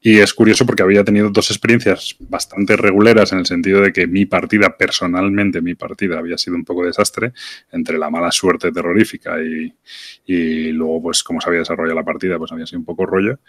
[0.00, 4.06] Y es curioso porque había tenido dos experiencias bastante regulares en el sentido de que
[4.06, 7.32] mi partida, personalmente mi partida, había sido un poco desastre
[7.72, 9.74] entre la mala suerte terrorífica y,
[10.26, 13.40] y luego, pues, cómo se había desarrollado la partida, pues había sido un poco rollo.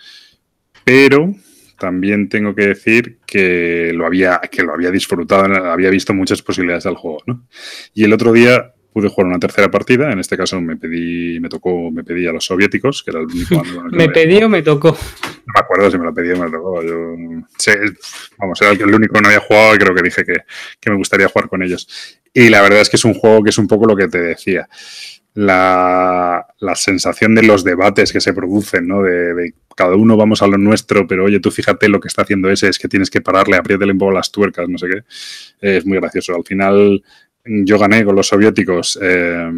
[0.84, 1.36] Pero
[1.78, 6.86] también tengo que decir que lo había, que lo había disfrutado, había visto muchas posibilidades
[6.86, 7.48] del juego, ¿no?
[7.94, 10.12] Y el otro día pude jugar una tercera partida.
[10.12, 13.28] En este caso me pedí, me tocó, me pedí a los soviéticos, que era el
[13.28, 14.90] único ¿Me pedí o me tocó?
[14.90, 16.82] No me acuerdo si me lo pedí o me lo tocó.
[16.82, 17.16] Yo,
[18.40, 20.38] vamos, era el único que no había jugado y creo que dije que,
[20.80, 22.20] que, me gustaría jugar con ellos.
[22.34, 24.20] Y la verdad es que es un juego que es un poco lo que te
[24.20, 24.68] decía.
[25.36, 29.04] La, la sensación de los debates que se producen, ¿no?
[29.04, 32.24] De, de, cada uno vamos a lo nuestro, pero oye, tú fíjate lo que está
[32.24, 35.04] haciendo ese, es que tienes que pararle, apriétele un poco las tuercas, no sé qué.
[35.62, 36.36] Es muy gracioso.
[36.36, 37.04] Al final
[37.48, 39.50] yo gané con los soviéticos eh,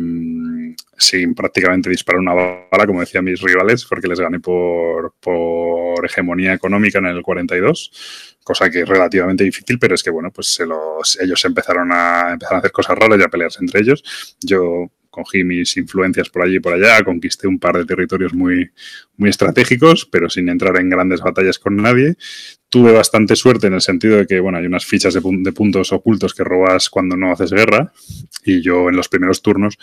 [0.98, 6.54] sin prácticamente disparar una bala, como decían mis rivales, porque les gané por, por hegemonía
[6.54, 10.66] económica en el 42, cosa que es relativamente difícil, pero es que, bueno, pues se
[10.66, 14.36] los, ellos empezaron a, empezaron a hacer cosas raras y a pelearse entre ellos.
[14.42, 18.70] Yo cogí mis influencias por allí y por allá, conquisté un par de territorios muy,
[19.18, 22.16] muy estratégicos, pero sin entrar en grandes batallas con nadie.
[22.70, 25.92] Tuve bastante suerte en el sentido de que, bueno, hay unas fichas de, de puntos
[25.92, 27.92] ocultos que robas cuando no haces guerra,
[28.46, 29.78] y yo en los primeros turnos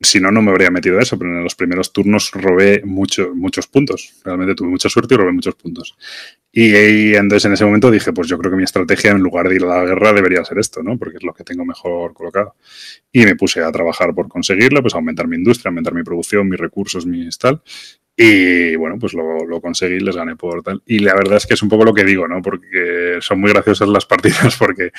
[0.00, 3.66] si no, no me habría metido eso, pero en los primeros turnos robé mucho, muchos
[3.68, 4.14] puntos.
[4.24, 5.96] Realmente tuve mucha suerte y robé muchos puntos.
[6.52, 9.56] Y, entonces en ese momento dije, pues yo creo que mi estrategia en lugar de
[9.56, 10.98] ir a la guerra debería ser esto, ¿no?
[10.98, 12.54] Porque es lo que tengo mejor colocado.
[13.12, 16.60] Y me puse a trabajar por conseguirlo, pues aumentar mi industria, aumentar mi producción, mis
[16.60, 17.62] recursos, mis tal.
[18.16, 20.82] Y bueno, pues lo, lo, conseguí, les gané por tal.
[20.86, 22.42] Y la verdad es que es un poco lo que digo, ¿no?
[22.42, 24.90] Porque son muy graciosas las partidas porque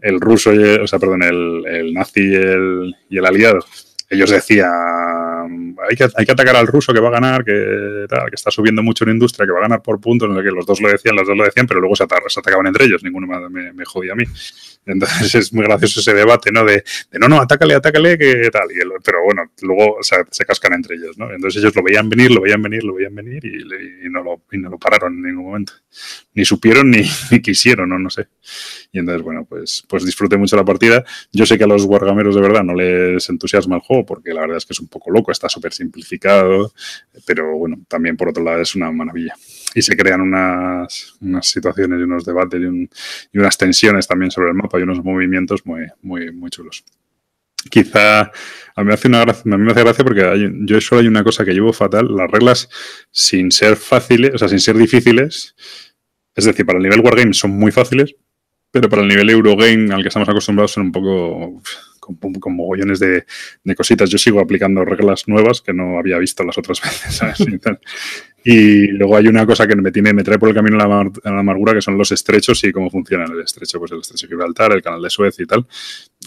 [0.00, 3.60] el ruso, o sea, perdón, el, el nazi y el, y el aliado
[4.14, 8.28] ellos decían, hay que, hay que atacar al ruso que va a ganar, que, tal,
[8.30, 10.66] que está subiendo mucho en industria, que va a ganar por puntos, no sé Los
[10.66, 13.72] dos lo decían, los dos lo decían, pero luego se, atacaban entre ellos, ninguno me,
[13.72, 14.24] me, jodía a mí.
[14.86, 16.64] Entonces es muy gracioso ese debate, ¿no?
[16.64, 18.70] De, no, no, atácale, atácale, que tal.
[18.70, 21.30] Y pero bueno, luego se cascan entre ellos, ¿no?
[21.30, 24.58] Entonces ellos lo veían venir, lo veían venir, lo veían venir y, no, lo, y
[24.58, 25.72] no lo pararon en ningún momento.
[26.34, 26.90] Ni supieron
[27.30, 27.98] ni, quisieron, ¿no?
[27.98, 28.28] No sé.
[28.92, 31.04] Y entonces, bueno, pues, pues disfruté mucho la partida.
[31.32, 34.42] Yo sé que a los wargameros de verdad no les entusiasma el juego porque la
[34.42, 36.72] verdad es que es un poco loco, está súper simplificado,
[37.26, 39.34] pero bueno, también por otro lado es una maravilla.
[39.74, 42.88] Y se crean unas, unas situaciones y unos debates y,
[43.32, 46.84] y, unas tensiones también sobre el mapa y unos movimientos muy, muy, muy chulos.
[47.70, 48.30] Quizá
[48.76, 51.72] a mí me hace, una gracia, porque hay, yo solo hay una cosa que llevo
[51.72, 52.68] fatal, las reglas
[53.10, 55.54] sin ser fáciles, o sea, sin ser difíciles,
[56.34, 58.16] es decir, para el nivel Wargame son muy fáciles,
[58.72, 61.62] pero para el nivel Eurogame al que estamos acostumbrados son un poco
[62.04, 63.24] con, mogollones de,
[63.76, 64.10] cositas.
[64.10, 67.22] Yo sigo aplicando reglas nuevas que no había visto las otras veces.
[68.44, 71.72] Y, luego hay una cosa que me, tiene, me trae por el camino la, amargura,
[71.72, 73.78] que son los estrechos y cómo funciona el estrecho.
[73.78, 75.66] Pues el estrecho de Gibraltar, el canal de Suez y tal.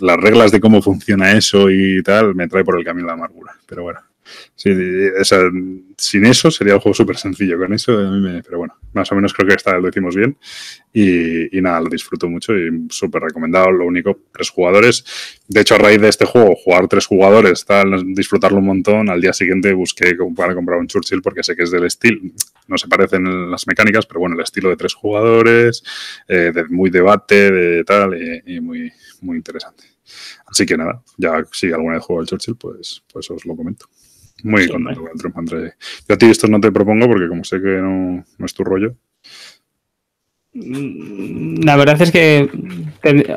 [0.01, 3.53] Las reglas de cómo funciona eso y tal me trae por el camino la amargura.
[3.67, 3.99] Pero bueno.
[4.55, 7.57] Sin eso sería el juego súper sencillo.
[7.57, 10.15] Con eso, a mí me, pero bueno, más o menos creo que esta lo hicimos
[10.15, 10.37] bien.
[10.93, 13.71] Y, nada, lo disfruto mucho y súper recomendado.
[13.71, 15.05] Lo único, tres jugadores.
[15.47, 19.09] De hecho, a raíz de este juego, jugar tres jugadores, tal, disfrutarlo un montón.
[19.09, 22.21] Al día siguiente busqué para comprar un Churchill porque sé que es del estilo.
[22.67, 25.83] No se parecen las mecánicas, pero bueno, el estilo de tres jugadores,
[26.27, 29.97] eh, muy debate, de tal, y, y muy, muy interesante.
[30.45, 33.87] Así que nada, ya si alguna vez juego al Churchill, pues, pues os lo comento.
[34.43, 35.73] Muy sí, contento con el triunfo, 3.
[36.07, 38.63] Yo a ti esto no te propongo porque como sé que no, no es tu
[38.63, 38.95] rollo.
[40.53, 42.49] mm, la verdad es que,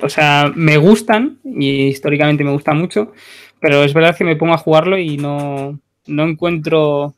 [0.03, 3.13] o sea, me gustan y históricamente me gustan mucho,
[3.61, 7.15] pero es verdad que me pongo a jugarlo y no, no encuentro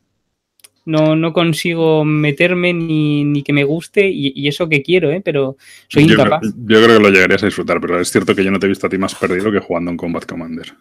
[0.85, 5.21] no, no consigo meterme ni, que me guste y, eso que quiero, ¿eh?
[5.23, 5.57] pero
[5.87, 6.41] soy incapaz.
[6.43, 8.69] yo creo que lo llegarías a disfrutar, pero es cierto que yo no te he
[8.69, 10.73] visto a ti más perdido que jugando en Combat Commander.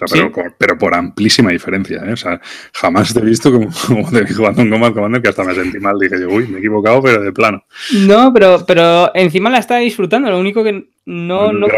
[0.00, 2.12] O sea, pero, por amplísima diferencia, ¿eh?
[2.12, 2.40] O sea,
[2.72, 3.68] jamás te he visto como,
[4.10, 5.98] te vi jugando en Combat Commander que hasta me sentí mal.
[5.98, 7.64] Dije yo, uy, me he equivocado, pero de plano.
[8.06, 10.30] No, pero, pero encima la estaba disfrutando.
[10.30, 10.72] Lo único que
[11.04, 11.52] no...
[11.52, 11.68] No,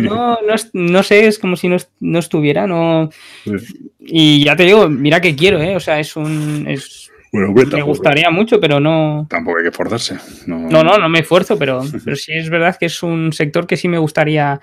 [0.00, 3.10] no, no, sé, es como si no, estuviera, no...
[4.00, 5.76] Y ya te digo, mira que quiero, ¿eh?
[5.76, 6.66] O sea, es un...
[6.68, 9.26] Es, me gustaría mucho, pero no.
[9.28, 10.16] Tampoco hay que forzarse.
[10.46, 13.66] No, no, no, no me esfuerzo, pero, pero sí es verdad que es un sector
[13.66, 14.60] que sí me gustaría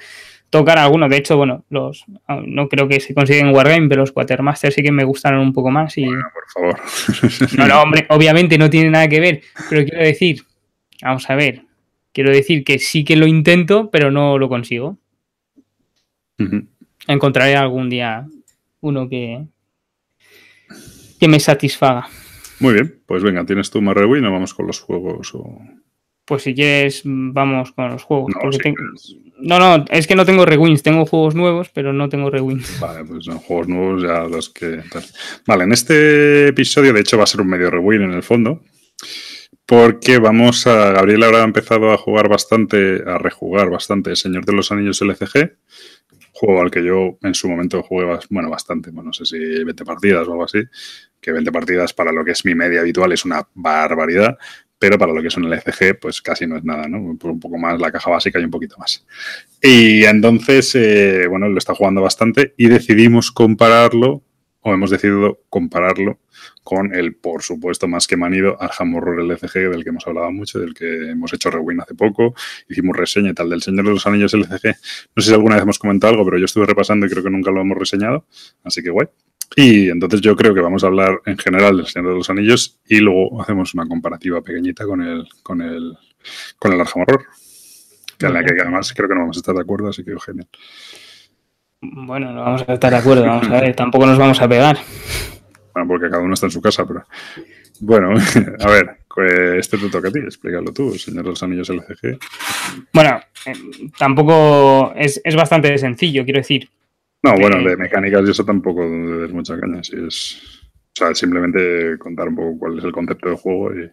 [0.52, 1.10] tocar alguno.
[1.10, 2.06] De hecho, bueno, los
[2.46, 5.54] no creo que se consiguen en Wargame, pero los Quatermasters sí que me gustaron un
[5.54, 5.98] poco más.
[5.98, 6.06] Y...
[6.06, 6.80] Bueno, por favor.
[7.58, 10.44] No, no, hombre, obviamente no tiene nada que ver, pero quiero decir,
[11.02, 11.64] vamos a ver,
[12.14, 14.98] quiero decir que sí que lo intento, pero no lo consigo.
[17.08, 18.28] Encontraré algún día
[18.82, 19.46] uno que,
[21.20, 22.08] que me satisfaga.
[22.60, 25.62] Muy bien, pues venga, tienes tu más y no vamos con los juegos o...
[26.26, 28.34] Pues si quieres, vamos con los juegos.
[28.34, 28.52] No,
[29.42, 32.80] no, es que no tengo rewins, tengo juegos nuevos, pero no tengo rewins.
[32.80, 34.82] Vale, pues son juegos nuevos ya los que...
[35.46, 38.64] Vale, en este episodio de hecho va a ser un medio rewin en el fondo,
[39.66, 40.92] porque vamos a...
[40.92, 45.58] Gabriel ahora ha empezado a jugar bastante, a rejugar bastante Señor de los Anillos LCG,
[46.42, 49.86] juego al que yo en su momento jugué, bueno, bastante, bueno, no sé si 20
[49.86, 50.64] partidas o algo así,
[51.20, 54.38] que 20 partidas para lo que es mi media habitual es una barbaridad,
[54.80, 56.98] pero para lo que es un LCG, pues casi no es nada, ¿no?
[56.98, 59.06] Un poco más la caja básica y un poquito más.
[59.62, 64.24] Y entonces, eh, bueno, lo está jugando bastante y decidimos compararlo,
[64.62, 66.20] o hemos decidido compararlo
[66.64, 70.60] con el, por supuesto, más que manido Arkham Horror LCG, del que hemos hablado mucho,
[70.60, 72.36] del que hemos hecho rewind hace poco,
[72.70, 74.76] hicimos reseña y tal, del Señor de los Anillos LCG.
[75.16, 77.30] No sé si alguna vez hemos comentado algo, pero yo estuve repasando y creo que
[77.30, 78.26] nunca lo hemos reseñado,
[78.64, 79.08] así que guay.
[79.56, 82.80] Y entonces yo creo que vamos a hablar en general del Señor de los Anillos
[82.88, 85.98] y luego hacemos una comparativa pequeñita con el, con el,
[86.58, 87.26] con el Arkham Horror,
[88.18, 90.14] que en la que además creo que no vamos a estar de acuerdo, así que
[90.24, 90.48] genial.
[91.82, 94.78] Bueno, no vamos a estar de acuerdo, vamos a ver, tampoco nos vamos a pegar.
[95.74, 97.04] Bueno, porque cada uno está en su casa, pero...
[97.80, 98.10] Bueno,
[98.60, 102.20] a ver, pues, este te toca a ti, explícalo tú, Señor de los Anillos LCG.
[102.94, 103.54] Bueno, eh,
[103.98, 106.70] tampoco es, es bastante sencillo, quiero decir,
[107.24, 109.84] no, bueno, de mecánicas y eso tampoco es mucha caña.
[109.84, 110.42] Si es,
[110.74, 113.74] o sea, simplemente contar un poco cuál es el concepto del juego.
[113.76, 113.92] Y...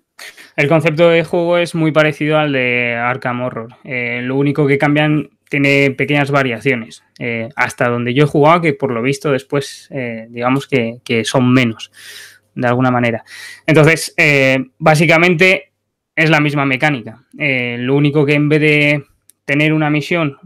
[0.57, 3.69] El concepto de juego es muy parecido al de Arkham Horror.
[3.85, 7.05] Eh, lo único que cambian tiene pequeñas variaciones.
[7.19, 11.53] Eh, hasta donde yo he jugado, que por lo visto después, eh, digamos que, son
[11.53, 11.91] menos,
[12.55, 13.25] de alguna manera.
[13.67, 14.15] Entonces,
[14.79, 15.73] básicamente
[16.15, 17.25] es la misma mecánica.
[17.33, 19.05] lo único que en vez de
[19.45, 20.37] tener una misión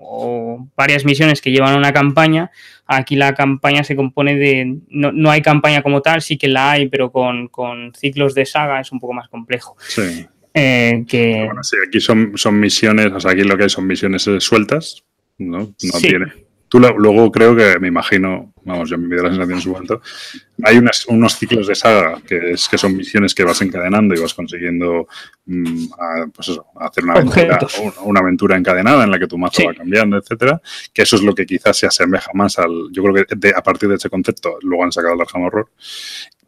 [0.00, 2.50] o varias misiones que llevan una campaña,
[2.86, 6.88] aquí la campaña se compone de, no, hay campaña como tal, sí que la hay,
[6.88, 7.50] pero con,
[7.94, 9.76] ciclos de saga es un poco más complejo.
[9.80, 10.26] Sí.
[10.54, 11.44] Eh, que...
[11.44, 15.04] Bueno, sí, aquí son, son misiones, o sea, aquí lo que hay son misiones sueltas,
[15.38, 15.74] ¿no?
[15.82, 16.32] No tiene.
[16.70, 20.00] Tú luego creo que, me imagino, vamos, yo me dio la sensación en su momento,
[20.62, 24.34] hay unos ciclos de saga que, es, que son misiones que vas encadenando y vas
[24.34, 25.08] consiguiendo
[25.46, 25.86] mm,
[26.32, 27.58] pues eso, hacer una aventura,
[28.04, 30.62] una aventura encadenada en la que tu mazo va cambiando, etcétera,
[30.94, 33.88] que eso es lo que quizás se asemeja más al, yo creo que a partir
[33.88, 35.70] de ese concepto luego han sacado el Arkham Horror,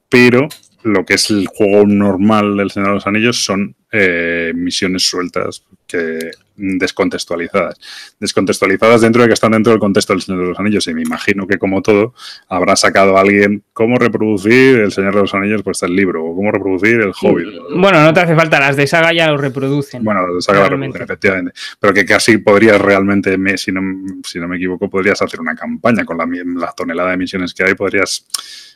[0.08, 0.46] pero
[0.84, 5.64] lo que es el juego normal del Señor de los Anillos son eh, misiones sueltas
[5.86, 7.78] que descontextualizadas.
[8.18, 10.86] Descontextualizadas dentro de que están dentro del contexto del Señor de los Anillos.
[10.86, 12.14] Y me imagino que, como todo,
[12.48, 16.34] habrá sacado a alguien cómo reproducir el Señor de los Anillos, pues el libro, o
[16.34, 17.48] cómo reproducir el Hobbit.
[17.76, 20.02] Bueno, no te hace falta, las de saga ya lo reproducen.
[20.04, 21.52] Bueno, las de saga lo reproducen, efectivamente.
[21.78, 23.82] Pero que casi podrías realmente, si, no,
[24.24, 26.26] si no me equivoco, podrías hacer una campaña con la,
[26.56, 28.24] la tonelada de misiones que hay, podrías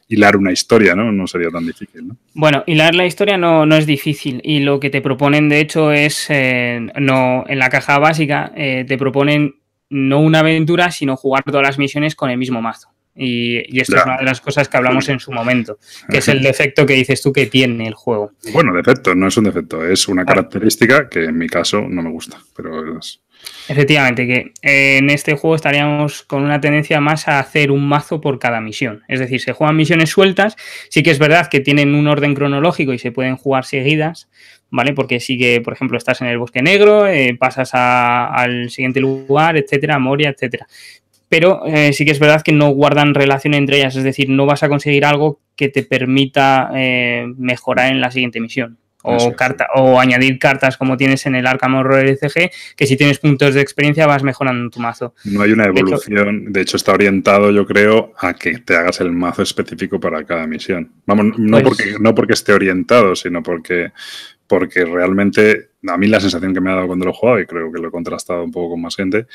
[0.09, 1.11] hilar una historia, ¿no?
[1.11, 2.17] No sería tan difícil, ¿no?
[2.35, 5.93] Bueno, hilar la historia no, no es difícil y lo que te proponen, de hecho,
[5.93, 9.55] es, eh, no, en la caja básica, eh, te proponen
[9.89, 12.89] no una aventura, sino jugar todas las misiones con el mismo mazo.
[13.15, 15.79] Y, esto es una de las cosas que hablamos en su momento,
[16.11, 18.33] que es el defecto que dices tú que tiene el juego.
[18.53, 22.11] Bueno, defecto, no es un defecto, es una característica que en mi caso no me
[22.11, 23.21] gusta, pero es,
[23.69, 28.21] Efectivamente, que eh, en este juego estaríamos con una tendencia más a hacer un mazo
[28.21, 29.03] por cada misión.
[29.09, 30.57] Es decir, se juegan misiones sueltas.
[30.89, 34.29] Sí que es verdad que tienen un orden cronológico y se pueden jugar seguidas,
[34.71, 34.93] ¿vale?
[34.93, 39.57] Porque sí que, por ejemplo, estás en el bosque negro, eh, pasas al siguiente lugar,
[39.57, 40.67] etcétera, Moria, etcétera.
[41.29, 44.47] Pero eh, sí que es verdad que no guardan relación entre ellas, es decir, no
[44.47, 46.71] vas a conseguir algo que te permita
[47.37, 48.79] mejorar en la siguiente misión
[49.09, 53.19] O, carta, o añadir cartas como tienes en el Arkham Horror LCG, que si tienes
[53.19, 55.15] puntos de experiencia vas mejorando tu mazo.
[55.25, 59.13] No hay una evolución, de hecho, está orientado, yo creo, a que te hagas el
[59.13, 60.91] mazo específico para cada misión.
[61.07, 63.93] Vamos, no, pues porque, no porque esté orientado, sino porque,
[64.47, 67.47] porque realmente a mí la sensación que me ha dado cuando lo he jugado, y
[67.47, 69.27] creo que lo he contrastado un poco con más gente,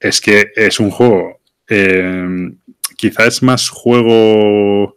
[0.00, 2.50] es que es un juego, eh,
[2.96, 4.96] quizá es más juego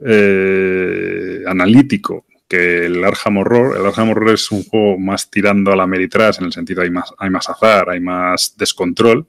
[0.00, 3.76] eh, analítico que el Arkham Horror.
[3.76, 6.90] El Arkham Horror es un juego más tirando a la Meritrash en el sentido hay
[6.90, 9.26] más, hay más azar, hay más descontrol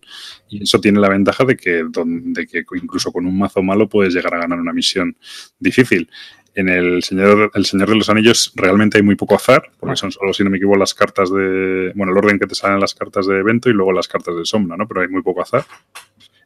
[0.49, 4.13] y eso tiene la ventaja de que, de que incluso con un mazo malo puedes
[4.13, 5.17] llegar a ganar una misión
[5.59, 6.09] difícil.
[6.53, 10.13] En el Señor, el Señor de los Anillos realmente hay muy poco azar, porque son
[10.13, 11.91] solo, si no me equivoco, las cartas de.
[11.95, 14.45] Bueno, el orden que te salen las cartas de evento y luego las cartas de
[14.45, 14.87] sombra, ¿no?
[14.87, 15.65] Pero hay muy poco azar.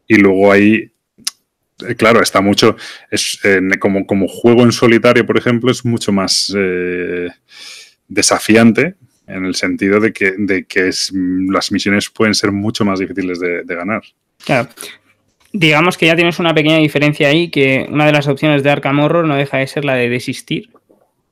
[0.07, 0.91] Y luego hay
[1.97, 2.75] claro, está mucho,
[3.09, 3.39] es,
[3.79, 7.29] como, como, juego en solitario, por ejemplo, es mucho más eh,
[8.07, 8.95] desafiante
[9.27, 13.39] en el sentido de que, de que es, las misiones pueden ser mucho más difíciles
[13.39, 14.01] de, ganar.
[14.43, 14.69] Claro.
[15.51, 18.99] Digamos que ya tienes una pequeña diferencia ahí, que una de las opciones de Arkham
[18.99, 20.69] Horror no deja de ser la de desistir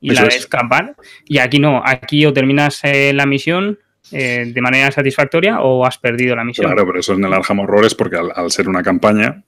[0.02, 0.96] y la de escapar.
[1.26, 3.80] Y aquí no, aquí o terminas eh, la misión
[4.10, 6.66] de manera satisfactoria o has perdido la misión.
[6.66, 9.44] Claro, pero eso en el Arkham Horror es porque al ser una campaña,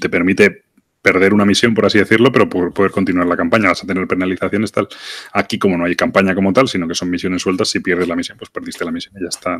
[0.00, 0.64] te permite
[1.00, 3.68] perder una misión, por así decirlo, pero por poder continuar la campaña.
[3.68, 4.88] Vas a tener penalizaciones tal.
[5.32, 8.16] Aquí, como no hay campaña como tal, sino que son misiones sueltas, si pierdes la
[8.16, 9.58] misión, pues perdiste la misión y ya está.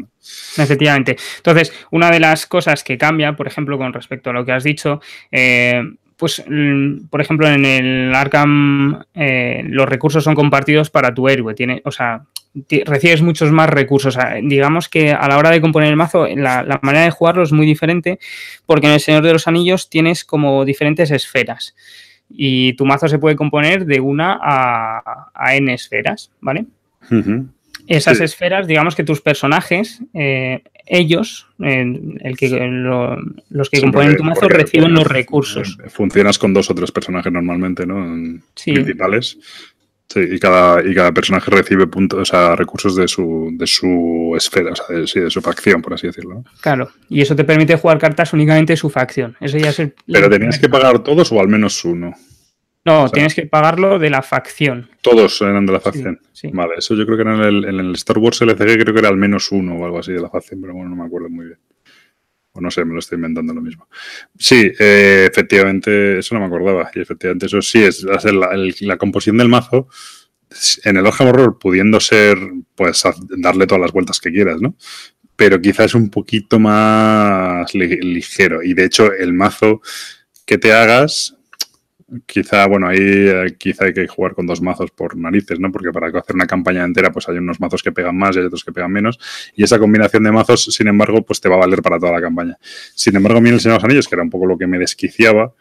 [0.62, 1.16] Efectivamente.
[1.36, 4.64] Entonces, una de las cosas que cambia, por ejemplo, con respecto a lo que has
[4.64, 5.82] dicho, eh,
[6.16, 11.54] pues, mm, por ejemplo, en el Arkham eh, los recursos son compartidos para tu héroe.
[11.54, 12.24] Tiene, o sea,
[12.86, 14.16] recibes muchos más recursos.
[14.42, 17.66] digamos que a la hora de componer el mazo, la, manera de jugarlo es muy
[17.66, 18.18] diferente
[18.66, 21.74] porque en el Señor de los Anillos tienes como diferentes esferas
[22.30, 26.66] y tu mazo se puede componer de una a, n esferas, ¿vale?
[27.86, 32.48] Esas esferas, digamos que tus personajes, eh, ellos, el que,
[33.48, 35.78] los que componen tu mazo, reciben los recursos.
[35.88, 38.34] Funcionas con dos o tres personajes normalmente, ¿no?
[38.62, 39.38] Principales.
[40.10, 44.32] Sí, y cada, y cada personaje recibe puntos, o sea, recursos de su, de su
[44.34, 46.44] esfera, o sea, de, sí, de su facción, por así decirlo.
[46.62, 49.36] Claro, y eso te permite jugar cartas únicamente de su facción.
[49.38, 52.14] Eso ya es Pero tenías que pagar todos o al menos uno.
[52.86, 54.88] No, tienes que pagarlo de la facción.
[55.02, 56.18] Todos eran de la facción.
[56.54, 59.00] Vale, eso yo creo que era en el, en el Star Wars LCG, creo que
[59.00, 61.28] era al menos uno o algo así de la facción, pero bueno, no me acuerdo
[61.28, 61.58] muy bien
[62.60, 63.88] no sé, me lo estoy inventando lo mismo.
[64.38, 66.90] Sí, eh, efectivamente, eso no me acordaba.
[66.94, 69.88] Y efectivamente, eso sí es hacer la, composición del mazo.
[70.84, 72.38] En el Arkham Horror, pudiendo ser,
[72.74, 73.02] pues,
[73.36, 74.76] darle todas las vueltas que quieras, ¿no?
[75.36, 78.62] Pero quizás un poquito más ligero.
[78.62, 79.80] Y de hecho, el mazo
[80.44, 81.37] que te hagas
[82.26, 85.70] quizá, bueno, ahí eh, quizá hay que jugar con dos mazos por narices, ¿no?
[85.70, 88.46] Porque para hacer una campaña entera, pues hay unos mazos que pegan más y hay
[88.46, 89.18] otros que pegan menos.
[89.54, 92.20] Y esa combinación de mazos, sin embargo, pues te va a valer para toda la
[92.20, 92.58] campaña.
[92.94, 94.66] Sin embargo, a mí el Señor de los Anillos, que era un poco lo que
[94.66, 95.52] me desquiciaba,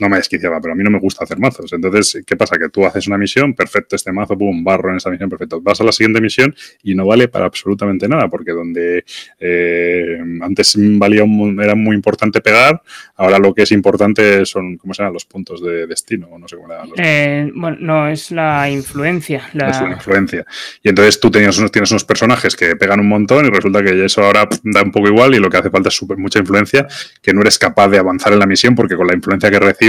[0.00, 1.72] no me desquiciaba, pero a mí no me gusta hacer mazos.
[1.72, 2.56] Entonces, ¿qué pasa?
[2.58, 5.60] Que tú haces una misión, perfecto, este mazo, pum, barro en esa misión, perfecto.
[5.60, 9.04] Vas a la siguiente misión y no vale para absolutamente nada, porque donde
[9.40, 11.24] eh, antes valía
[11.62, 12.82] era muy importante pegar,
[13.16, 15.14] ahora lo que es importante son, ¿cómo se llaman?
[15.14, 16.66] Los puntos de destino, no sé cómo
[16.96, 19.48] eh, bueno, no, es la influencia.
[19.54, 19.70] La...
[19.70, 20.44] Es la influencia.
[20.82, 24.04] Y entonces tú tenías unos, tienes unos personajes que pegan un montón y resulta que
[24.04, 26.86] eso ahora da un poco igual y lo que hace falta es super, mucha influencia,
[27.22, 29.85] que no eres capaz de avanzar en la misión porque con la influencia que recibes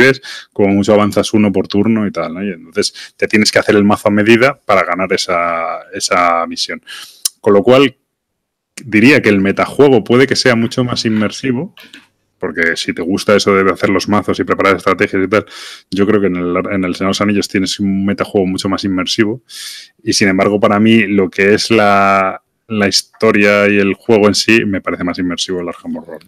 [0.53, 3.83] como mucho avanzas uno por turno y tal, Y entonces te tienes que hacer el
[3.83, 6.81] mazo a medida para ganar esa, esa misión.
[7.41, 7.97] Con lo cual,
[8.83, 11.73] diría que el metajuego puede que sea mucho más inmersivo,
[12.39, 15.45] porque si te gusta eso de hacer los mazos y preparar estrategias y tal,
[15.89, 18.69] yo creo que en el, en el Señor de los Anillos tienes un metajuego mucho
[18.69, 19.41] más inmersivo.
[20.03, 24.35] Y sin embargo, para mí, lo que es la, la historia y el juego en
[24.35, 26.19] sí, me parece más inmersivo el Arkham Horror.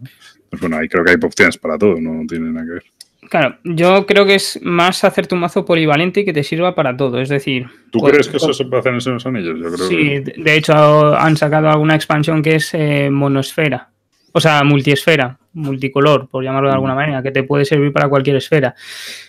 [0.49, 2.83] Pues bueno, ahí creo que hay opciones para todo, no tiene nada que ver.
[3.29, 6.97] Claro, yo creo que es más hacerte un mazo polivalente y que te sirva para
[6.97, 7.21] todo.
[7.21, 7.67] Es decir.
[7.91, 9.59] ¿Tú crees que eso se puede hacer en los anillos?
[9.59, 13.89] Yo creo sí, de hecho han sacado alguna expansión que es eh, monosfera.
[14.31, 16.97] O sea, multiesfera, multicolor, por llamarlo de alguna mm.
[16.97, 18.73] manera, que te puede servir para cualquier esfera.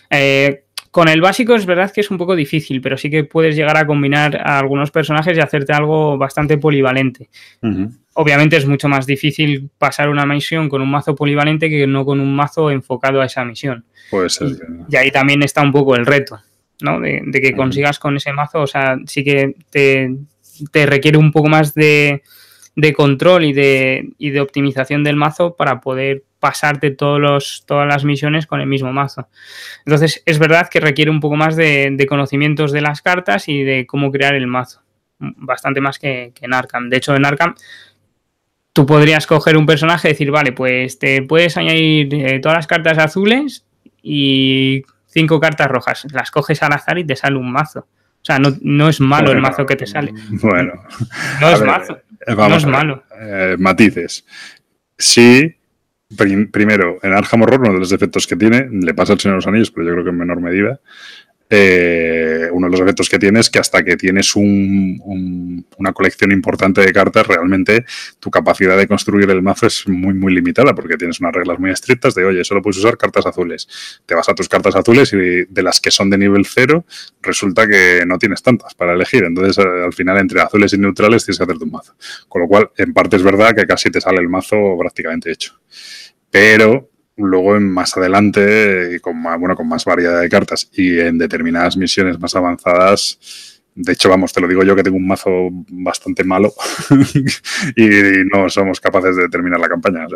[0.09, 3.55] Eh, con el básico es verdad que es un poco difícil, pero sí que puedes
[3.55, 7.29] llegar a combinar a algunos personajes y hacerte algo bastante polivalente.
[8.13, 12.19] Obviamente es mucho más difícil pasar una misión con un mazo polivalente que no con
[12.19, 13.85] un mazo enfocado a esa misión.
[14.09, 14.49] Puede ser.
[14.89, 16.41] Y, ahí también está un poco el reto,
[16.81, 16.99] ¿no?
[16.99, 20.13] De, que consigas con ese mazo, o sea, sí que te,
[20.85, 22.21] requiere un poco más de,
[22.97, 28.03] control y de, y de optimización del mazo para poder pasarte todos los, todas las
[28.03, 29.29] misiones con el mismo mazo.
[29.85, 33.85] Entonces, es verdad que requiere un poco más de, conocimientos de las cartas y de
[33.85, 34.81] cómo crear el mazo.
[35.19, 36.89] Bastante más que, en Arkham.
[36.89, 37.53] De hecho, en Arkham
[38.73, 42.67] tú podrías coger un personaje y decir, vale, pues te puedes añadir eh, todas las
[42.67, 43.63] cartas azules
[44.01, 46.07] y cinco cartas rojas.
[46.11, 47.81] Las coges al azar y te sale un mazo.
[47.81, 50.11] O sea, no, es malo el mazo que te sale.
[50.41, 50.73] Bueno.
[51.39, 51.99] No es mazo.
[52.27, 53.03] No es malo.
[53.19, 54.25] Eh, matices.
[54.97, 55.55] Sí,
[56.15, 59.37] primero, en Arkham Horror, uno de los defectos que tiene, le pasa al Señor de
[59.37, 60.79] los Anillos, pero yo creo que en menor medida,
[61.53, 66.79] eh, uno de los efectos que tienes es que hasta que tienes una colección importante
[66.79, 67.83] de cartas, realmente
[68.21, 71.71] tu capacidad de construir el mazo es muy, muy limitada porque tienes unas reglas muy
[71.71, 73.67] estrictas de, oye, solo puedes usar cartas azules.
[74.05, 76.85] Te vas a tus cartas azules y de las que son de nivel cero,
[77.21, 79.25] resulta que no tienes tantas para elegir.
[79.25, 81.95] Entonces, eh, al final, entre azules y neutrales tienes que hacer tu mazo.
[82.29, 85.59] Con lo cual, en parte es verdad que casi te sale el mazo prácticamente hecho.
[86.31, 91.17] Pero luego en más adelante, con más, bueno, con más variedad de cartas y en
[91.17, 93.19] determinadas misiones más avanzadas,
[93.73, 96.53] de hecho, vamos, te lo digo yo que tengo un mazo bastante malo
[97.75, 97.87] y
[98.31, 100.07] no somos capaces de terminar la campaña.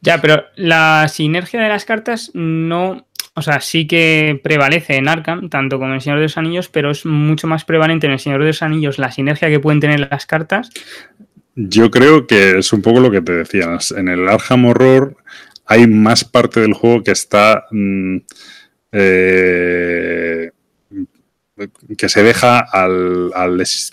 [0.00, 3.06] Ya, pero la sinergia de las cartas no.
[3.36, 6.68] O sea, sí que prevalece en Arkham, tanto como en El Señor de los Anillos,
[6.68, 9.80] pero es mucho más prevalente en El Señor de los Anillos la sinergia que pueden
[9.80, 10.70] tener las cartas.
[11.56, 13.92] Yo creo que es un poco lo que te decías.
[13.92, 15.16] En el Arkham Horror
[15.66, 18.16] hay más parte del juego que está mm,
[18.92, 20.50] eh,
[21.96, 23.30] que se deja al,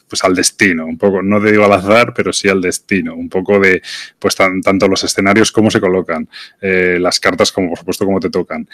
[0.08, 3.60] pues al destino, un poco, no digo al azar, pero sí al destino, un poco
[3.60, 3.84] de,
[4.18, 6.28] pues tanto los escenarios como se colocan,
[6.60, 8.68] eh, las cartas como por supuesto como te tocan,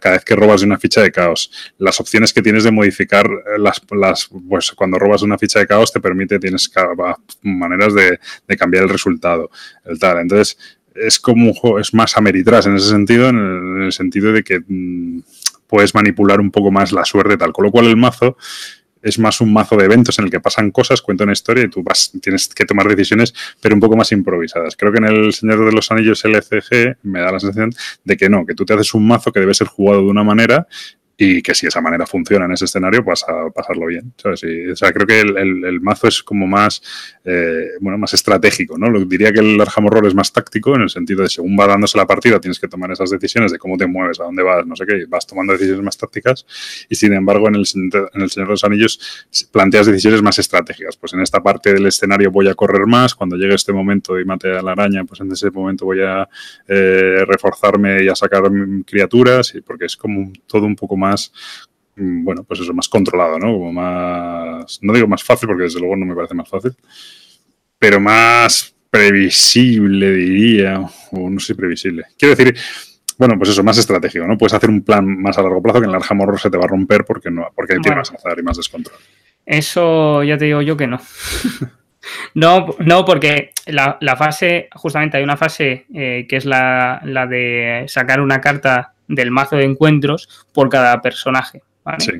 [0.00, 3.28] cada vez que robas de una ficha de caos, las opciones que tienes de modificar
[3.58, 6.70] las, las pues cuando robas una ficha de caos te permite, tienes
[7.42, 9.50] maneras de, de cambiar el resultado,
[9.86, 10.58] el tal, entonces
[11.00, 14.60] es como un juego, es más Ameritrash en ese sentido, en el, sentido de que
[14.66, 15.20] mm,
[15.68, 17.52] puedes manipular un poco más la suerte tal.
[17.52, 18.36] Con lo cual el mazo
[19.02, 21.68] es más un mazo de eventos en el que pasan cosas, cuenta una historia y
[21.68, 24.76] tú vas, tienes que tomar decisiones, pero un poco más improvisadas.
[24.76, 27.70] Creo que en el Señor de los Anillos LCG me da la sensación
[28.04, 30.24] de que no, que tú te haces un mazo que debe ser jugado de una
[30.24, 30.66] manera
[31.20, 34.14] y que si esa manera funciona en ese escenario, vas a pasarlo bien.
[34.24, 36.80] o sea, creo que el, mazo es como más,
[37.24, 38.88] eh, bueno, más estratégico, ¿no?
[38.88, 41.66] Lo, diría que el Arkham Horror es más táctico en el sentido de según va
[41.66, 44.64] dándose la partida tienes que tomar esas decisiones de cómo te mueves, a dónde vas,
[44.64, 46.46] no sé qué, vas tomando decisiones más tácticas
[46.88, 50.96] y sin embargo en el, en el Señor de los Anillos planteas decisiones más estratégicas.
[50.96, 54.24] Pues en esta parte del escenario voy a correr más, cuando llegue este momento y
[54.24, 56.28] mate a la araña, pues en ese momento voy a
[56.68, 58.44] eh, reforzarme y a sacar
[58.86, 61.32] criaturas, porque es como todo un poco más más,
[61.96, 63.46] mm, bueno, pues eso, más controlado, ¿no?
[63.52, 66.72] Como más, no digo más fácil porque desde luego no me parece más fácil,
[67.78, 70.80] pero más previsible, diría,
[71.12, 72.04] o no sé, previsible.
[72.18, 72.56] Quiero decir,
[73.18, 74.38] bueno, pues eso, más estratégico, ¿no?
[74.38, 76.64] Puedes hacer un plan más a largo plazo que en el Arkham se te va
[76.64, 78.96] a romper porque no, porque tiene más azar y más descontrol.
[79.44, 80.98] Eso ya te digo yo que no.
[82.34, 87.84] no, no, porque la, fase, justamente hay una fase eh, que es la, la de
[87.88, 91.62] sacar una carta del mazo de encuentros por cada personaje,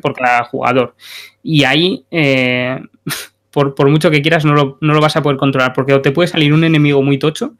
[0.00, 0.94] por cada jugador.
[1.42, 2.80] Y ahí, eh,
[3.50, 6.64] por, mucho que quieras, no lo, vas a poder controlar, porque te puede salir un
[6.64, 7.54] enemigo muy tocho,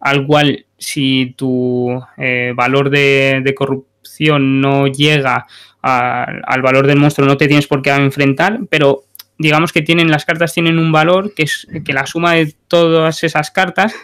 [0.00, 5.46] al cual si tu eh, valor de, corrupción no llega
[5.80, 9.04] al valor del monstruo, no te tienes por qué enfrentar, pero
[9.38, 13.22] digamos que tienen las cartas tienen un valor que es que la suma de todas
[13.24, 13.94] esas cartas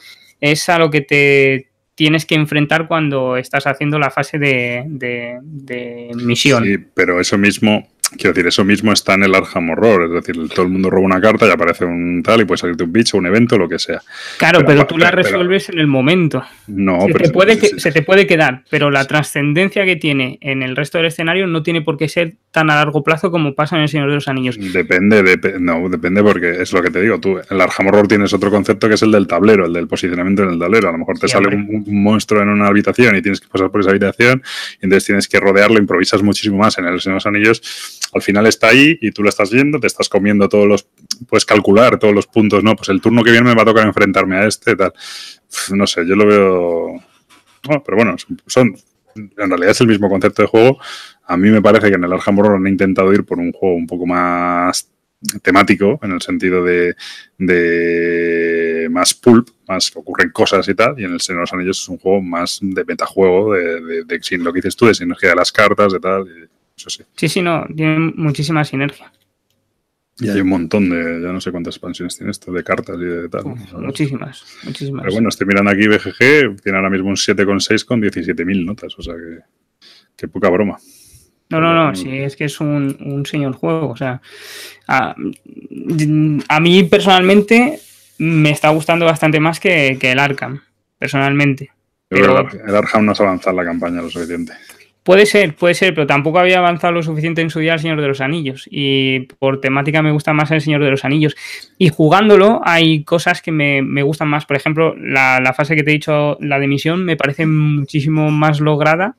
[0.41, 1.70] es a lo que te,
[2.01, 6.65] tienes que enfrentar cuando estás haciendo la fase de, de misión.
[6.65, 7.87] Sí, pero eso mismo
[8.17, 11.07] Quiero decir, eso mismo está en el Arkham Horror, es decir, todo el mundo roba
[11.07, 13.79] una carta y aparece un tal y puede salirte un bicho, un evento, lo que
[13.79, 14.01] sea.
[14.39, 16.45] Claro, pero, tú la resuelves en el momento.
[16.67, 20.75] No, se te, puede se te puede quedar, pero la trascendencia que tiene en el
[20.75, 23.83] resto del escenario no tiene por qué ser tan a largo plazo como pasa en
[23.83, 24.57] El Señor de los Anillos.
[24.59, 28.33] Depende, no, depende porque es lo que te digo, tú en el Arkham Horror tienes
[28.33, 30.89] otro concepto que es el del tablero, el del posicionamiento en el tablero.
[30.89, 33.83] A lo mejor te sale un, monstruo en una habitación y tienes que pasar por
[33.83, 34.43] esa habitación
[34.81, 38.23] y entonces tienes que rodearlo, improvisas muchísimo más en El Señor de los Anillos al
[38.23, 40.87] final está ahí y tú lo estás viendo, te estás comiendo todos los,
[41.29, 42.75] puedes calcular todos los puntos, ¿no?
[42.77, 44.93] Pues el turno que viene me va a tocar enfrentarme a este, tal.
[45.73, 47.03] No sé, yo lo veo...
[47.85, 48.77] pero bueno, son,
[49.15, 50.79] en realidad es el mismo concepto de juego.
[51.27, 53.87] A mí me parece que en el Arkham han intentado ir por un juego un
[53.87, 54.89] poco más
[55.43, 56.97] temático, en el sentido de,
[58.91, 61.89] más pulp, más ocurren cosas y tal, y en el Señor de los Anillos es
[61.89, 65.31] un juego más de metajuego, de, de, de, de, lo que dices tú, de sinergia
[65.31, 66.27] de las cartas, de tal.
[66.27, 67.29] Y, sí.
[67.29, 69.13] Sí, no, tiene muchísima sinergia.
[70.21, 73.05] Y hay un montón de, ya no sé cuántas expansiones tiene esto, de cartas y
[73.05, 73.45] de tal.
[73.79, 75.03] muchísimas, muchísimas.
[75.03, 79.03] Pero bueno, estoy mirando aquí BGG, tiene ahora mismo un 7,6 con 17.000 notas, o
[79.03, 79.39] sea que,
[80.17, 80.79] que poca broma.
[81.51, 83.89] No, no, no, sí, es que es un, un señor juego.
[83.89, 84.21] O sea,
[84.87, 85.17] a,
[86.49, 87.81] a, mí personalmente
[88.19, 90.61] me está gustando bastante más que, que el Arkham,
[90.97, 91.71] personalmente.
[92.09, 94.53] Pero, el Arkham no ha avanzado la campaña lo suficiente.
[95.03, 98.01] Puede ser, puede ser, pero tampoco había avanzado lo suficiente en su día el Señor
[98.01, 98.69] de los Anillos.
[98.71, 101.37] Y por temática me gusta más el Señor de los Anillos.
[101.79, 104.45] Y jugándolo hay cosas que me, me gustan más.
[104.45, 108.31] Por ejemplo, la, la, fase que te he dicho, la de misión, me parece muchísimo
[108.31, 109.17] más lograda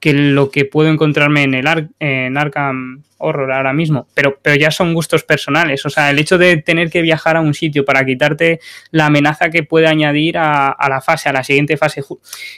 [0.00, 4.56] que lo que puedo encontrarme en el Ar en Arkham Horror ahora mismo, pero, pero
[4.56, 5.84] ya son gustos personales.
[5.84, 8.60] O sea, el hecho de tener que viajar a un sitio para quitarte
[8.92, 12.02] la amenaza que puede añadir a, a la fase, a la siguiente fase,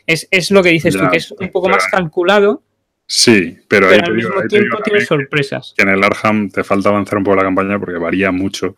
[0.06, 2.62] es, es lo que dices ya, tú, que es un poco más calculado.
[3.06, 5.74] Sí, pero, pero al mismo tiempo tienes sorpresas.
[5.76, 8.76] Que en el Arkham te falta avanzar un poco la campaña porque varía mucho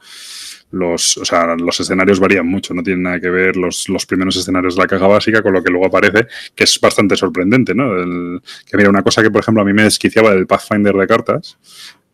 [0.73, 4.37] los, o sea, los escenarios varían mucho, no tienen nada que ver los, los, primeros
[4.37, 7.97] escenarios de la caja básica con lo que luego aparece, que es bastante sorprendente, ¿no?
[7.97, 11.07] El, que mira, una cosa que, por ejemplo, a mí me desquiciaba del Pathfinder de
[11.07, 11.59] cartas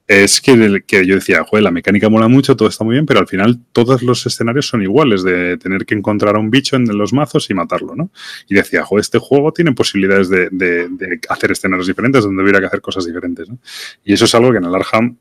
[0.09, 3.21] es que, que yo decía, joder, la mecánica mola mucho, todo está muy bien, pero
[3.21, 6.87] al final todos los escenarios son iguales, de tener que encontrar a un bicho en
[6.97, 8.11] los mazos y matarlo, ¿no?
[8.49, 12.59] Y decía, joder, este juego tiene posibilidades de, de, de hacer escenarios diferentes, donde hubiera
[12.59, 13.59] que hacer cosas diferentes, ¿no?
[14.03, 15.19] Y eso es algo que en el Arkham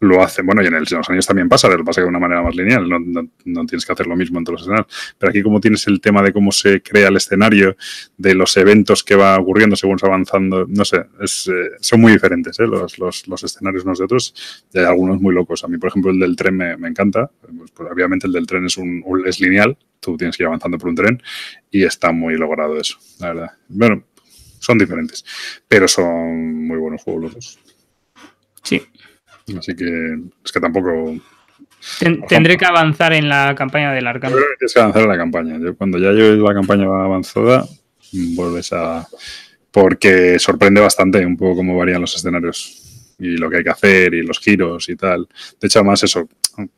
[0.00, 0.46] lo hacen.
[0.46, 2.54] Bueno, y en el de los Anillos también pasa, pero pasa de una manera más
[2.54, 2.88] lineal.
[2.88, 5.14] No, no, no, tienes que hacer lo mismo en todos los escenarios.
[5.18, 7.76] Pero aquí, como tienes el tema de cómo se crea el escenario,
[8.16, 12.00] de los eventos que va ocurriendo según se va avanzando, no sé, es, eh, son
[12.00, 12.66] muy diferentes ¿eh?
[12.66, 14.34] los, los, los, escenarios unos de otros.
[14.72, 15.64] Y hay algunos muy locos.
[15.64, 17.30] A mí, por ejemplo, el del tren me, me encanta.
[17.40, 19.76] Pues, pues, obviamente, el del tren es, un, es lineal.
[20.00, 21.22] Tú tienes que ir avanzando por un tren
[21.70, 23.50] y está muy logrado eso, la verdad.
[23.68, 24.04] Bueno,
[24.60, 25.24] son diferentes,
[25.66, 27.58] pero son muy buenos juegos los dos.
[28.62, 28.82] Sí,
[29.56, 31.14] Así que es que tampoco.
[31.98, 34.32] Ten, tendré que avanzar en la campaña del Arkham.
[34.32, 35.58] Tienes que avanzar en la campaña.
[35.58, 37.66] Yo, cuando ya lleves la campaña avanzada,
[38.12, 39.06] vuelves a.
[39.70, 42.84] Porque sorprende bastante un poco cómo varían los escenarios
[43.18, 45.28] y lo que hay que hacer y los giros y tal.
[45.60, 46.28] De hecho, además, eso,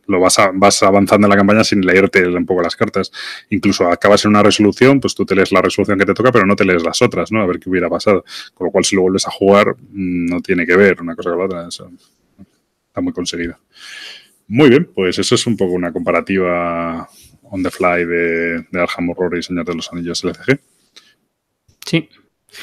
[0.06, 3.10] lo vas, a, vas avanzando en la campaña sin leerte un poco las cartas.
[3.50, 6.46] Incluso acabas en una resolución, pues tú te lees la resolución que te toca, pero
[6.46, 7.42] no te lees las otras, ¿no?
[7.42, 8.24] A ver qué hubiera pasado.
[8.54, 11.38] Con lo cual, si lo vuelves a jugar, no tiene que ver una cosa con
[11.38, 11.68] la otra.
[11.68, 11.90] Eso
[12.90, 13.56] está muy conseguido.
[14.48, 17.08] Muy bien, pues eso es un poco una comparativa
[17.44, 20.60] on the fly de, de Arkham Horror y Señor de los Anillos LCG.
[21.86, 22.08] Sí.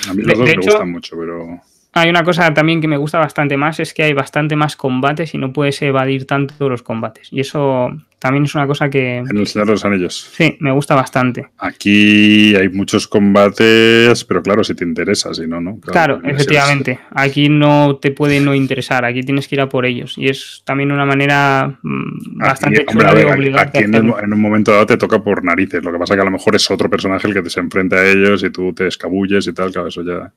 [0.09, 1.61] A mí los de, dos de me hecho, gustan mucho, pero...
[1.99, 5.33] Hay una cosa también que me gusta bastante más, es que hay bastante más combates
[5.33, 7.29] y no puedes evadir tanto los combates.
[7.31, 9.17] Y eso también es una cosa que...
[9.17, 10.31] En el Señor de los Anillos.
[10.33, 11.49] Sí, me gusta bastante.
[11.59, 15.79] Aquí hay muchos combates, pero claro, si te interesa, si no, no.
[15.79, 16.93] Claro, claro efectivamente.
[16.93, 16.99] Es...
[17.11, 20.15] Aquí no te puede no interesar, aquí tienes que ir a por ellos.
[20.17, 24.33] Y es también una manera bastante aquí, hombre, a ver, de Aquí en, el, en,
[24.33, 25.83] un momento dado te toca por narices.
[25.83, 27.59] Lo que pasa es que a lo mejor es otro personaje el que te se
[27.59, 30.33] enfrenta a ellos y tú te escabulles y tal, claro, eso ya...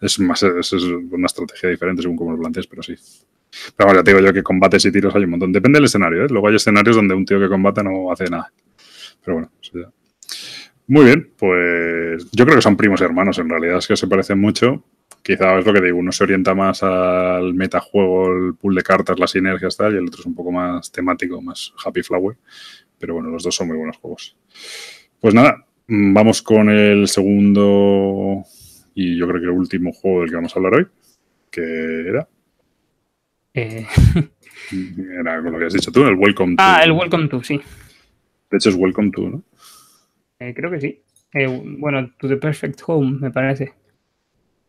[0.00, 2.94] Es, más, es, una estrategia diferente según como lo plantees, pero sí.
[3.76, 5.52] Pero bueno, ya te digo yo que combates y tiros hay un montón.
[5.52, 6.28] Depende del escenario, ¿eh?
[6.30, 8.50] Luego hay escenarios donde un tío que combate no hace nada.
[9.24, 9.90] Pero bueno, eso ya.
[10.86, 14.40] Muy bien, pues yo creo que son primos hermanos en realidad, es que se parecen
[14.40, 14.82] mucho.
[15.22, 19.18] Quizá es lo que digo, uno se orienta más al metajuego, el pool de cartas,
[19.18, 22.36] las sinergias tal, y el otro es un poco más temático, más happy flower.
[22.98, 24.36] Pero bueno, los dos son muy buenos juegos.
[25.20, 28.44] Pues nada, vamos con el segundo
[28.94, 30.86] y yo creo que el último juego del que vamos a hablar hoy,
[31.50, 32.28] que era
[33.54, 33.86] eh...
[35.20, 36.62] Era con lo que has dicho tú, el Welcome to.
[36.62, 37.60] Ah, el Welcome to, sí.
[38.50, 39.42] De hecho es Welcome to, ¿no?
[40.38, 41.02] Eh, creo que sí.
[41.32, 43.72] Eh, bueno, to the Perfect Home, me parece.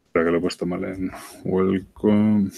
[0.06, 1.12] Espera que lo he puesto mal en
[1.44, 2.50] Welcome.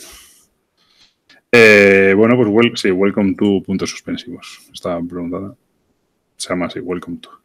[1.52, 4.70] Eh, bueno, pues well, sí, Welcome to puntos suspensivos.
[4.74, 5.56] Estaba preguntada.
[6.38, 7.43] Se llama así, Welcome to.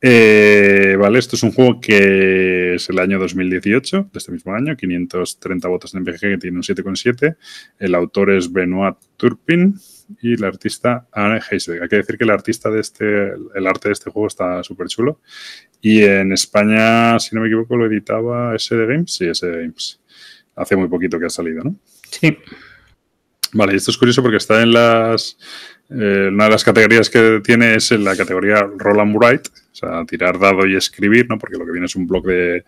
[0.00, 4.76] Eh, vale, esto es un juego que es el año 2018, de este mismo año,
[4.76, 7.36] 530 votos en MPG, que tiene un 7,7.
[7.78, 9.74] El autor es Benoit Turpin
[10.20, 11.82] y el artista Anne Heisberg.
[11.82, 14.88] Hay que decir que el artista de este, el arte de este juego está súper
[14.88, 15.20] chulo.
[15.80, 19.12] Y en España, si no me equivoco, lo editaba SD Games.
[19.12, 20.00] Sí, SD Games.
[20.56, 21.76] Hace muy poquito que ha salido, ¿no?
[22.10, 22.36] Sí.
[23.52, 25.36] Vale, esto es curioso porque está en las
[25.90, 29.74] eh, una de las categorías que tiene es en la categoría Roll and Write, o
[29.74, 31.36] sea, tirar dado y escribir, ¿no?
[31.36, 32.64] Porque lo que viene es un blog de,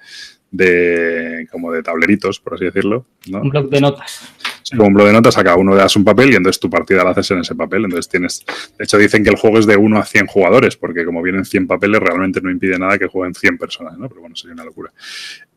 [0.51, 3.07] de como de tableritos, por así decirlo.
[3.30, 4.28] Un blog de notas.
[4.63, 6.61] Sí, como un blog de notas, a cada uno le das un papel y entonces
[6.61, 7.85] tu partida la haces en ese papel.
[7.85, 8.45] Entonces tienes.
[8.79, 11.45] De hecho, dicen que el juego es de 1 a 100 jugadores, porque como vienen
[11.45, 14.09] 100 papeles, realmente no impide nada que jueguen 100 personas, ¿no?
[14.09, 14.93] Pero bueno, sería una locura.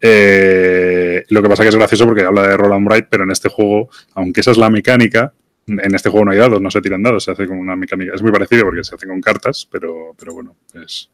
[0.02, 3.32] Eh, lo que pasa que es gracioso porque habla de Roll and Write, pero en
[3.32, 5.34] este juego, aunque esa es la mecánica,
[5.68, 8.14] en este juego no hay dados, no se tiran dados, se hace con una mecánica.
[8.14, 11.10] Es muy parecido porque se hace con cartas, pero, pero bueno, es,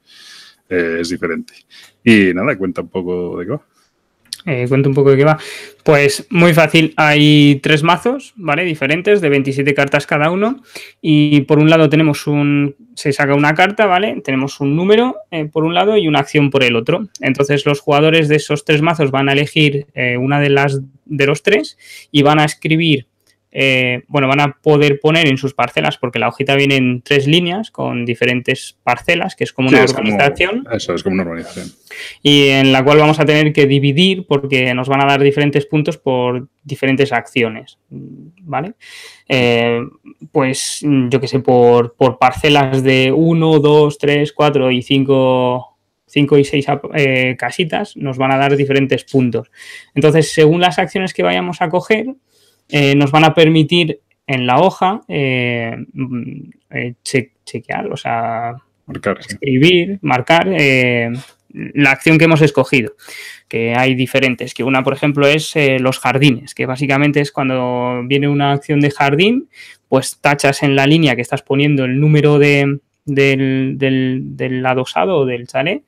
[0.69, 1.53] eh, es diferente.
[2.03, 3.61] Y nada, cuenta un poco de qué va.
[4.45, 5.37] Eh, cuento un poco de qué va.
[5.83, 8.63] Pues muy fácil, hay tres mazos, ¿vale?
[8.63, 10.61] Diferentes, de 27 cartas cada uno.
[11.01, 12.75] Y por un lado tenemos un.
[12.95, 14.21] Se saca una carta, ¿vale?
[14.23, 17.07] Tenemos un número eh, por un lado y una acción por el otro.
[17.19, 21.25] Entonces, los jugadores de esos tres mazos van a elegir eh, una de las de
[21.25, 21.77] los tres
[22.11, 23.07] y van a escribir
[23.53, 27.27] eh, bueno, van a poder poner en sus parcelas, porque la hojita viene en tres
[27.27, 30.65] líneas con diferentes parcelas, que es como una organización.
[30.71, 31.69] eso es como una organización.
[32.23, 35.65] Y en la cual vamos a tener que dividir porque nos van a dar diferentes
[35.65, 37.77] puntos por diferentes acciones.
[37.89, 38.73] ¿Vale?
[39.27, 39.81] Eh,
[40.31, 45.67] pues yo que sé, por, parcelas de 1, 2, 3, 4 y 5
[46.07, 49.49] 5 y 6 eh, casitas nos van a dar diferentes puntos.
[49.95, 52.15] Entonces, según las acciones que vayamos a coger,
[52.71, 58.55] eh, nos van a permitir en la hoja eh, mm, eh, chequear, o sea,
[59.19, 60.47] escribir, marcar
[61.53, 62.93] la acción que hemos escogido,
[63.49, 68.29] que hay diferentes, que una, por ejemplo, es los jardines, que básicamente es cuando viene
[68.29, 69.49] una acción de jardín,
[69.89, 75.25] pues tachas en la línea que estás poniendo el número de, del, del, adosado o
[75.25, 75.83] del chalet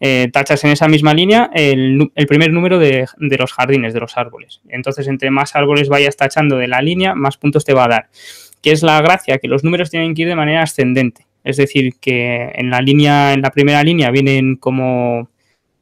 [0.00, 4.60] eh, tachas en esa misma línea el, primer número de, los jardines, de los árboles.
[4.68, 8.08] Entonces, entre más árboles vayas tachando de la línea, más puntos te va a dar.
[8.62, 9.38] ¿Qué es la gracia?
[9.38, 11.26] Que los números tienen que ir de manera ascendente.
[11.44, 15.28] Es decir, que en la línea, en la primera línea vienen como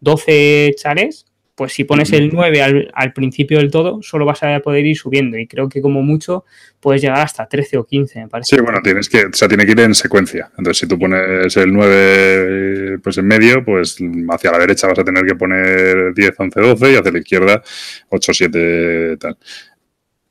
[0.01, 1.27] 12 chales
[1.63, 5.39] pues si pones el 9 al, principio del todo, solo vas a poder ir subiendo.
[5.39, 6.45] Y creo que como mucho
[6.81, 8.57] puedes llegar hasta 13 o 15, me parece.
[8.57, 10.51] Sí, bueno, tienes que, o sea, tiene que ir en secuencia.
[10.59, 13.97] Entonces, si tú pones el 9 pues en medio, pues
[14.31, 17.63] hacia la derecha vas a tener que poner 10, 11, 12 y hacia la izquierda
[18.09, 19.37] 8, 7, tal.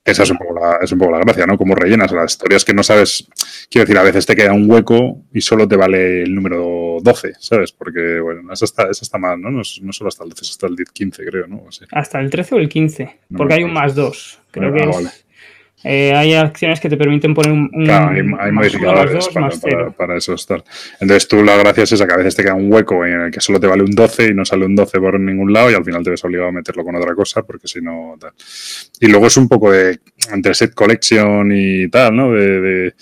[0.03, 1.57] Esa es un, poco la, es un poco la gracia, ¿no?
[1.57, 3.27] Como rellenas las historias que no sabes.
[3.69, 7.33] Quiero decir, a veces te queda un hueco y solo te vale el número 12,
[7.37, 7.71] ¿sabes?
[7.71, 9.51] Porque, bueno, eso está, eso está mal, ¿no?
[9.51, 11.65] No, no solo hasta el 12, hasta el 15, creo, ¿no?
[11.91, 14.39] Hasta el 13 o el 15, porque hay un más 2.
[14.49, 15.25] Creo que es.
[15.83, 17.69] Eh, hay acciones que te permiten poner un.
[17.69, 19.29] claro, hay, modificadores
[19.97, 20.63] para, eso estar.
[20.99, 23.31] Entonces, tú la gracia es esa, que a veces te queda un hueco en el
[23.31, 25.73] que solo te vale un 12 y no sale un 12 por ningún lado y
[25.73, 28.17] al final te ves obligado a meterlo con otra cosa porque si no.
[28.99, 29.99] Y luego es un poco de.
[30.31, 32.31] entre set collection y tal, ¿no?
[32.31, 32.93] de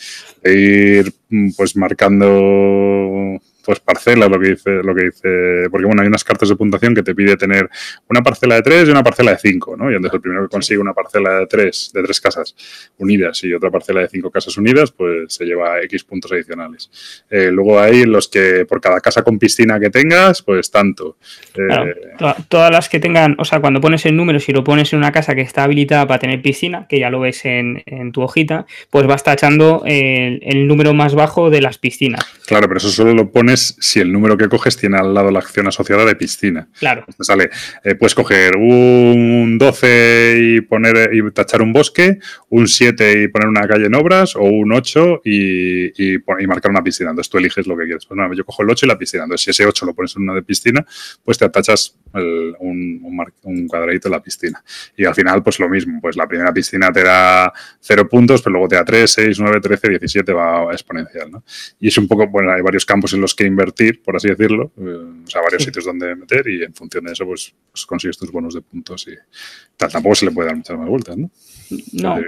[0.45, 1.13] ir
[1.55, 3.39] pues marcando
[3.69, 6.95] pues parcela lo que dice, lo que dice, porque bueno, hay unas cartas de puntuación
[6.95, 7.69] que te pide tener
[8.09, 9.91] una parcela de tres y una parcela de cinco, ¿no?
[9.91, 12.55] Y entonces el primero que consigue una parcela de tres, de tres casas
[12.97, 16.89] unidas y otra parcela de cinco casas unidas, pues se lleva X puntos adicionales.
[17.29, 21.17] Eh, luego hay los que por cada casa con piscina que tengas, pues tanto.
[21.53, 22.15] Eh,
[22.47, 25.11] todas las que tengan, o sea, cuando pones el número, si lo pones en una
[25.11, 29.05] casa que está habilitada para tener piscina, que ya lo ves en, tu hojita, pues
[29.05, 32.25] vas tachando el, el número más bajo de las piscinas.
[32.49, 35.37] Claro, pero eso solo lo pones si el número que coges tiene al lado la
[35.37, 36.67] acción asociada de piscina.
[36.79, 37.05] Claro.
[37.19, 37.51] sale,
[37.83, 42.17] eh, puedes coger un 12 y poner y tachar un bosque,
[42.49, 46.83] un 7 y poner una calle en obras, o un 8 y, y, marcar una
[46.83, 47.11] piscina.
[47.11, 48.07] Entonces tú eliges lo que quieres.
[48.07, 49.25] Pues yo cojo el 8 y la piscina.
[49.25, 50.83] Entonces, si ese 8 lo pones en una de piscina,
[51.23, 54.63] pues te tachas un, un, cuadradito de la piscina.
[54.97, 55.99] Y al final, pues lo mismo.
[56.01, 59.61] Pues la primera piscina te da 0 puntos, pero luego te da 3, 6, 9,
[59.61, 61.29] 13, 17, va exponencial.
[61.29, 61.43] ¿no?
[61.79, 64.71] Y es un poco, bueno, hay varios campos en los que invertir, por así decirlo,
[64.77, 68.17] eh, o sea, varios sitios donde meter y en función de eso, pues, pues, consigues
[68.17, 69.15] tus bonos de puntos y
[69.77, 69.91] tal.
[69.91, 71.29] Tampoco se le puede dar muchas más vueltas, ¿no?
[71.93, 72.19] No.
[72.19, 72.23] Eh,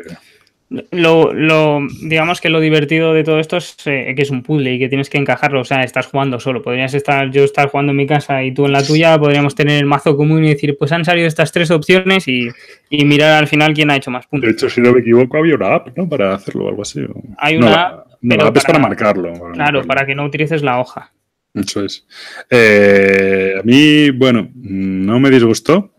[0.91, 4.73] lo, lo, digamos que lo divertido de todo esto es eh, que es un puzzle
[4.73, 6.61] y que tienes que encajarlo, o sea, estás jugando solo.
[6.61, 9.77] Podrías estar, yo estar jugando en mi casa y tú en la tuya, podríamos tener
[9.77, 12.49] el mazo común y decir, pues han salido estas tres opciones y,
[12.89, 14.47] mirar al final quién ha hecho más puntos.
[14.47, 16.07] De hecho, si no me equivoco, había una app, ¿no?
[16.07, 17.01] Para hacerlo o algo así.
[17.37, 18.10] Hay una app.
[18.21, 19.33] No, la app es para marcarlo.
[19.53, 21.11] claro, para que no utilices la hoja.
[21.53, 22.07] Eso es.
[22.49, 25.93] Eh, a mí, bueno, no me disgustó,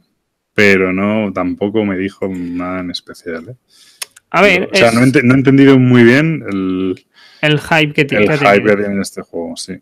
[0.55, 3.51] pero no tampoco me dijo nada en especial.
[3.51, 3.57] ¿eh?
[4.31, 4.71] A ver.
[4.73, 7.05] O sea, no, he, entendido muy bien el,
[7.43, 8.25] el hype que tiene.
[8.25, 9.75] El hype que tiene este juego, sí.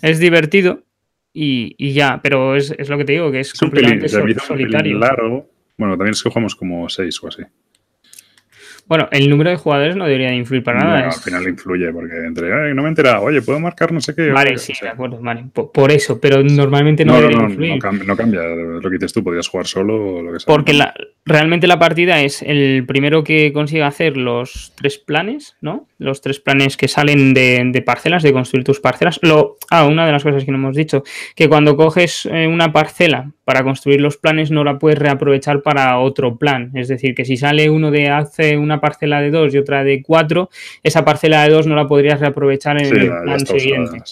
[0.00, 0.82] Es divertido
[1.38, 4.98] y, ya, pero es, lo que te digo, que es, completamente solitario.
[4.98, 5.50] Claro.
[5.76, 7.42] Bueno, también es que jugamos como seis o así.
[8.88, 11.06] Bueno, el número de jugadores no debería influir para nada.
[11.06, 14.30] Al final influye, porque entre, no me he enterado, oye, ¿puedo marcar no sé qué?
[14.30, 15.46] Vale, sí, de acuerdo, vale.
[15.52, 17.82] Por, eso, pero normalmente no, debería influir.
[18.06, 20.46] No, cambia, lo que dices tú, podrías jugar solo o lo que sea.
[20.46, 20.94] Porque la,
[21.24, 25.88] realmente la partida es el primero que consiga hacer los tres planes, ¿no?
[25.98, 29.18] Los tres planes que salen de, parcelas, de construir tus parcelas.
[29.22, 31.02] Lo, ah, una de las cosas que no hemos dicho,
[31.34, 36.00] que cuando coges eh, una parcela para construir los planes no la puedes reaprovechar para
[36.00, 36.72] otro plan.
[36.74, 40.02] Es decir, que si sale uno de hace una parcela de dos y otra de
[40.02, 40.50] cuatro,
[40.82, 44.02] esa parcela de dos no la podrías reaprovechar en el plan siguiente.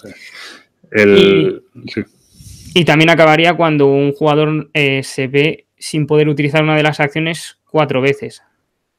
[2.74, 7.00] y, también acabaría cuando un jugador eh, se ve sin poder utilizar una de las
[7.00, 8.40] acciones cuatro veces.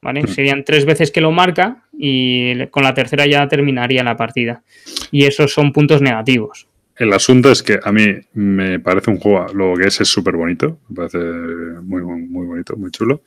[0.02, 0.22] ¿Vale?
[0.22, 0.26] Mm.
[0.26, 4.62] Serían tres veces que lo marca y con la tercera ya terminaría la partida.
[5.10, 6.68] Y esos son puntos negativos.
[6.96, 10.34] El asunto es que a mí me parece un juego, lo que es es súper
[10.36, 13.22] bonito, me parece muy, muy bonito, muy chulo.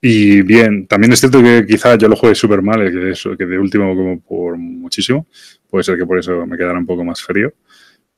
[0.00, 3.46] Y bien, también es cierto que quizá yo lo juegue súper mal, que, eso, que
[3.46, 5.26] de último como por muchísimo,
[5.68, 7.52] puede ser que por eso me quedara un poco más frío.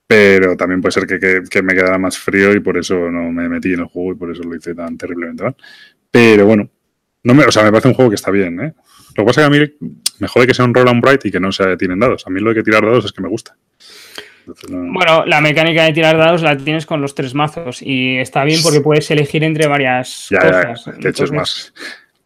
[0.06, 3.72] Pero también puede ser que, me quedara más frío y por eso no me metí
[3.72, 5.56] en el juego y por eso lo hice tan terriblemente mal.
[6.10, 6.68] Pero bueno,
[7.22, 8.74] no me, o sea, me parece un juego que está bien, ¿eh?
[9.16, 11.24] Lo que pasa es que a mí me jode que sea un roll and bright
[11.26, 12.26] y que no se tiren dados.
[12.26, 13.56] A mí lo de que tirar dados es que me gusta.
[14.68, 18.60] Bueno, la mecánica de tirar dados la tienes con los tres mazos y está bien
[18.62, 20.84] porque puedes elegir entre varias cosas.
[20.98, 21.72] de hecho, es más.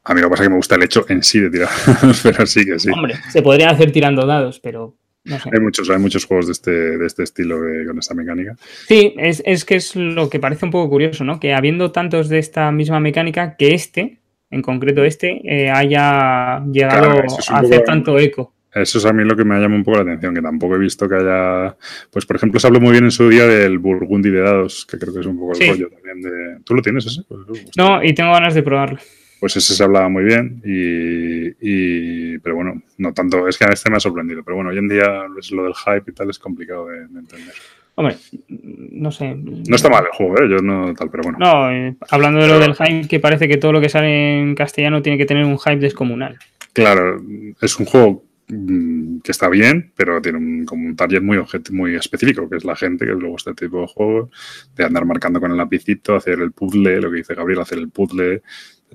[0.05, 1.70] A mí lo que pasa es que me gusta el hecho en sí de tirar
[1.86, 2.90] dados, pero sí que sí.
[2.90, 4.96] Hombre, se podría hacer tirando dados, pero
[5.26, 7.56] hay, muchos, hay muchos juegos de este, de este estilo
[7.86, 8.56] con esta mecánica.
[8.86, 11.40] Sí, es, que es lo que parece un poco curioso, ¿no?
[11.40, 14.18] Que habiendo tantos de esta misma mecánica, que este,
[14.51, 18.52] en concreto este, eh, haya llegado a hacer tanto eco.
[18.74, 20.78] Eso es a mí lo que me llama un poco la atención, que tampoco he
[20.78, 21.76] visto que haya.
[22.10, 24.98] Pues, por ejemplo, se habló muy bien en su día del Burgundy de dados, que
[24.98, 26.59] creo que es un poco el rollo también de.
[26.64, 27.22] ¿Tú lo tienes ese?
[27.28, 27.40] Pues,
[27.76, 28.98] no, y tengo ganas de probarlo
[29.44, 33.90] pues ese se hablaba muy bien y, pero bueno, no tanto, es que a este
[33.90, 36.38] me ha sorprendido, pero bueno, hoy en día es lo del hype y tal es
[36.38, 37.52] complicado de, entender.
[37.94, 38.16] Hombre,
[38.48, 39.34] no sé.
[39.34, 40.48] No está mal el juego, ¿eh?
[40.48, 41.38] yo no tal, pero bueno.
[41.38, 44.55] No, eh, hablando de lo del hype, que parece que todo lo que sale en
[44.55, 46.38] castellano tiene que tener un hype descomunal.
[46.72, 47.22] Claro,
[47.60, 51.38] es un juego que está bien, pero tiene un, como un target muy,
[51.70, 54.30] muy específico, que es la gente que luego este tipo de juego,
[54.76, 57.88] de andar marcando con el lapicito, hacer el puzzle, lo que dice Gabriel, hacer el
[57.88, 58.42] puzzle,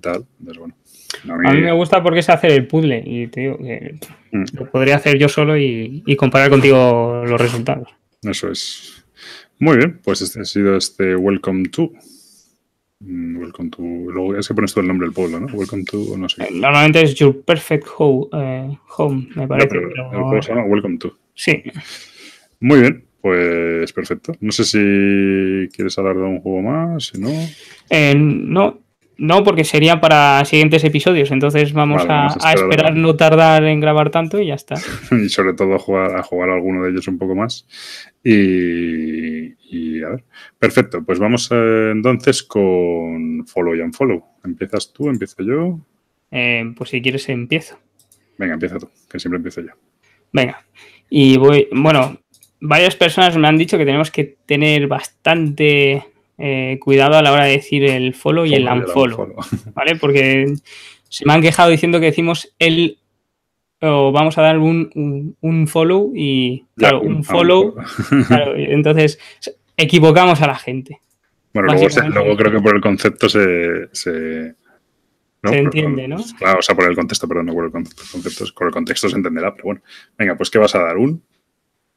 [0.01, 0.25] tal.
[0.39, 0.75] bueno.
[1.27, 1.61] A mí...
[1.61, 3.99] me gusta porque es hacer el puzzle y te digo que
[4.31, 4.43] mm.
[4.53, 7.89] lo podría hacer yo solo y, comparar contigo los resultados.
[8.21, 9.03] Eso es.
[9.57, 11.91] Muy bien, pues este ha sido este Welcome to.
[13.01, 13.81] Mm, welcome to.
[13.81, 15.47] Luego es que pones tú el nombre del pueblo, ¿no?
[15.53, 16.43] Welcome to, no sé.
[16.43, 19.77] Eh, normalmente es Your Perfect Home, eh, home me parece.
[19.77, 21.17] El juego se llama Welcome to.
[21.33, 21.63] Sí.
[22.59, 24.33] Muy bien, pues perfecto.
[24.41, 27.29] No sé si quieres hablar de un juego más, si no.
[27.89, 28.81] Eh, no,
[29.19, 34.39] no, porque sería para siguientes episodios, entonces vamos, a, esperar no tardar en grabar tanto
[34.39, 34.75] y ya está.
[35.11, 37.67] y sobre todo a jugar, a jugar alguno de ellos un poco más.
[38.23, 40.23] Y, a ver,
[40.57, 44.23] perfecto, pues vamos eh, entonces con Follow y Unfollow.
[44.45, 45.09] ¿Empiezas tú?
[45.09, 45.79] ¿Empiezo yo?
[46.31, 47.77] Eh, pues si quieres empiezo.
[48.37, 49.73] Venga, empieza tú, que siempre empiezo yo.
[50.31, 50.65] Venga,
[51.09, 52.19] y voy, bueno,
[52.61, 56.05] varias personas me han dicho que tenemos que tener bastante
[56.39, 59.35] eh, cuidado a la hora de decir el follow y el unfollow,
[59.73, 59.95] ¿vale?
[59.95, 60.53] Porque
[61.09, 62.97] se me han quejado diciendo que decimos el
[63.81, 67.75] o vamos a dar un, follow y claro, un follow,
[68.55, 69.19] entonces
[69.77, 70.99] equivocamos a la gente.
[71.53, 74.55] Bueno, luego, creo que por el concepto se, se
[75.43, 76.17] entiende, ¿no?
[76.37, 79.15] Claro, o sea, por el contexto, perdón, no por el concepto, por el contexto se
[79.15, 79.81] entenderá, pero bueno.
[80.17, 80.97] Venga, pues ¿qué vas a dar?
[80.97, 81.23] ¿Un?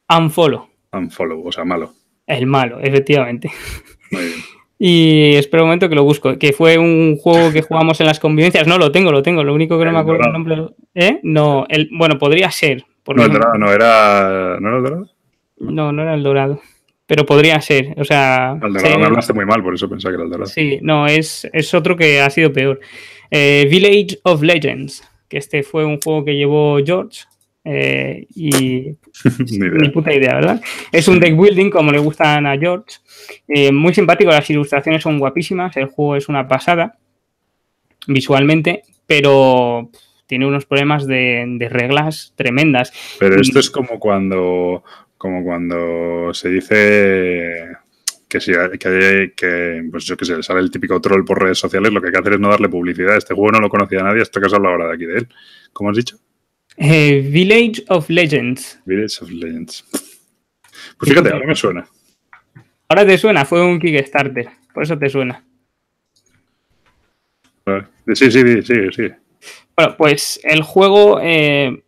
[0.09, 0.69] Unfollow.
[0.93, 1.95] Unfollow, o sea, malo.
[2.27, 3.51] El malo, efectivamente.
[4.85, 6.37] Y espero un momento que lo busco.
[6.41, 8.67] Que fue un juego que jugamos en las convivencias.
[8.67, 9.45] No, lo tengo, lo tengo.
[9.45, 10.57] Lo único que no me acuerdo el nombre.
[10.93, 11.21] ¿Eh?
[11.23, 12.85] No, el, bueno, podría ser.
[13.07, 14.59] No, el dorado, no era.
[14.59, 15.11] ¿No era el dorado?
[15.59, 16.61] No, no era el dorado.
[17.07, 17.95] Pero podría ser.
[17.97, 18.59] O sea.
[18.61, 20.51] El dorado me hablaste muy mal, por eso pensaba que era el dorado.
[20.51, 22.81] Sí, no, es, es otro que ha sido peor.
[23.31, 25.09] Eh, Village of Legends.
[25.29, 27.21] Que este fue un juego que llevó George.
[27.65, 28.97] Eh, y
[29.81, 30.61] ni, puta idea, ¿verdad?
[30.91, 32.97] Es un deck building como le gustan a George.
[33.49, 36.99] Eh, muy simpático, las ilustraciones son guapísimas, el juego es una pasada
[38.07, 39.91] visualmente, pero
[40.27, 42.93] tiene unos problemas de, reglas tremendas.
[43.19, 44.83] Pero esto es como cuando,
[45.17, 47.69] como cuando se dice
[48.29, 51.93] que si que, que, pues yo que sé, sale el típico troll por redes sociales,
[51.93, 53.17] lo que hay que hacer es no darle publicidad.
[53.17, 55.29] Este juego no lo conocía nadie hasta que has hablado ahora de aquí de él.
[55.73, 56.19] ¿Cómo has dicho?
[56.77, 58.81] Eh, Village of Legends.
[58.85, 59.85] Village of Legends.
[60.99, 61.87] Pues fíjate, ahora me suena.
[62.89, 65.45] Ahora te suena, fue un Kickstarter, por eso te suena.
[68.15, 69.09] Sí, sí, sí, sí.
[69.77, 71.83] Bueno, pues el juego eh,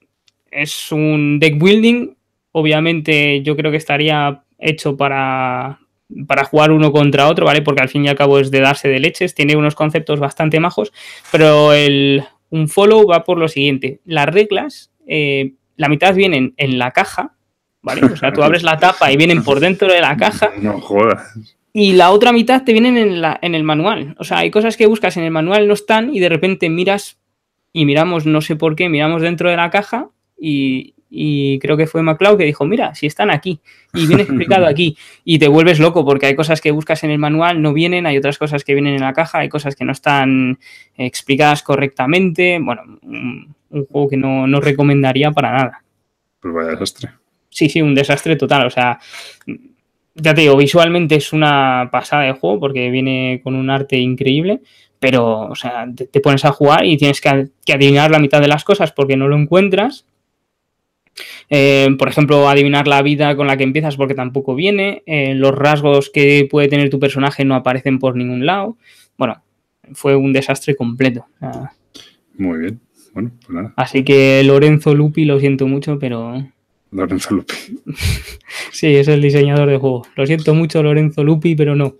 [0.50, 2.14] es un deck building.
[2.52, 5.80] Obviamente, yo creo que estaría hecho para,
[6.26, 7.62] para jugar uno contra otro, ¿vale?
[7.62, 10.60] Porque al fin y al cabo es de darse de leches, tiene unos conceptos bastante
[10.60, 10.92] majos,
[11.32, 12.24] pero el,
[12.54, 14.00] un follow va por lo siguiente.
[14.04, 17.34] Las reglas, eh, la mitad vienen en la caja,
[17.82, 18.04] ¿vale?
[18.06, 20.52] O sea, tú abres la tapa y vienen por dentro de la caja.
[20.60, 21.36] No jodas.
[21.72, 24.14] Y la otra mitad te vienen en, la, en el manual.
[24.20, 27.18] O sea, hay cosas que buscas en el manual, no están, y de repente miras
[27.72, 30.08] y miramos, no sé por qué, miramos dentro de la caja
[30.38, 33.60] y, y creo que fue MacLeod que dijo, mira, si están aquí
[33.92, 34.96] y viene explicado aquí.
[35.24, 38.18] Y te vuelves loco porque hay cosas que buscas en el manual, no vienen, hay
[38.18, 40.58] otras cosas que vienen en la caja, hay cosas que no están
[40.96, 45.84] explicadas correctamente, bueno, un, un juego que no, no, recomendaría para nada.
[46.40, 47.10] Pues vaya desastre.
[47.48, 48.98] Sí, sí, un desastre total, o sea,
[50.16, 54.60] ya te digo, visualmente es una pasada de juego porque viene con un arte increíble,
[54.98, 58.40] pero, o sea, te, te pones a jugar y tienes que, que adivinar la mitad
[58.40, 60.06] de las cosas porque no lo encuentras
[61.50, 65.02] eh, por ejemplo, adivinar la vida con la que empiezas porque tampoco viene.
[65.06, 68.76] Eh, los rasgos que puede tener tu personaje no aparecen por ningún lado.
[69.16, 69.42] Bueno,
[69.92, 71.26] fue un desastre completo.
[72.36, 72.80] Muy bien.
[73.12, 73.72] Bueno, pues nada.
[73.76, 76.34] Así que Lorenzo Lupi, lo siento mucho, pero.
[76.90, 77.54] Lorenzo Lupi.
[78.72, 80.06] sí, es el diseñador de juego.
[80.16, 81.96] Lo siento mucho, Lorenzo Lupi, pero no.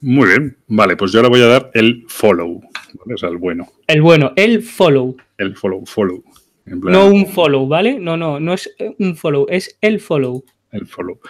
[0.00, 0.56] Muy bien.
[0.68, 2.60] Vale, pues yo le voy a dar el follow.
[2.60, 3.14] ¿vale?
[3.14, 3.66] O sea, el bueno.
[3.88, 5.16] El bueno, el follow.
[5.36, 6.22] El follow, follow.
[6.68, 7.98] Plan, no un follow, ¿vale?
[7.98, 10.44] No, no, no es un follow, es el follow.
[10.70, 11.20] El follow.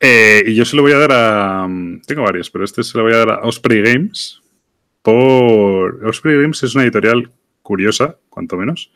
[0.00, 1.68] Eh, y yo se lo voy a dar a.
[2.06, 4.40] Tengo varios, pero este se lo voy a dar a Osprey Games.
[5.02, 6.04] Por.
[6.06, 7.30] Osprey Games es una editorial
[7.62, 8.90] curiosa, cuanto menos,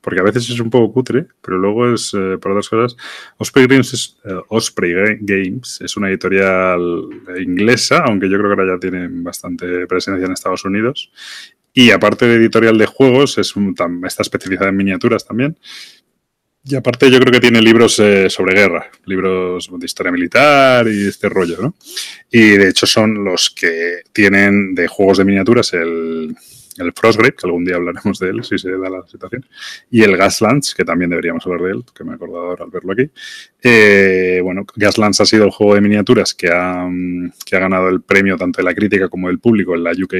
[0.00, 2.96] porque a veces es un poco cutre, pero luego es, eh, por otras cosas,
[3.36, 6.80] Osprey Games, es, eh, Osprey Games es una editorial
[7.40, 11.12] inglesa, aunque yo creo que ahora ya tienen bastante presencia en Estados Unidos,
[11.78, 13.74] y aparte de editorial de juegos, es un,
[14.06, 15.58] está especializada en miniaturas también.
[16.64, 21.06] Y aparte yo creo que tiene libros eh, sobre guerra, libros de historia militar y
[21.06, 21.74] este rollo, ¿no?
[22.30, 26.34] Y de hecho son los que tienen de juegos de miniaturas el,
[26.78, 29.44] el Frostgrave, que algún día hablaremos de él si se da la situación,
[29.90, 32.70] y el Gaslands, que también deberíamos hablar de él, que me he acordado ahora al
[32.70, 33.10] verlo aquí.
[33.62, 36.88] Eh, bueno, Gaslands ha sido el juego de miniaturas que ha,
[37.44, 40.14] que ha ganado el premio tanto de la crítica como del público en la UK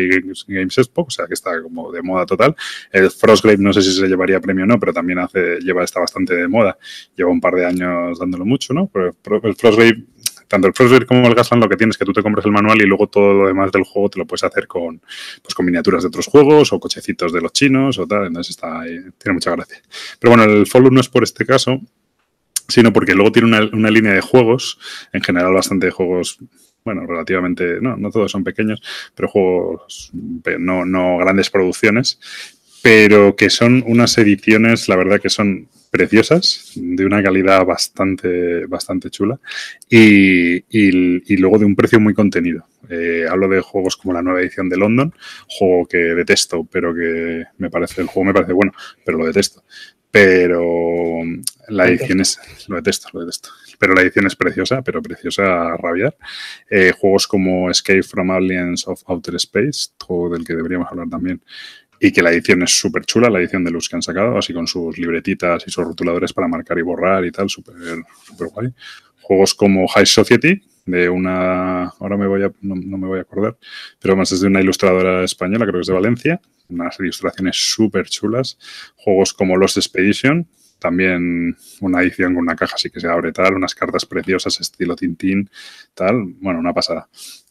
[0.48, 2.56] Games, Expo, o sea que está como de moda total.
[2.90, 6.00] El Frostgrave no sé si se llevaría premio o no, pero también hace, lleva, está
[6.00, 6.76] bastante de moda.
[7.16, 8.88] Lleva un par de años dándolo mucho, ¿no?
[8.88, 10.04] Pero el Frostgrave
[10.48, 12.52] tanto el Frostbite como el Gasland lo que tienes es que tú te compras el
[12.52, 15.00] manual y luego todo lo demás del juego te lo puedes hacer con,
[15.42, 18.26] pues, con miniaturas de otros juegos o cochecitos de los chinos o tal.
[18.26, 19.80] Entonces está ahí, tiene mucha gracia.
[20.18, 21.80] Pero bueno, el Follow no es por este caso,
[22.68, 24.78] sino porque luego tiene una, una línea de juegos,
[25.12, 26.38] en general bastante juegos
[26.86, 28.80] bueno, relativamente, no, no todos son pequeños,
[29.12, 30.12] pero juegos,
[30.60, 32.20] no, no grandes producciones,
[32.86, 39.10] pero que son unas ediciones, la verdad que son preciosas, de una calidad bastante, bastante
[39.10, 39.40] chula
[39.90, 42.68] y, y, y luego de un precio muy contenido.
[42.88, 45.12] Eh, hablo de juegos como la nueva edición de London,
[45.48, 48.70] juego que detesto, pero que me parece, el juego me parece bueno,
[49.04, 49.64] pero lo detesto.
[50.08, 51.22] Pero
[51.68, 52.38] la edición es,
[52.68, 53.50] lo detesto, lo detesto.
[53.78, 56.16] Pero la edición es preciosa, pero preciosa a rabiar.
[56.70, 61.42] Eh, juegos como Escape from Aliens of Outer Space, juego del que deberíamos hablar también,
[62.00, 64.52] y que la edición es súper chula, la edición de luz que han sacado, así
[64.52, 67.74] con sus libretitas y sus rotuladores para marcar y borrar y tal, súper
[68.24, 68.68] super guay.
[69.22, 73.22] Juegos como High Society, de una, ahora me voy a, no, no, me voy a
[73.22, 73.56] acordar,
[73.98, 78.08] pero más es de una ilustradora española, creo que es de Valencia, unas ilustraciones súper
[78.08, 78.58] chulas.
[78.96, 80.48] Juegos como Lost Expedition,
[80.78, 84.94] también una edición con una caja así que se abre tal, unas cartas preciosas estilo
[84.94, 85.50] Tintín,
[85.94, 87.08] tal, bueno, una pasada.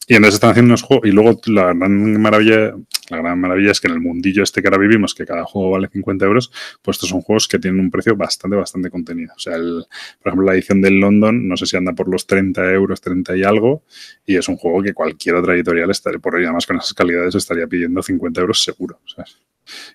[0.07, 1.07] Y entonces están haciendo unos juegos.
[1.07, 2.75] Y luego la gran maravilla,
[3.09, 5.71] la gran maravilla es que en el mundillo este que ahora vivimos, que cada juego
[5.71, 6.51] vale 50 euros,
[6.81, 9.33] pues estos son juegos que tienen un precio bastante, bastante contenido.
[9.35, 9.85] O sea, el,
[10.21, 13.35] por ejemplo, la edición del London, no sé si anda por los 30 euros, 30
[13.35, 13.83] y algo,
[14.25, 17.33] y es un juego que cualquier otra editorial, estaría, por ahí además con esas calidades,
[17.33, 18.99] estaría pidiendo 50 euros seguro.
[19.05, 19.37] ¿sabes?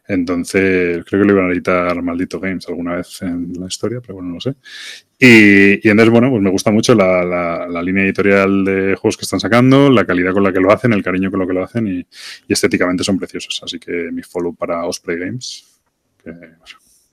[0.07, 4.15] Entonces, creo que lo iban a editar Maldito Games alguna vez en la historia, pero
[4.15, 4.55] bueno, no lo sé.
[5.19, 7.25] Y, y entonces, bueno, pues me gusta mucho la,
[7.69, 10.95] la, línea editorial de juegos que están sacando, la calidad con la que lo hacen,
[10.95, 12.07] el cariño con lo que lo hacen y,
[12.49, 13.61] estéticamente son preciosos.
[13.63, 15.81] Así que mi follow para Osprey Games,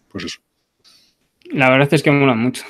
[0.10, 0.40] pues eso.
[1.52, 2.64] La verdad es que me molan mucho.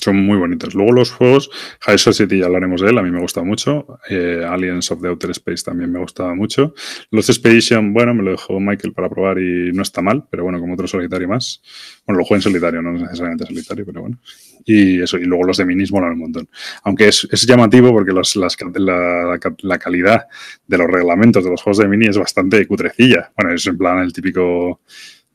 [0.00, 0.74] Son muy bonitos.
[0.74, 1.50] Luego los juegos,
[1.80, 3.98] High Society ya hablaremos de él, a mí me gusta mucho.
[4.08, 6.74] Eh, Aliens of the Outer Space también me gustaba mucho.
[7.10, 10.58] Los Expedition, bueno, me lo dejó Michael para probar y no está mal, pero bueno,
[10.58, 11.60] como otro solitario más.
[12.06, 14.18] Bueno, lo juego en solitario, no es necesariamente solitario, pero bueno.
[14.64, 16.48] Y eso, y luego los de minis molan un montón.
[16.84, 20.26] Aunque es, es llamativo porque los, las, la, la, calidad
[20.66, 23.32] de los reglamentos de los juegos de mini es bastante cutrecilla.
[23.36, 24.80] Bueno, es en plan el típico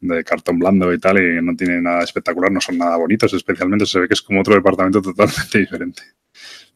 [0.02, 3.86] de cartón blando y tal, y no tiene nada espectacular, no son nada bonitos, especialmente
[3.86, 6.02] se ve que es como otro departamento totalmente diferente.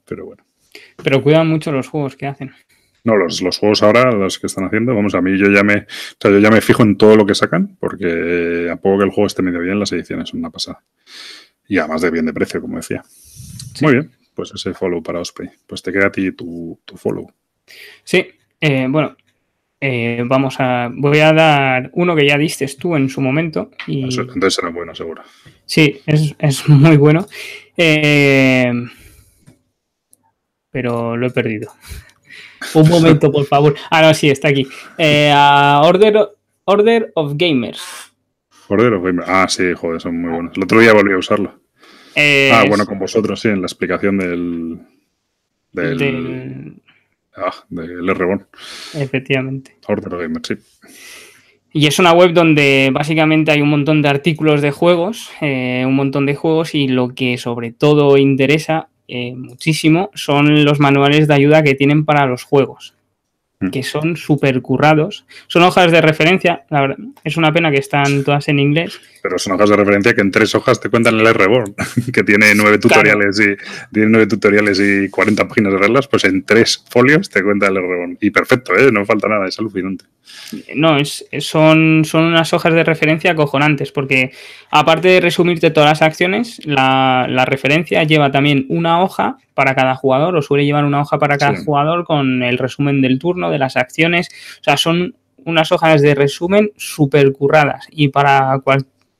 [0.06, 0.46] Pero bueno.
[1.04, 2.52] Pero cuidan mucho los juegos que hacen.
[3.04, 5.76] No, los, los, juegos ahora, los que están haciendo, vamos, a mí yo ya me,
[5.76, 5.86] o
[6.20, 9.12] sea, yo ya me fijo en todo lo que sacan, porque a poco que el
[9.12, 10.84] juego esté medio bien, las ediciones son una pasada.
[11.68, 13.04] Y además de bien de precio, como decía.
[13.82, 15.50] Muy bien, pues ese follow para Osprey.
[15.66, 17.32] Pues te queda a ti tu, tu follow.
[18.04, 18.28] Sí,
[18.60, 19.16] eh, bueno,
[19.81, 20.89] eh, vamos a.
[20.91, 23.72] Voy a dar uno que ya diste tú en su momento.
[23.88, 24.03] Y...
[24.03, 25.23] Entonces será bueno, seguro.
[25.65, 27.26] Sí, es, es muy bueno.
[27.77, 28.72] Eh,
[30.69, 31.72] pero lo he perdido.
[32.73, 33.76] Un momento, por favor.
[33.89, 34.68] Ah, no, sí, está aquí.
[34.97, 36.30] Eh, Order,
[36.65, 37.81] Order of Gamers.
[38.68, 39.30] Order of Gamers.
[39.30, 40.57] Ah, sí, joder, son muy buenos.
[40.57, 41.57] El otro día volví a usarlo.
[42.18, 44.80] Ah, bueno, con vosotros, sí, en la explicación del.
[45.72, 45.97] Del.
[45.97, 46.81] del...
[47.40, 48.10] Ah, del.
[48.95, 49.78] Efectivamente.
[49.88, 50.56] Order Gamers, sí.
[51.72, 55.95] Y es una web donde básicamente hay un montón de artículos de juegos, eh, un
[55.95, 61.34] montón de juegos y lo que sobre todo interesa eh, muchísimo son los manuales de
[61.36, 62.95] ayuda que tienen para los juegos.
[63.72, 65.26] Que son súper currados.
[65.48, 69.02] Son hojas de referencia, la verdad, es una pena que están todas en inglés.
[69.22, 71.76] Pero son hojas de referencia que en tres hojas te cuentan el R-Born,
[72.14, 73.57] que tiene nueve tutoriales y
[73.94, 77.77] tiene nueve tutoriales y 40 páginas de reglas, pues en tres folios te cuenta el
[77.77, 78.18] R-Born.
[78.22, 78.91] Y perfecto, ¿eh?
[78.94, 80.06] no falta nada, es alucinante.
[80.76, 84.31] No, es, son, son unas hojas de referencia acojonantes, porque
[84.72, 90.36] aparte de resumirte todas las acciones, la, referencia lleva también una hoja para cada jugador,
[90.36, 93.77] o suele llevar una hoja para cada jugador con el resumen del turno, de las
[93.77, 94.30] acciones.
[94.59, 95.15] O sea, son
[95.45, 97.88] unas hojas de resumen súper curradas.
[97.91, 98.61] Y para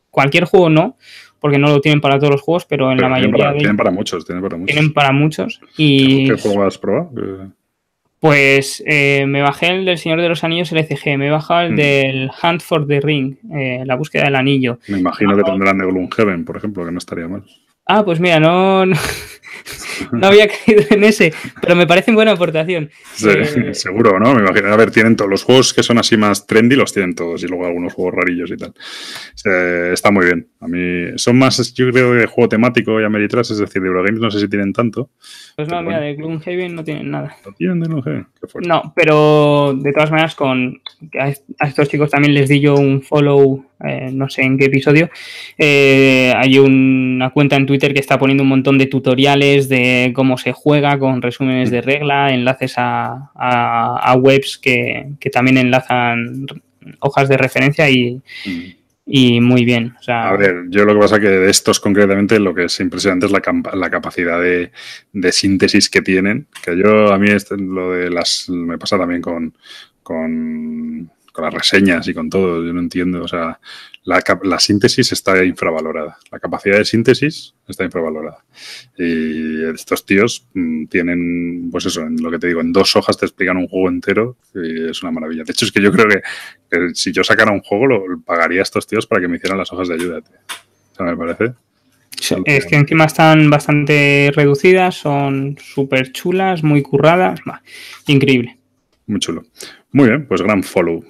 [0.10, 0.98] cualquier juego no,
[1.40, 4.26] porque no lo tienen para todos los juegos, pero en la mayoría tienen para, muchos,
[4.26, 4.74] tienen para muchos.
[4.74, 5.62] Tienen para muchos.
[5.78, 6.28] Y...
[6.28, 7.12] ¿Qué juego has probado?
[8.20, 11.72] Pues eh, me bajé el del Señor de los Anillos LCG, me he bajado el
[11.72, 11.76] mm.
[11.78, 14.80] del Hunt for the Ring, eh, la búsqueda del anillo.
[14.90, 17.44] Me imagino que tendrán de Gloomhaven, por ejemplo, que no estaría mal.
[17.86, 18.96] Ah, pues mira, no, no,
[20.22, 22.90] había caído en ese, pero me parece buena aportación.
[23.14, 24.34] Sí, eh, seguro, ¿no?
[24.34, 24.72] Me imagino.
[24.74, 27.48] A ver, tienen todos los juegos que son así más trendy, los tienen todos, y
[27.48, 28.74] luego algunos juegos rarillos y tal.
[29.94, 30.48] está muy bien.
[30.60, 34.20] A mí son más, yo creo, de juego temático y Ameritrash, es decir, de Eurogames
[34.20, 35.10] no sé si tienen tanto.
[35.56, 37.36] Pues no, mira, de Gloomhaven no tienen nada.
[37.46, 38.28] ¿No tienen de Gloomhaven?
[38.68, 40.82] No, pero de todas maneras, con
[41.18, 45.10] a estos chicos también les di yo un follow, eh, no sé en qué episodio.
[45.58, 50.38] Eh, hay una cuenta en Twitter que está poniendo un montón de tutoriales de cómo
[50.38, 56.46] se juega, con resúmenes de regla, enlaces a, webs que, también enlazan
[57.00, 58.22] hojas de referencia y.
[58.46, 58.80] Mm
[59.12, 59.96] y muy bien.
[60.08, 63.32] a ver, yo lo que pasa que de estos concretamente lo que es impresionante es
[63.32, 63.42] la,
[63.74, 64.72] la capacidad de,
[65.32, 66.46] síntesis que tienen.
[66.64, 69.58] Que yo, a mí este, lo de las, me pasa también con,
[70.04, 73.60] con, con, las reseñas y con todo, yo no entiendo, o sea,
[74.04, 76.18] la, síntesis está infravalorada.
[76.32, 78.44] La capacidad de síntesis está infravalorada.
[78.98, 83.18] Y estos tíos mm, tienen, pues eso, en lo que te digo, en dos hojas
[83.18, 85.44] te explican un juego entero y es una maravilla.
[85.44, 86.22] De hecho, es que yo creo que,
[86.94, 89.72] si yo sacara un juego, lo pagaría a estos tíos para que me hicieran las
[89.72, 90.20] hojas de ayuda.
[90.20, 91.54] O sea, me parece.
[92.46, 97.40] Es que encima están bastante reducidas, son súper chulas, muy curradas.
[98.08, 98.58] increíble.
[99.08, 99.46] Muy chulo.
[99.92, 101.04] Muy bien, pues gran follow.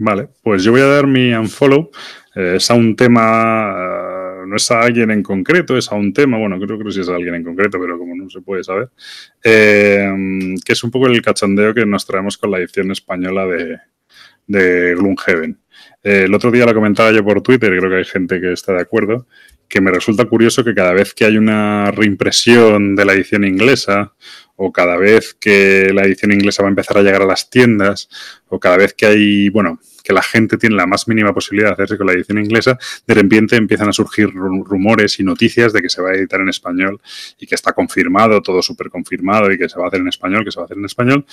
[0.00, 1.90] Vale, pues yo voy a dar mi unfollow.
[2.36, 6.12] Eh, es a un tema, eh, no es a alguien en concreto, es a un
[6.12, 8.62] tema, bueno, creo que sí es a alguien en concreto, pero como no se puede
[8.62, 8.90] saber,
[9.42, 10.08] eh,
[10.64, 13.78] que es un poco el cachondeo que nos traemos con la edición española de,
[14.46, 15.58] de Gloomhaven.
[16.04, 18.82] el otro día lo comentaba yo por Twitter, creo que hay gente que está de
[18.82, 19.26] acuerdo,
[19.68, 24.14] que me resulta curioso que cada vez que hay una reimpresión de la edición inglesa
[24.60, 28.08] o cada vez que la edición inglesa va a empezar a llegar a las tiendas,
[28.48, 31.74] o cada vez que hay, bueno, que la gente tiene la más mínima posibilidad de
[31.74, 32.76] hacerse con la edición inglesa,
[33.06, 36.48] de repente empiezan a surgir rumores y noticias de que se va a editar en
[36.48, 37.00] español
[37.38, 40.44] y que está confirmado, todo súper confirmado y que se va a hacer en español,
[40.44, 41.24] que se va a hacer en español,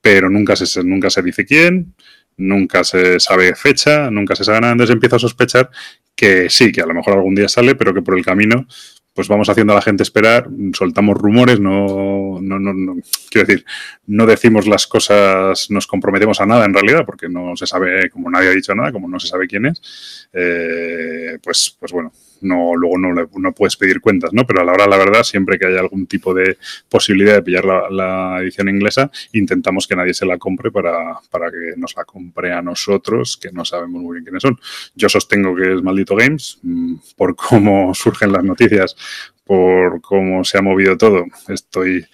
[0.00, 1.94] pero nunca se, nunca se dice quién,
[2.36, 5.70] nunca se sabe fecha, nunca se sabe nada, entonces empiezo a sospechar
[6.16, 8.66] que sí, que a lo mejor algún día sale, pero que por el camino
[9.14, 12.96] pues vamos haciendo a la gente esperar, soltamos rumores, no, no, no, no,
[13.30, 13.64] quiero decir,
[14.06, 18.30] no decimos las cosas, nos comprometemos a nada en realidad, porque no se sabe, como
[18.30, 22.12] nadie ha dicho nada, como no se sabe quién es, eh, pues, pues bueno,
[22.42, 24.46] no, luego no, no, puedes pedir cuentas, ¿no?
[24.46, 26.58] Pero a la hora, la verdad, siempre que haya algún tipo de
[26.88, 31.74] posibilidad de pillar la, edición inglesa, intentamos que nadie se la compre para, para, que
[31.76, 34.58] nos la compre a nosotros, que no sabemos muy bien quiénes son.
[34.94, 38.96] Yo sostengo que es Maldito Games, mm, por cómo surgen las noticias,
[39.44, 41.24] por cómo se ha movido todo.
[41.48, 42.06] Estoy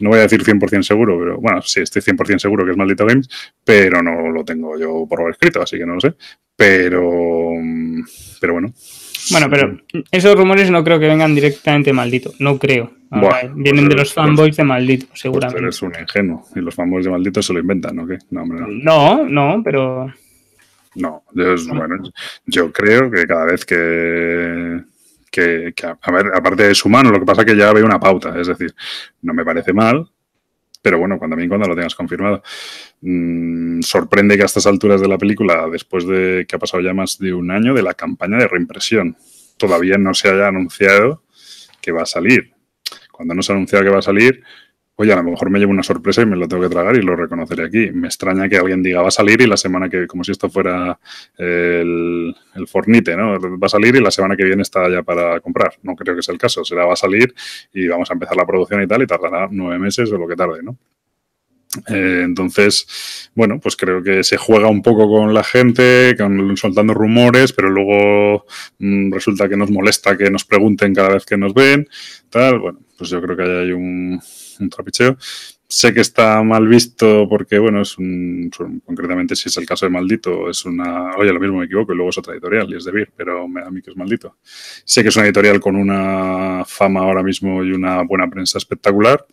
[0.00, 3.06] no voy a decir 100% seguro, pero bueno, sí, estoy 100% seguro que es Maldito
[3.06, 3.28] Games,
[3.64, 6.14] pero no lo tengo yo por escrito, así que no lo sé.
[6.56, 8.02] Pero, mm,
[8.40, 8.74] pero bueno,
[9.30, 9.78] Bueno, pero
[10.10, 12.32] esos rumores no creo que vengan directamente de maldito.
[12.38, 12.92] No creo.
[13.10, 15.62] Buah, Vienen de pues, los fanboys de maldito, Pues seguramente.
[15.62, 16.44] eres un ingenuo.
[16.54, 18.06] Y los famosos de maldito se lo inventan, ¿no?
[18.06, 18.18] ¿Qué?
[18.30, 18.66] No, hombre, no.
[18.68, 20.12] No, no, pero.
[20.96, 21.96] No, yo, bueno,
[22.46, 24.80] yo creo que cada vez que,
[25.30, 27.98] que, que, a ver, aparte es humano, lo que pasa es que ya veo una
[27.98, 28.72] pauta, es decir,
[29.22, 30.08] no me parece mal,
[30.84, 32.42] pero bueno, cuando mí cuando lo tengas confirmado.
[33.00, 36.92] Mm, sorprende que a estas alturas de la película, después de que ha pasado ya
[36.92, 39.16] más de un año de la campaña de reimpresión,
[39.56, 41.22] todavía no se haya anunciado
[41.80, 42.52] que va a salir.
[43.10, 44.42] Cuando no se ha anunciado que va a salir,
[44.96, 47.02] oye, a lo mejor me llevo una sorpresa y me lo tengo que tragar y
[47.02, 47.90] lo reconoceré aquí.
[47.92, 50.48] Me extraña que alguien diga va a salir y la semana que, como si esto
[50.48, 50.98] fuera
[51.36, 53.38] el, el Fornite, ¿no?
[53.40, 55.74] Va a salir y la semana que viene está ya para comprar.
[55.82, 56.64] No creo que sea el caso.
[56.64, 57.34] Será va a salir
[57.72, 60.36] y vamos a empezar la producción y tal y tardará nueve meses o lo que
[60.36, 60.76] tarde, ¿no?
[61.88, 66.94] Eh, entonces, bueno, pues creo que se juega un poco con la gente, con, soltando
[66.94, 68.46] rumores, pero luego
[68.78, 71.88] mmm, resulta que nos molesta que nos pregunten cada vez que nos ven,
[72.30, 72.60] tal.
[72.60, 74.20] Bueno, pues yo creo que ahí hay un,
[74.60, 75.16] un trapicheo.
[75.66, 78.50] Sé que está mal visto porque, bueno, es un,
[78.84, 81.96] concretamente si es el caso de Maldito, es una, oye, lo mismo me equivoco, y
[81.96, 83.96] luego es otra editorial y es de Vir, pero me da a mí que es
[83.96, 84.36] Maldito.
[84.84, 89.26] Sé que es una editorial con una fama ahora mismo y una buena prensa espectacular.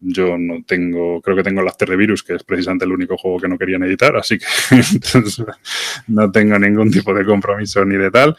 [0.00, 3.38] Yo no tengo, creo que tengo el After Virus, que es precisamente el único juego
[3.38, 4.46] que no querían editar, así que
[6.08, 8.36] no tengo ningún tipo de compromiso ni de tal.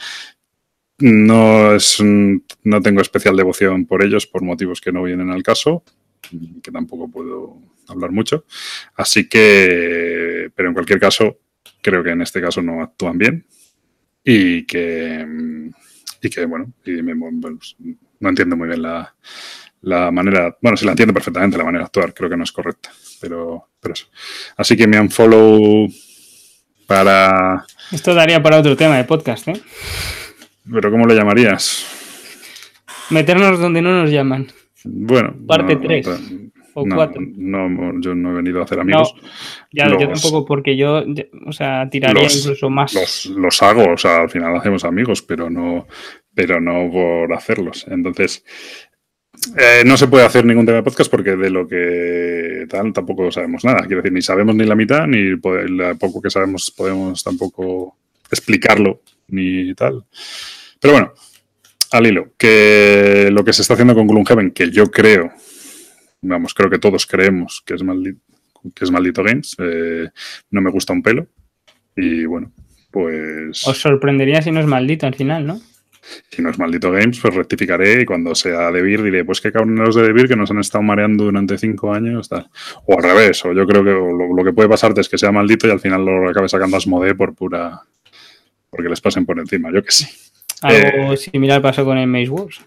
[1.00, 5.84] No, es no tengo especial devoción por ellos por motivos que no vienen al caso,
[6.62, 8.46] que tampoco puedo hablar mucho.
[8.96, 11.40] Así que, pero en cualquier caso,
[11.82, 13.46] creo que en este caso no actúan bien
[14.24, 15.26] y que,
[16.22, 17.60] y que bueno, y me, bueno
[18.20, 19.16] no entiendo muy bien la,
[19.82, 22.52] la manera, bueno, si la entiendo perfectamente la manera de actuar, creo que no es
[22.52, 24.06] correcta, pero, pero eso.
[24.58, 25.88] Así que me unfollow
[26.86, 27.66] para...
[27.92, 29.62] Esto daría para otro tema de podcast, ¿eh?
[30.72, 31.86] ¿Pero cómo lo llamarías?
[33.10, 34.52] Meternos donde no nos llaman.
[34.86, 35.36] Bueno.
[35.48, 37.22] Parte 3 no, o 4.
[37.38, 39.14] No, no, yo no he venido a hacer amigos.
[39.16, 39.22] No,
[39.72, 41.04] ya, los, yo tampoco, porque yo,
[41.46, 42.94] o sea, tiraría los, incluso más.
[42.94, 45.88] Los, los, hago, o sea, al final hacemos amigos, pero no,
[46.34, 47.86] pero no por hacerlos.
[47.88, 48.44] Entonces,
[49.58, 53.32] eh, no se puede hacer ningún tema de podcast porque de lo que tal tampoco
[53.32, 53.86] sabemos nada.
[53.88, 55.40] Quiero decir, ni sabemos ni la mitad, ni lo
[55.98, 57.98] poco que sabemos podemos tampoco
[58.30, 60.06] explicarlo, ni tal.
[60.80, 61.14] Pero bueno,
[61.92, 65.32] al hilo, que lo que se está haciendo con Gloomhaven, que yo creo,
[66.22, 68.22] vamos, creo que todos creemos que es maldito,
[68.74, 70.10] que es maldito Games, eh,
[70.52, 71.28] no me gusta un pelo.
[71.96, 72.52] Y bueno,
[72.90, 73.68] pues.
[73.68, 75.62] Os sorprendería si no es maldito al final, ¿no?
[76.30, 79.52] Si no es maldito Games, pues rectificaré y cuando sea de Vir diré, pues qué
[79.52, 82.50] cabroneros de Vir que nos han estado mareando durante cinco años, tal.
[82.88, 85.32] O al revés, o yo creo que lo, lo, que puede pasarte es que sea
[85.32, 87.82] maldito y al final lo acabe sacando a Asmodee por pura.
[88.70, 90.08] porque les pasen por encima, yo que sí.
[90.62, 92.62] Algo eh, similar pasó con el Maze Wars.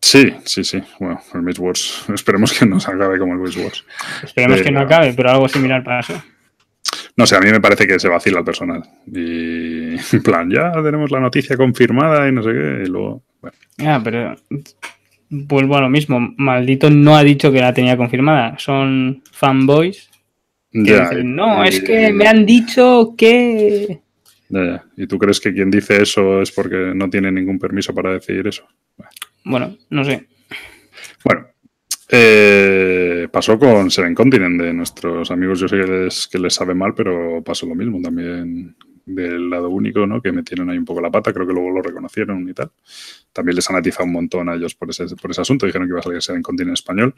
[0.00, 0.82] Sí, sí, sí.
[1.00, 3.84] Bueno, el Maze Wars, esperemos que no se acabe como el Maze Wars.
[4.22, 4.64] Esperemos pero...
[4.64, 6.14] que no acabe, pero algo similar pasó.
[7.16, 8.82] No sé, a mí me parece que se vacila el personal.
[9.06, 13.22] Y en plan, ya tenemos la noticia confirmada y no sé qué, y luego.
[13.40, 13.56] Bueno.
[13.76, 14.36] Ya, pero
[15.28, 16.34] vuelvo a lo mismo.
[16.36, 18.58] Maldito no ha dicho que la tenía confirmada.
[18.58, 20.10] Son fanboys.
[20.70, 24.00] Que Ya, dicen, no, y- es que me han dicho que.
[24.48, 24.84] Ya, ya.
[24.96, 28.46] ¿Y tú crees que quien dice eso es porque no tiene ningún permiso para decir
[28.46, 28.66] eso?
[29.44, 30.26] Bueno, no sé.
[31.24, 31.46] Bueno,
[32.10, 35.60] eh, pasó con Seven Continent de nuestros amigos.
[35.60, 38.76] Yo sé que les, que les sabe mal, pero pasó lo mismo también
[39.06, 40.20] del lado único, ¿no?
[40.20, 42.70] Que metieron ahí un poco la pata, creo que luego lo reconocieron y tal.
[43.32, 45.66] También les han atizado un montón a ellos por ese, por ese asunto.
[45.66, 47.14] Dijeron que iba a salir Seven Continent en español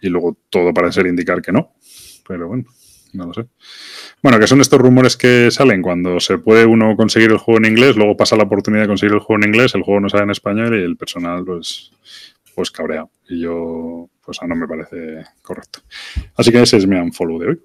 [0.00, 1.74] y luego todo parece indicar que no.
[2.26, 2.64] Pero bueno,
[3.16, 3.46] no lo sé.
[4.22, 7.72] Bueno, que son estos rumores que salen cuando se puede uno conseguir el juego en
[7.72, 10.24] inglés, luego pasa la oportunidad de conseguir el juego en inglés, el juego no sale
[10.24, 11.92] en español y el personal, pues,
[12.54, 13.06] pues cabrea.
[13.28, 15.80] Y yo, pues no me parece correcto.
[16.36, 17.60] Así que ese es mi unfollow de hoy.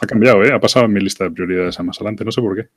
[0.00, 0.52] Ha cambiado, ¿eh?
[0.52, 2.68] Ha pasado en mi lista de prioridades a más adelante, no sé por qué.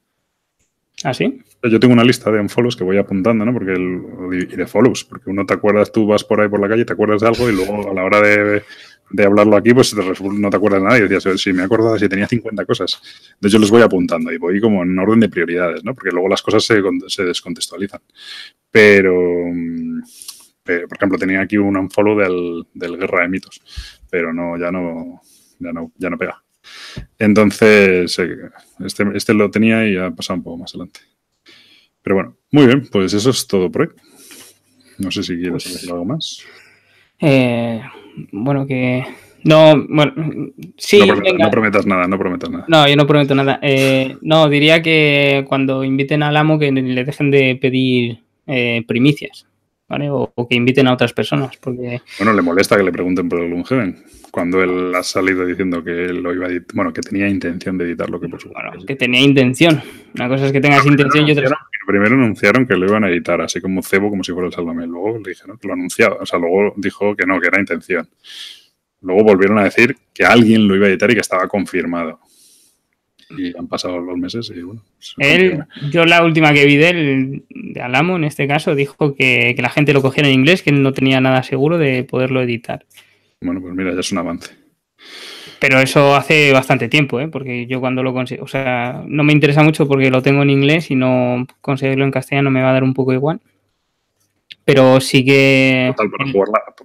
[1.04, 1.42] ¿Ah, sí?
[1.64, 3.54] Yo tengo una lista de unfollows que voy apuntando, ¿no?
[3.54, 4.02] Porque el,
[4.32, 6.94] y de follows, porque uno te acuerdas, tú vas por ahí por la calle, te
[6.94, 8.64] acuerdas de algo y luego a la hora de,
[9.10, 11.98] de hablarlo aquí, pues no te acuerdas de nada y decías, sí, me he acordado
[12.00, 13.02] si tenía 50 cosas.
[13.40, 15.94] De hecho, los voy apuntando y voy como en orden de prioridades, ¿no?
[15.94, 18.02] Porque luego las cosas se descontextualizan.
[18.72, 19.14] Pero,
[19.54, 20.02] mm,
[20.64, 23.62] pero, por ejemplo, tenía aquí un unfollow del, del Guerra de Mitos,
[24.10, 25.22] pero no, ya no,
[25.60, 26.43] ya no, ya no pega.
[27.20, 28.36] Entonces, eh,
[28.86, 31.02] este, este lo tenía y ha pasado un poco más adelante.
[32.02, 33.90] Pero bueno, muy bien, pues eso es todo por hoy.
[35.00, 36.44] No sé si quieres Pues- decir algo más.
[37.20, 37.82] Eh,
[38.32, 39.04] bueno, que.
[39.46, 40.14] No, bueno.
[40.78, 41.46] Sí, no, prometas, venga.
[41.46, 42.66] no prometas nada, no prometas nada.
[42.68, 43.60] No, yo no prometo nada.
[43.62, 49.46] Eh, no, diría que cuando inviten al amo que le dejen de pedir eh, primicias,
[49.94, 50.10] ¿vale?
[50.10, 52.02] O, que inviten a otras personas, porque...
[52.18, 55.92] Bueno, le molesta que le pregunten por el Gloomhaven, cuando él ha salido diciendo que
[55.92, 58.70] él lo iba a editar, bueno, que tenía intención de editarlo, que por supuesto.
[58.70, 59.82] Bueno, que tenía intención.
[60.16, 61.56] Una cosa es que tengas intención y otra
[61.86, 64.88] Primero anunciaron que lo iban a editar, así como cebo, como si fuera el Salvame.
[64.88, 68.08] Luego le dijeron que lo anunciaba, o sea, luego dijo que no, que era intención.
[69.02, 72.20] Luego volvieron a decir que alguien lo iba a editar y que estaba confirmado
[73.38, 74.82] y han pasado los meses y bueno.
[75.18, 79.56] Él, yo la última que vi de él, de Alamo en este caso, dijo que,
[79.58, 82.86] la gente lo cogiera en inglés, que él no tenía nada seguro de poderlo editar.
[83.42, 84.52] Bueno, pues mira, ya es un avance.
[85.60, 87.30] Pero eso hace bastante tiempo, ¿eh?
[87.30, 90.50] porque yo cuando lo consigo, o sea, no me interesa mucho porque lo tengo en
[90.50, 93.40] inglés y no conseguirlo en castellano me va a dar un poco igual
[94.66, 95.94] pero sí que...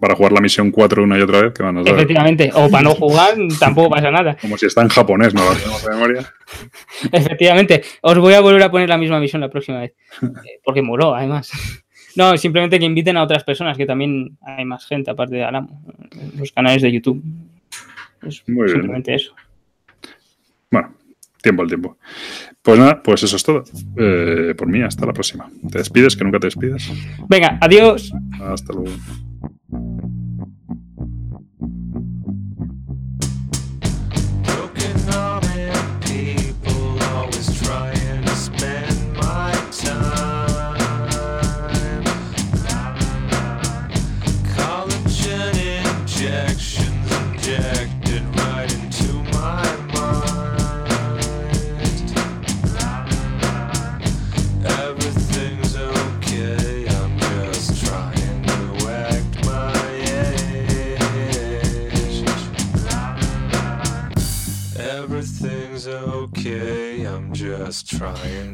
[0.00, 2.82] para, jugar la, misión 4 una y otra vez, que van a Efectivamente, o para
[2.82, 4.36] no jugar tampoco pasa nada.
[4.40, 5.42] Como si está en japonés, ¿no?
[5.42, 6.32] de memoria.
[7.12, 10.82] Efectivamente, os voy a volver a poner la misma misión la próxima vez, eh, porque
[10.82, 11.50] moró, además.
[12.16, 15.82] No, simplemente que inviten a otras personas, que también hay más gente aparte de Alamo,
[16.36, 17.22] los canales de YouTube.
[18.26, 19.34] Es Muy simplemente eso.
[20.70, 20.94] Bueno,
[21.42, 21.98] tiempo al tiempo.
[22.62, 23.64] Pues nada, pues eso es todo.
[23.96, 25.50] Eh, por mí, hasta la próxima.
[25.70, 26.16] ¿Te despides?
[26.16, 26.90] Que nunca te despides.
[27.28, 28.12] Venga, adiós.
[28.40, 28.90] Hasta luego.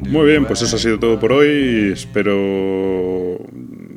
[0.00, 1.92] Muy bien, pues eso ha sido todo por hoy.
[1.92, 3.38] Espero.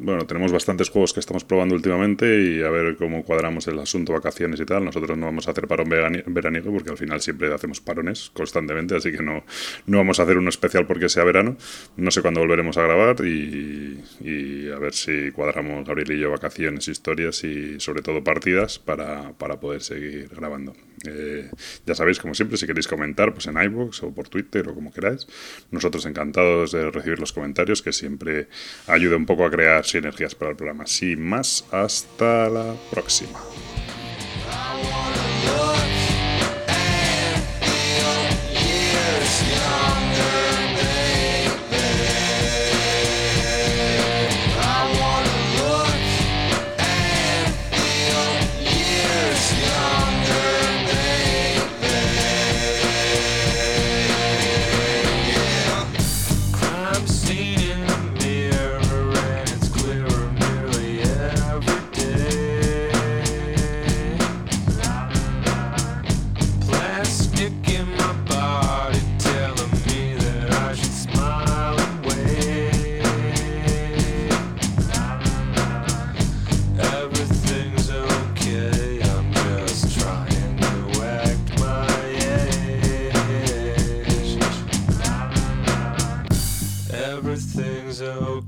[0.07, 4.13] Bueno, tenemos bastantes juegos que estamos probando últimamente y a ver cómo cuadramos el asunto
[4.13, 4.85] vacaciones y tal.
[4.85, 9.11] Nosotros no vamos a hacer parón veraniego porque al final siempre hacemos parones constantemente, así
[9.11, 9.43] que no,
[9.85, 11.57] no vamos a hacer uno especial porque sea verano.
[11.97, 16.87] No sé cuándo volveremos a grabar y, a ver si cuadramos Gabriel y yo vacaciones,
[16.87, 20.73] historias y sobre todo partidas para, para poder seguir grabando.
[21.05, 21.49] Eh,
[21.85, 24.91] ya sabéis, como siempre, si queréis comentar, pues en iVoox o por Twitter o como
[24.91, 25.27] queráis.
[25.71, 28.47] Nosotros encantados de recibir los comentarios, que siempre
[28.87, 30.87] ayuda un poco a crear sinergias para el programa.
[30.87, 33.39] Sin más, hasta la próxima.